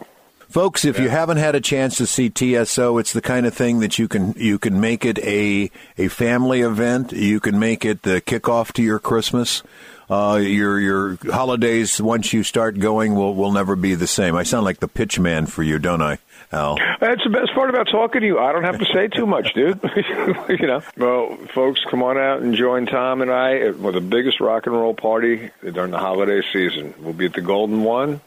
Folks, 0.53 0.85
if 0.85 0.99
you 0.99 1.09
haven't 1.09 1.39
had 1.39 1.55
a 1.55 1.63
chance 1.63 1.97
to 1.97 2.07
see 2.07 2.29
TSO, 2.29 2.99
it's 2.99 3.15
the 3.15 3.23
kind 3.23 3.47
of 3.47 3.55
thing 3.55 3.81
that 3.81 3.99
you 3.99 4.07
can 4.07 4.35
you 4.37 4.59
can 4.59 4.83
make 4.83 5.07
it 5.07 5.19
a 5.21 5.71
a 5.97 6.09
family 6.09 6.61
event. 6.61 7.11
You 7.13 7.41
can 7.41 7.59
make 7.59 7.87
it 7.87 8.03
the 8.03 8.21
kickoff 8.21 8.73
to 8.73 8.83
your 8.83 8.99
Christmas. 8.99 9.63
Uh, 10.11 10.37
your 10.37 10.79
your 10.79 11.19
holidays 11.31 12.03
once 12.03 12.35
you 12.35 12.43
start 12.43 12.79
going 12.79 13.15
will 13.15 13.35
will 13.35 13.51
never 13.51 13.77
be 13.77 13.95
the 13.95 14.07
same. 14.07 14.37
I 14.37 14.43
sound 14.43 14.67
like 14.67 14.81
the 14.81 14.89
pitch 14.89 15.19
man 15.19 15.47
for 15.47 15.63
you, 15.63 15.79
don't 15.79 16.03
I, 16.03 16.19
Al? 16.53 16.77
That's 17.01 17.25
the 17.25 17.31
best 17.31 17.55
part 17.55 17.71
about 17.71 17.89
talking 17.91 18.21
to 18.21 18.27
you. 18.27 18.39
I 18.39 18.53
don't 18.53 18.65
have 18.65 18.79
to 18.79 18.85
say 18.85 19.09
too 19.09 19.25
much, 19.25 19.55
dude. 19.55 19.81
you 20.51 20.67
know. 20.67 20.83
Well, 20.99 21.39
folks, 21.55 21.81
come 21.91 22.03
on 22.03 22.19
out 22.19 22.43
and 22.43 22.55
join 22.55 22.85
Tom 22.85 23.23
and 23.23 23.33
I 23.33 23.57
at 23.61 23.79
well, 23.79 23.93
the 23.93 24.03
biggest 24.03 24.39
rock 24.39 24.67
and 24.67 24.75
roll 24.75 24.93
party 24.93 25.51
during 25.63 25.93
the 25.93 25.99
holiday 25.99 26.43
season. 26.53 26.93
We'll 26.99 27.15
be 27.15 27.25
at 27.25 27.33
the 27.33 27.41
Golden 27.41 27.85
One, 27.85 28.21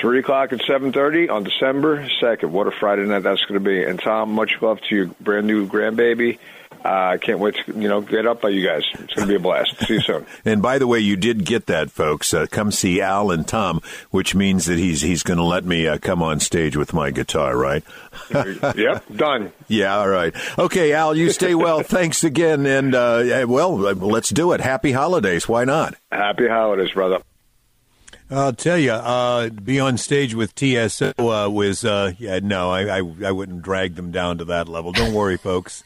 three 0.00 0.20
o'clock 0.20 0.52
at 0.52 0.62
seven 0.62 0.92
thirty 0.92 1.28
on 1.28 1.44
December 1.44 2.08
second. 2.20 2.52
What 2.52 2.66
a 2.66 2.70
Friday 2.70 3.06
night 3.06 3.22
that's 3.22 3.44
going 3.44 3.62
to 3.62 3.64
be! 3.64 3.84
And 3.84 3.98
Tom, 3.98 4.32
much 4.32 4.52
love 4.60 4.80
to 4.88 4.94
your 4.94 5.06
brand 5.20 5.46
new 5.46 5.66
grandbaby. 5.66 6.38
I 6.82 7.14
uh, 7.14 7.18
can't 7.18 7.38
wait 7.38 7.56
to 7.56 7.78
you 7.78 7.88
know 7.88 8.00
get 8.00 8.26
up 8.26 8.40
by 8.40 8.48
you 8.48 8.66
guys. 8.66 8.84
It's 8.94 9.12
going 9.12 9.26
to 9.26 9.26
be 9.26 9.34
a 9.34 9.38
blast. 9.38 9.78
See 9.86 9.94
you 9.94 10.00
soon. 10.00 10.26
And 10.44 10.62
by 10.62 10.78
the 10.78 10.86
way, 10.86 10.98
you 11.00 11.16
did 11.16 11.44
get 11.44 11.66
that, 11.66 11.90
folks. 11.90 12.32
Uh, 12.32 12.46
come 12.50 12.72
see 12.72 13.02
Al 13.02 13.30
and 13.30 13.46
Tom, 13.46 13.82
which 14.10 14.34
means 14.34 14.64
that 14.66 14.78
he's 14.78 15.02
he's 15.02 15.22
going 15.22 15.36
to 15.36 15.44
let 15.44 15.64
me 15.64 15.86
uh, 15.86 15.98
come 15.98 16.22
on 16.22 16.40
stage 16.40 16.76
with 16.76 16.94
my 16.94 17.10
guitar, 17.10 17.56
right? 17.56 17.84
yep, 18.30 19.04
done. 19.14 19.52
Yeah, 19.68 19.98
all 19.98 20.08
right. 20.08 20.34
Okay, 20.58 20.94
Al, 20.94 21.14
you 21.14 21.30
stay 21.30 21.54
well. 21.54 21.82
Thanks 21.82 22.24
again, 22.24 22.64
and 22.64 22.94
uh, 22.94 23.44
well, 23.46 23.86
uh, 23.86 23.94
let's 23.94 24.30
do 24.30 24.52
it. 24.52 24.60
Happy 24.60 24.92
holidays. 24.92 25.46
Why 25.46 25.64
not? 25.64 25.94
Happy 26.10 26.48
holidays, 26.48 26.92
brother. 26.92 27.20
I'll 28.32 28.52
tell 28.52 28.78
you, 28.78 28.92
uh, 28.92 29.48
be 29.48 29.80
on 29.80 29.98
stage 29.98 30.34
with 30.36 30.54
TSO 30.54 31.12
uh, 31.18 31.48
was, 31.48 31.84
uh, 31.84 32.12
yeah, 32.16 32.38
no, 32.40 32.70
I, 32.70 32.98
I, 32.98 33.02
I 33.24 33.32
wouldn't 33.32 33.62
drag 33.62 33.96
them 33.96 34.12
down 34.12 34.38
to 34.38 34.44
that 34.44 34.68
level. 34.68 34.92
Don't 34.92 35.12
worry, 35.12 35.36
folks. 35.38 35.82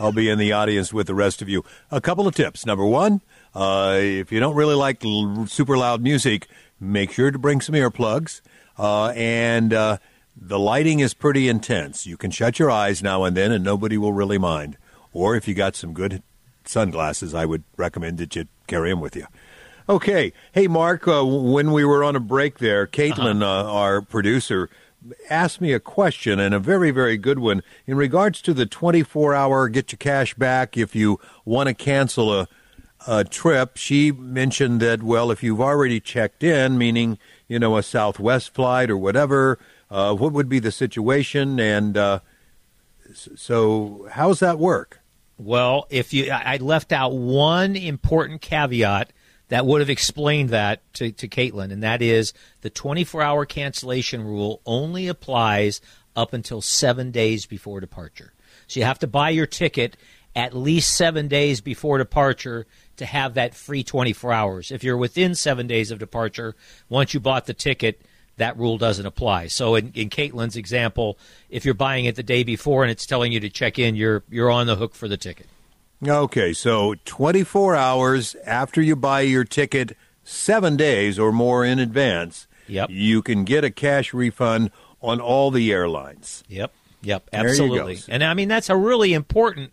I'll 0.00 0.12
be 0.12 0.30
in 0.30 0.38
the 0.38 0.52
audience 0.52 0.90
with 0.92 1.06
the 1.06 1.14
rest 1.14 1.42
of 1.42 1.50
you. 1.50 1.64
A 1.90 2.00
couple 2.00 2.26
of 2.26 2.34
tips. 2.34 2.64
Number 2.64 2.86
one, 2.86 3.20
uh, 3.54 3.98
if 4.00 4.32
you 4.32 4.40
don't 4.40 4.56
really 4.56 4.74
like 4.74 5.04
l- 5.04 5.46
super 5.46 5.76
loud 5.76 6.00
music, 6.00 6.48
make 6.80 7.12
sure 7.12 7.30
to 7.30 7.38
bring 7.38 7.60
some 7.60 7.74
earplugs. 7.74 8.40
Uh, 8.78 9.08
and 9.08 9.74
uh, 9.74 9.98
the 10.34 10.58
lighting 10.58 11.00
is 11.00 11.12
pretty 11.12 11.46
intense. 11.46 12.06
You 12.06 12.16
can 12.16 12.30
shut 12.30 12.58
your 12.58 12.70
eyes 12.70 13.02
now 13.02 13.24
and 13.24 13.36
then, 13.36 13.52
and 13.52 13.62
nobody 13.62 13.98
will 13.98 14.14
really 14.14 14.38
mind. 14.38 14.78
Or 15.12 15.36
if 15.36 15.46
you 15.46 15.52
got 15.52 15.76
some 15.76 15.92
good 15.92 16.22
sunglasses, 16.64 17.34
I 17.34 17.44
would 17.44 17.64
recommend 17.76 18.16
that 18.16 18.34
you 18.34 18.46
carry 18.66 18.88
them 18.88 19.00
with 19.00 19.14
you. 19.14 19.26
Okay. 19.88 20.32
Hey, 20.52 20.68
Mark, 20.68 21.08
uh, 21.08 21.24
when 21.24 21.72
we 21.72 21.84
were 21.84 22.04
on 22.04 22.14
a 22.14 22.20
break 22.20 22.58
there, 22.58 22.86
Caitlin, 22.86 23.42
uh 23.42 23.70
our 23.72 24.00
producer, 24.00 24.70
asked 25.28 25.60
me 25.60 25.72
a 25.72 25.80
question, 25.80 26.38
and 26.38 26.54
a 26.54 26.58
very, 26.58 26.90
very 26.90 27.16
good 27.16 27.38
one, 27.38 27.62
in 27.86 27.96
regards 27.96 28.40
to 28.42 28.54
the 28.54 28.66
24 28.66 29.34
hour 29.34 29.68
get 29.68 29.92
your 29.92 29.98
cash 29.98 30.34
back 30.34 30.76
if 30.76 30.94
you 30.94 31.18
want 31.44 31.68
to 31.68 31.74
cancel 31.74 32.32
a, 32.32 32.48
a 33.06 33.24
trip. 33.24 33.76
She 33.76 34.12
mentioned 34.12 34.80
that, 34.80 35.02
well, 35.02 35.30
if 35.30 35.42
you've 35.42 35.60
already 35.60 36.00
checked 36.00 36.44
in, 36.44 36.78
meaning, 36.78 37.18
you 37.48 37.58
know, 37.58 37.76
a 37.76 37.82
Southwest 37.82 38.54
flight 38.54 38.90
or 38.90 38.96
whatever, 38.96 39.58
uh, 39.90 40.14
what 40.14 40.32
would 40.32 40.48
be 40.48 40.60
the 40.60 40.72
situation? 40.72 41.58
And 41.58 41.96
uh, 41.96 42.20
so, 43.12 44.08
how's 44.12 44.38
that 44.40 44.58
work? 44.58 45.00
Well, 45.38 45.86
if 45.90 46.14
you, 46.14 46.30
I 46.30 46.58
left 46.58 46.92
out 46.92 47.12
one 47.12 47.74
important 47.74 48.42
caveat 48.42 49.12
that 49.52 49.66
would 49.66 49.82
have 49.82 49.90
explained 49.90 50.48
that 50.48 50.80
to, 50.94 51.12
to 51.12 51.28
Caitlin, 51.28 51.72
and 51.72 51.82
that 51.82 52.00
is 52.00 52.32
the 52.62 52.70
24 52.70 53.20
hour 53.20 53.44
cancellation 53.44 54.24
rule 54.24 54.62
only 54.64 55.08
applies 55.08 55.82
up 56.16 56.32
until 56.32 56.62
seven 56.62 57.10
days 57.10 57.44
before 57.44 57.78
departure. 57.78 58.32
So 58.66 58.80
you 58.80 58.86
have 58.86 58.98
to 59.00 59.06
buy 59.06 59.28
your 59.28 59.46
ticket 59.46 59.98
at 60.34 60.56
least 60.56 60.96
seven 60.96 61.28
days 61.28 61.60
before 61.60 61.98
departure 61.98 62.66
to 62.96 63.04
have 63.04 63.34
that 63.34 63.54
free 63.54 63.84
24 63.84 64.32
hours. 64.32 64.70
If 64.70 64.82
you're 64.82 64.96
within 64.96 65.34
seven 65.34 65.66
days 65.66 65.90
of 65.90 65.98
departure, 65.98 66.54
once 66.88 67.12
you 67.12 67.20
bought 67.20 67.44
the 67.44 67.52
ticket, 67.52 68.00
that 68.38 68.56
rule 68.56 68.78
doesn't 68.78 69.04
apply. 69.04 69.48
So 69.48 69.74
in, 69.74 69.92
in 69.94 70.08
Caitlin's 70.08 70.56
example, 70.56 71.18
if 71.50 71.66
you're 71.66 71.74
buying 71.74 72.06
it 72.06 72.16
the 72.16 72.22
day 72.22 72.42
before 72.42 72.84
and 72.84 72.90
it's 72.90 73.04
telling 73.04 73.32
you 73.32 73.40
to 73.40 73.50
check 73.50 73.78
in, 73.78 73.96
you're 73.96 74.22
you're 74.30 74.50
on 74.50 74.66
the 74.66 74.76
hook 74.76 74.94
for 74.94 75.08
the 75.08 75.18
ticket. 75.18 75.46
Okay, 76.06 76.52
so 76.52 76.94
24 77.04 77.76
hours 77.76 78.34
after 78.44 78.82
you 78.82 78.96
buy 78.96 79.20
your 79.20 79.44
ticket, 79.44 79.96
seven 80.24 80.76
days 80.76 81.18
or 81.18 81.30
more 81.32 81.64
in 81.64 81.78
advance, 81.78 82.48
Yep. 82.66 82.90
you 82.90 83.22
can 83.22 83.44
get 83.44 83.62
a 83.64 83.70
cash 83.70 84.12
refund 84.12 84.70
on 85.00 85.20
all 85.20 85.50
the 85.50 85.70
airlines. 85.72 86.42
Yep. 86.48 86.72
Yep. 87.02 87.28
Absolutely. 87.32 87.98
And 88.08 88.22
I 88.24 88.34
mean 88.34 88.48
that's 88.48 88.70
a 88.70 88.76
really 88.76 89.12
important 89.12 89.72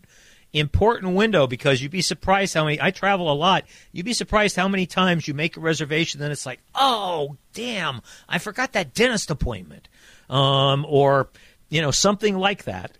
important 0.52 1.14
window 1.14 1.46
because 1.46 1.80
you'd 1.80 1.92
be 1.92 2.02
surprised 2.02 2.54
how 2.54 2.64
many 2.64 2.80
I 2.82 2.90
travel 2.90 3.30
a 3.30 3.34
lot. 3.34 3.64
You'd 3.92 4.04
be 4.06 4.12
surprised 4.12 4.56
how 4.56 4.66
many 4.66 4.84
times 4.86 5.28
you 5.28 5.34
make 5.34 5.56
a 5.56 5.60
reservation 5.60 6.18
then 6.20 6.32
it's 6.32 6.44
like, 6.44 6.58
"Oh, 6.74 7.36
damn, 7.54 8.02
I 8.28 8.38
forgot 8.38 8.72
that 8.72 8.92
dentist 8.94 9.30
appointment." 9.30 9.88
Um 10.28 10.84
or 10.88 11.28
you 11.68 11.80
know, 11.80 11.92
something 11.92 12.36
like 12.36 12.64
that. 12.64 12.90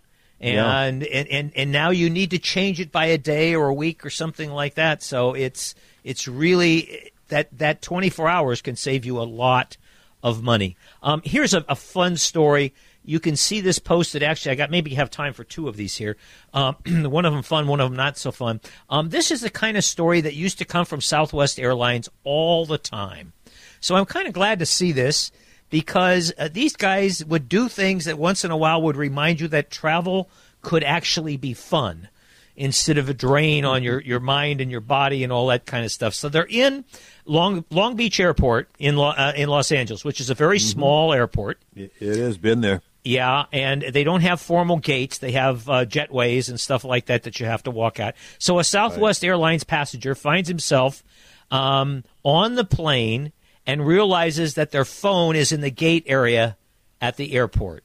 Yeah. 0.41 0.81
And, 0.81 1.03
and 1.03 1.27
and 1.27 1.51
and 1.55 1.71
now 1.71 1.91
you 1.91 2.09
need 2.09 2.31
to 2.31 2.39
change 2.39 2.79
it 2.79 2.91
by 2.91 3.05
a 3.05 3.17
day 3.17 3.53
or 3.53 3.67
a 3.67 3.73
week 3.73 4.05
or 4.05 4.09
something 4.09 4.49
like 4.51 4.75
that. 4.75 5.03
So 5.03 5.33
it's 5.33 5.75
it's 6.03 6.27
really 6.27 7.11
that 7.27 7.55
that 7.57 7.81
24 7.81 8.27
hours 8.27 8.61
can 8.61 8.75
save 8.75 9.05
you 9.05 9.19
a 9.19 9.23
lot 9.23 9.77
of 10.23 10.43
money. 10.43 10.77
Um, 11.03 11.21
here's 11.23 11.53
a, 11.53 11.65
a 11.67 11.75
fun 11.75 12.17
story. 12.17 12.73
You 13.03 13.19
can 13.19 13.35
see 13.35 13.61
this 13.61 13.79
posted. 13.79 14.21
Actually, 14.21 14.51
I 14.51 14.55
got 14.55 14.71
maybe 14.71 14.93
have 14.95 15.09
time 15.09 15.33
for 15.33 15.43
two 15.43 15.67
of 15.67 15.75
these 15.75 15.95
here. 15.95 16.17
Um, 16.53 16.75
one 16.85 17.25
of 17.25 17.33
them 17.33 17.43
fun, 17.43 17.67
one 17.67 17.79
of 17.79 17.89
them 17.89 17.97
not 17.97 18.17
so 18.17 18.31
fun. 18.31 18.61
Um, 18.89 19.09
this 19.09 19.31
is 19.31 19.41
the 19.41 19.49
kind 19.49 19.77
of 19.77 19.83
story 19.83 20.21
that 20.21 20.35
used 20.35 20.59
to 20.59 20.65
come 20.65 20.85
from 20.85 21.01
Southwest 21.01 21.59
Airlines 21.59 22.09
all 22.23 22.65
the 22.65 22.77
time. 22.77 23.33
So 23.79 23.95
I'm 23.95 24.05
kind 24.05 24.27
of 24.27 24.33
glad 24.33 24.59
to 24.59 24.65
see 24.65 24.91
this 24.91 25.31
because 25.71 26.31
uh, 26.37 26.49
these 26.51 26.75
guys 26.75 27.25
would 27.25 27.49
do 27.49 27.67
things 27.67 28.05
that 28.05 28.19
once 28.19 28.45
in 28.45 28.51
a 28.51 28.57
while 28.57 28.79
would 28.83 28.97
remind 28.97 29.39
you 29.39 29.47
that 29.47 29.71
travel 29.71 30.29
could 30.61 30.83
actually 30.83 31.37
be 31.37 31.55
fun 31.55 32.09
instead 32.55 32.99
of 32.99 33.09
a 33.09 33.13
drain 33.13 33.65
on 33.65 33.81
your, 33.81 33.99
your 34.01 34.19
mind 34.19 34.61
and 34.61 34.69
your 34.69 34.81
body 34.81 35.23
and 35.23 35.33
all 35.33 35.47
that 35.47 35.65
kind 35.65 35.83
of 35.83 35.91
stuff. 35.91 36.13
So 36.13 36.29
they're 36.29 36.45
in 36.47 36.85
Long 37.25 37.65
Long 37.71 37.95
Beach 37.95 38.19
Airport 38.19 38.69
in 38.77 38.97
Lo, 38.97 39.09
uh, 39.09 39.33
in 39.35 39.49
Los 39.49 39.71
Angeles, 39.71 40.05
which 40.05 40.19
is 40.19 40.29
a 40.29 40.35
very 40.35 40.59
small 40.59 41.13
airport. 41.13 41.57
It 41.75 41.91
it 41.99 42.17
has 42.17 42.37
been 42.37 42.61
there. 42.61 42.83
Yeah, 43.03 43.45
and 43.51 43.81
they 43.81 44.03
don't 44.03 44.21
have 44.21 44.39
formal 44.39 44.77
gates. 44.77 45.17
They 45.17 45.31
have 45.31 45.67
uh, 45.67 45.85
jetways 45.85 46.49
and 46.49 46.59
stuff 46.59 46.83
like 46.83 47.07
that 47.07 47.23
that 47.23 47.39
you 47.39 47.47
have 47.47 47.63
to 47.63 47.71
walk 47.71 47.99
at. 47.99 48.15
So 48.37 48.59
a 48.59 48.63
Southwest 48.63 49.25
Airlines 49.25 49.63
passenger 49.63 50.13
finds 50.13 50.47
himself 50.47 51.03
um, 51.49 52.03
on 52.23 52.53
the 52.53 52.63
plane 52.63 53.31
and 53.65 53.85
realizes 53.85 54.55
that 54.55 54.71
their 54.71 54.85
phone 54.85 55.35
is 55.35 55.51
in 55.51 55.61
the 55.61 55.71
gate 55.71 56.03
area 56.07 56.57
at 56.99 57.17
the 57.17 57.33
airport. 57.33 57.83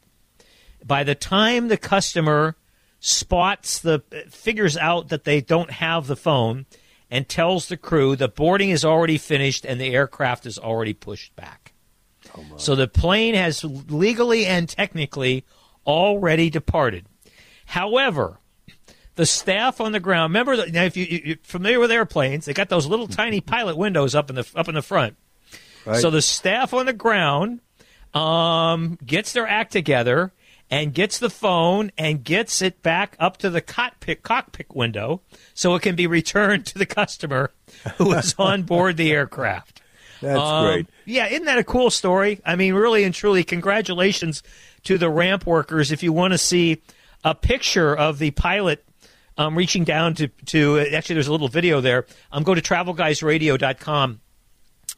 By 0.85 1.05
the 1.05 1.15
time 1.15 1.69
the 1.69 1.77
customer 1.77 2.57
spots 3.01 3.79
the 3.79 4.03
figures 4.31 4.77
out 4.77 5.09
that 5.09 5.25
they 5.25 5.41
don't 5.41 5.71
have 5.71 6.07
the 6.07 6.17
phone 6.17 6.67
and 7.11 7.29
tells 7.29 7.69
the 7.69 7.77
crew 7.77 8.17
the 8.17 8.29
boarding 8.29 8.71
is 8.71 8.85
already 8.85 9.19
finished 9.19 9.65
and 9.65 9.81
the 9.81 9.95
aircraft 9.95 10.47
is 10.47 10.59
already 10.59 10.93
pushed 10.93 11.35
back. 11.37 11.73
Oh, 12.37 12.45
so 12.57 12.75
the 12.75 12.89
plane 12.89 13.35
has 13.35 13.63
legally 13.65 14.47
and 14.47 14.69
technically 14.69 15.45
already 15.87 16.51
departed. 16.51 17.07
However, 17.67 18.39
the 19.17 19.27
staff 19.27 19.81
on 19.81 19.93
the 19.93 20.01
ground. 20.01 20.31
Remember, 20.31 20.57
that, 20.57 20.73
now 20.73 20.85
if 20.85 20.97
you, 20.97 21.07
you're 21.25 21.37
familiar 21.43 21.81
with 21.81 21.91
airplanes, 21.91 22.45
they 22.45 22.53
got 22.53 22.69
those 22.69 22.87
little 22.87 23.09
tiny 23.09 23.41
pilot 23.41 23.77
windows 23.77 24.15
up 24.15 24.31
in 24.31 24.37
the 24.37 24.49
up 24.55 24.69
in 24.69 24.75
the 24.75 24.83
front. 24.83 25.17
Right. 25.87 26.01
So 26.03 26.11
the 26.11 26.21
staff 26.23 26.75
on 26.75 26.87
the 26.87 26.93
ground 26.93 27.61
um, 28.15 28.99
gets 29.05 29.33
their 29.33 29.47
act 29.47 29.73
together 29.73 30.33
and 30.71 30.93
gets 30.93 31.19
the 31.19 31.31
phone 31.31 31.93
and 31.97 32.25
gets 32.25 32.61
it 32.61 32.83
back 32.83 33.17
up 33.21 33.37
to 33.39 33.51
the 33.51 33.61
cockpit 33.61 34.23
cockpit 34.23 34.67
window 34.75 35.21
so 35.55 35.75
it 35.77 35.83
can 35.83 35.95
be 35.95 36.07
returned 36.09 36.67
to 36.67 36.79
the 36.79 36.87
customer 36.87 37.53
who 37.99 38.13
is 38.15 38.35
on 38.39 38.63
board 38.65 38.97
the 38.97 39.13
aircraft. 39.13 39.81
That's 40.21 40.41
Um, 40.41 40.65
great. 40.67 40.87
Yeah, 41.05 41.27
isn't 41.29 41.45
that 41.45 41.59
a 41.59 41.65
cool 41.65 41.91
story? 41.91 42.41
I 42.45 42.57
mean, 42.57 42.75
really 42.75 43.05
and 43.05 43.15
truly, 43.15 43.45
congratulations 43.45 44.43
to 44.85 44.99
the 44.99 45.11
ramp 45.11 45.47
workers. 45.47 45.93
If 45.93 46.03
you 46.03 46.13
want 46.13 46.33
to 46.33 46.39
see 46.39 46.83
a 47.23 47.35
picture 47.35 47.95
of 47.95 48.19
the 48.19 48.31
pilot 48.33 48.83
um, 49.39 49.57
reaching 49.57 49.85
down 49.85 50.15
to, 50.15 50.29
to 50.47 50.79
actually, 50.81 51.15
there's 51.15 51.29
a 51.29 51.33
little 51.33 51.49
video 51.49 51.81
there. 51.83 52.07
Um, 52.33 52.43
go 52.43 52.55
to 52.55 52.63
travelguysradio.com 52.63 54.21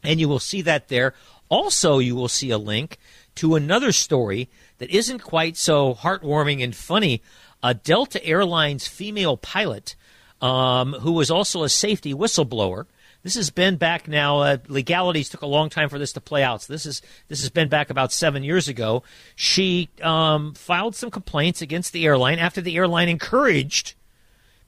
and 0.03 0.21
you 0.21 0.29
will 0.29 0.39
see 0.39 0.63
that 0.63 0.89
there. 0.89 1.15
Also, 1.49 1.99
you 1.99 2.15
will 2.15 2.29
see 2.29 2.51
a 2.51 2.59
link 2.59 2.99
to 3.37 3.55
another 3.55 3.93
story 3.93 4.49
that 4.79 4.91
isn't 4.91 5.21
quite 5.21 5.57
so 5.57 5.95
heartwarming 5.95 6.63
and 6.63 6.75
funny. 6.75 7.23
A 7.63 7.75
Delta 7.75 8.25
Airlines 8.25 8.87
female 8.87 9.37
pilot 9.37 9.97
um, 10.41 10.93
who 10.95 11.13
was 11.13 11.31
also 11.31 11.63
a 11.63 11.69
safety 11.69 12.15
whistleblower. 12.15 12.87
This 13.23 13.35
has 13.35 13.51
been 13.51 13.77
back 13.77 14.07
now. 14.07 14.41
Uh, 14.41 14.59
legalities 14.69 15.29
took 15.29 15.43
a 15.43 15.47
long 15.47 15.71
time 15.71 15.89
for 15.89 15.99
this 15.99 16.13
to 16.13 16.21
play 16.21 16.43
out. 16.43 16.63
So 16.63 16.73
this 16.73 16.87
is 16.87 17.03
this 17.27 17.41
has 17.41 17.51
been 17.51 17.69
back 17.69 17.91
about 17.91 18.13
seven 18.13 18.45
years 18.45 18.69
ago. 18.69 19.03
She 19.35 19.89
um, 20.03 20.55
filed 20.55 20.95
some 20.95 21.11
complaints 21.11 21.61
against 21.61 21.93
the 21.93 22.07
airline 22.07 22.39
after 22.39 22.61
the 22.61 22.77
airline 22.77 23.09
encouraged 23.09 23.95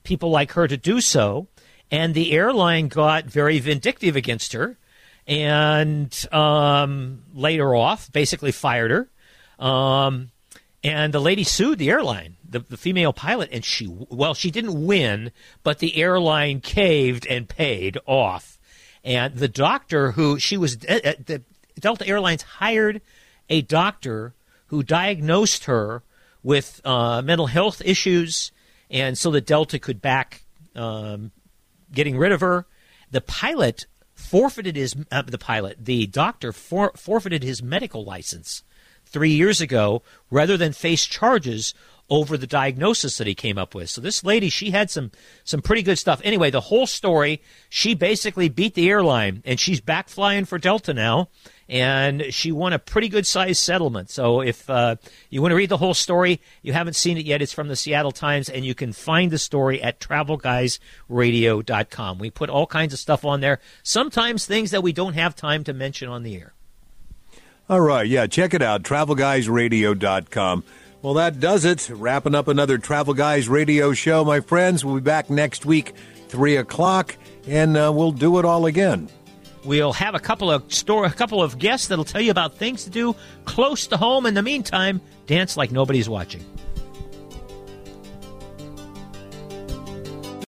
people 0.02 0.30
like 0.30 0.52
her 0.52 0.66
to 0.66 0.76
do 0.76 1.00
so, 1.00 1.46
and 1.90 2.12
the 2.12 2.32
airline 2.32 2.88
got 2.88 3.26
very 3.26 3.60
vindictive 3.60 4.16
against 4.16 4.52
her 4.52 4.76
and 5.30 6.26
um, 6.32 7.22
laid 7.32 7.60
her 7.60 7.74
off, 7.74 8.10
basically 8.10 8.50
fired 8.50 8.90
her. 8.90 9.64
Um, 9.64 10.32
and 10.82 11.14
the 11.14 11.20
lady 11.20 11.44
sued 11.44 11.78
the 11.78 11.90
airline, 11.90 12.36
the, 12.46 12.58
the 12.58 12.76
female 12.76 13.12
pilot, 13.12 13.50
and 13.52 13.64
she, 13.64 13.86
well, 13.86 14.34
she 14.34 14.50
didn't 14.50 14.84
win, 14.84 15.30
but 15.62 15.78
the 15.78 15.96
airline 15.96 16.60
caved 16.60 17.28
and 17.28 17.48
paid 17.48 17.96
off. 18.06 18.58
And 19.04 19.36
the 19.36 19.46
doctor 19.46 20.12
who 20.12 20.40
she 20.40 20.56
was, 20.56 20.78
uh, 20.88 20.98
uh, 21.04 21.12
the 21.24 21.42
Delta 21.78 22.06
Airlines 22.08 22.42
hired 22.42 23.00
a 23.48 23.62
doctor 23.62 24.34
who 24.66 24.82
diagnosed 24.82 25.66
her 25.66 26.02
with 26.42 26.80
uh, 26.84 27.22
mental 27.22 27.46
health 27.46 27.80
issues, 27.84 28.50
and 28.90 29.16
so 29.16 29.30
that 29.30 29.46
Delta 29.46 29.78
could 29.78 30.02
back 30.02 30.42
um, 30.74 31.30
getting 31.92 32.18
rid 32.18 32.32
of 32.32 32.40
her. 32.40 32.66
The 33.12 33.20
pilot 33.20 33.86
forfeited 34.20 34.76
his 34.76 34.94
uh, 35.10 35.22
the 35.22 35.38
pilot, 35.38 35.84
the 35.84 36.06
doctor 36.06 36.52
for, 36.52 36.92
forfeited 36.94 37.42
his 37.42 37.62
medical 37.62 38.04
license 38.04 38.62
three 39.06 39.30
years 39.30 39.60
ago 39.60 40.02
rather 40.30 40.56
than 40.56 40.72
face 40.72 41.06
charges 41.06 41.74
over 42.10 42.36
the 42.36 42.46
diagnosis 42.46 43.18
that 43.18 43.26
he 43.26 43.34
came 43.34 43.56
up 43.56 43.74
with. 43.74 43.88
So 43.88 44.00
this 44.00 44.24
lady, 44.24 44.50
she 44.50 44.72
had 44.72 44.90
some 44.90 45.12
some 45.44 45.62
pretty 45.62 45.82
good 45.82 45.98
stuff. 45.98 46.20
Anyway, 46.24 46.50
the 46.50 46.60
whole 46.60 46.86
story, 46.86 47.40
she 47.68 47.94
basically 47.94 48.48
beat 48.48 48.74
the 48.74 48.90
airline 48.90 49.42
and 49.46 49.60
she's 49.60 49.80
back 49.80 50.08
flying 50.08 50.44
for 50.44 50.58
Delta 50.58 50.92
now 50.92 51.28
and 51.70 52.26
she 52.30 52.50
won 52.50 52.72
a 52.72 52.80
pretty 52.80 53.08
good 53.08 53.26
sized 53.26 53.62
settlement. 53.62 54.10
So 54.10 54.40
if 54.40 54.68
uh, 54.68 54.96
you 55.30 55.40
want 55.40 55.52
to 55.52 55.56
read 55.56 55.68
the 55.68 55.76
whole 55.76 55.94
story, 55.94 56.40
you 56.62 56.72
haven't 56.72 56.96
seen 56.96 57.16
it 57.16 57.24
yet, 57.24 57.40
it's 57.40 57.52
from 57.52 57.68
the 57.68 57.76
Seattle 57.76 58.10
Times 58.10 58.48
and 58.48 58.64
you 58.64 58.74
can 58.74 58.92
find 58.92 59.30
the 59.30 59.38
story 59.38 59.80
at 59.80 60.00
travelguysradio.com. 60.00 62.18
We 62.18 62.30
put 62.30 62.50
all 62.50 62.66
kinds 62.66 62.92
of 62.92 62.98
stuff 62.98 63.24
on 63.24 63.38
there, 63.40 63.60
sometimes 63.84 64.46
things 64.46 64.72
that 64.72 64.82
we 64.82 64.92
don't 64.92 65.14
have 65.14 65.36
time 65.36 65.62
to 65.64 65.72
mention 65.72 66.08
on 66.08 66.24
the 66.24 66.34
air. 66.34 66.54
All 67.68 67.80
right, 67.80 68.04
yeah, 68.04 68.26
check 68.26 68.52
it 68.52 68.62
out, 68.62 68.82
travelguysradio.com. 68.82 70.64
Well, 71.02 71.14
that 71.14 71.40
does 71.40 71.64
it. 71.64 71.88
Wrapping 71.88 72.34
up 72.34 72.46
another 72.48 72.76
Travel 72.76 73.14
Guys 73.14 73.48
radio 73.48 73.94
show, 73.94 74.22
my 74.24 74.40
friends. 74.40 74.84
We'll 74.84 74.96
be 74.96 75.00
back 75.00 75.30
next 75.30 75.64
week, 75.64 75.94
3 76.28 76.56
o'clock, 76.56 77.16
and 77.46 77.74
uh, 77.76 77.90
we'll 77.94 78.12
do 78.12 78.38
it 78.38 78.44
all 78.44 78.66
again. 78.66 79.08
We'll 79.64 79.94
have 79.94 80.14
a 80.14 80.20
couple 80.20 80.50
of 80.50 80.70
store, 80.72 81.06
a 81.06 81.10
couple 81.10 81.42
of 81.42 81.58
guests 81.58 81.88
that'll 81.88 82.04
tell 82.04 82.20
you 82.20 82.30
about 82.30 82.56
things 82.56 82.84
to 82.84 82.90
do 82.90 83.16
close 83.46 83.86
to 83.88 83.96
home. 83.96 84.26
In 84.26 84.34
the 84.34 84.42
meantime, 84.42 85.00
dance 85.26 85.56
like 85.56 85.70
nobody's 85.70 86.08
watching. 86.08 86.44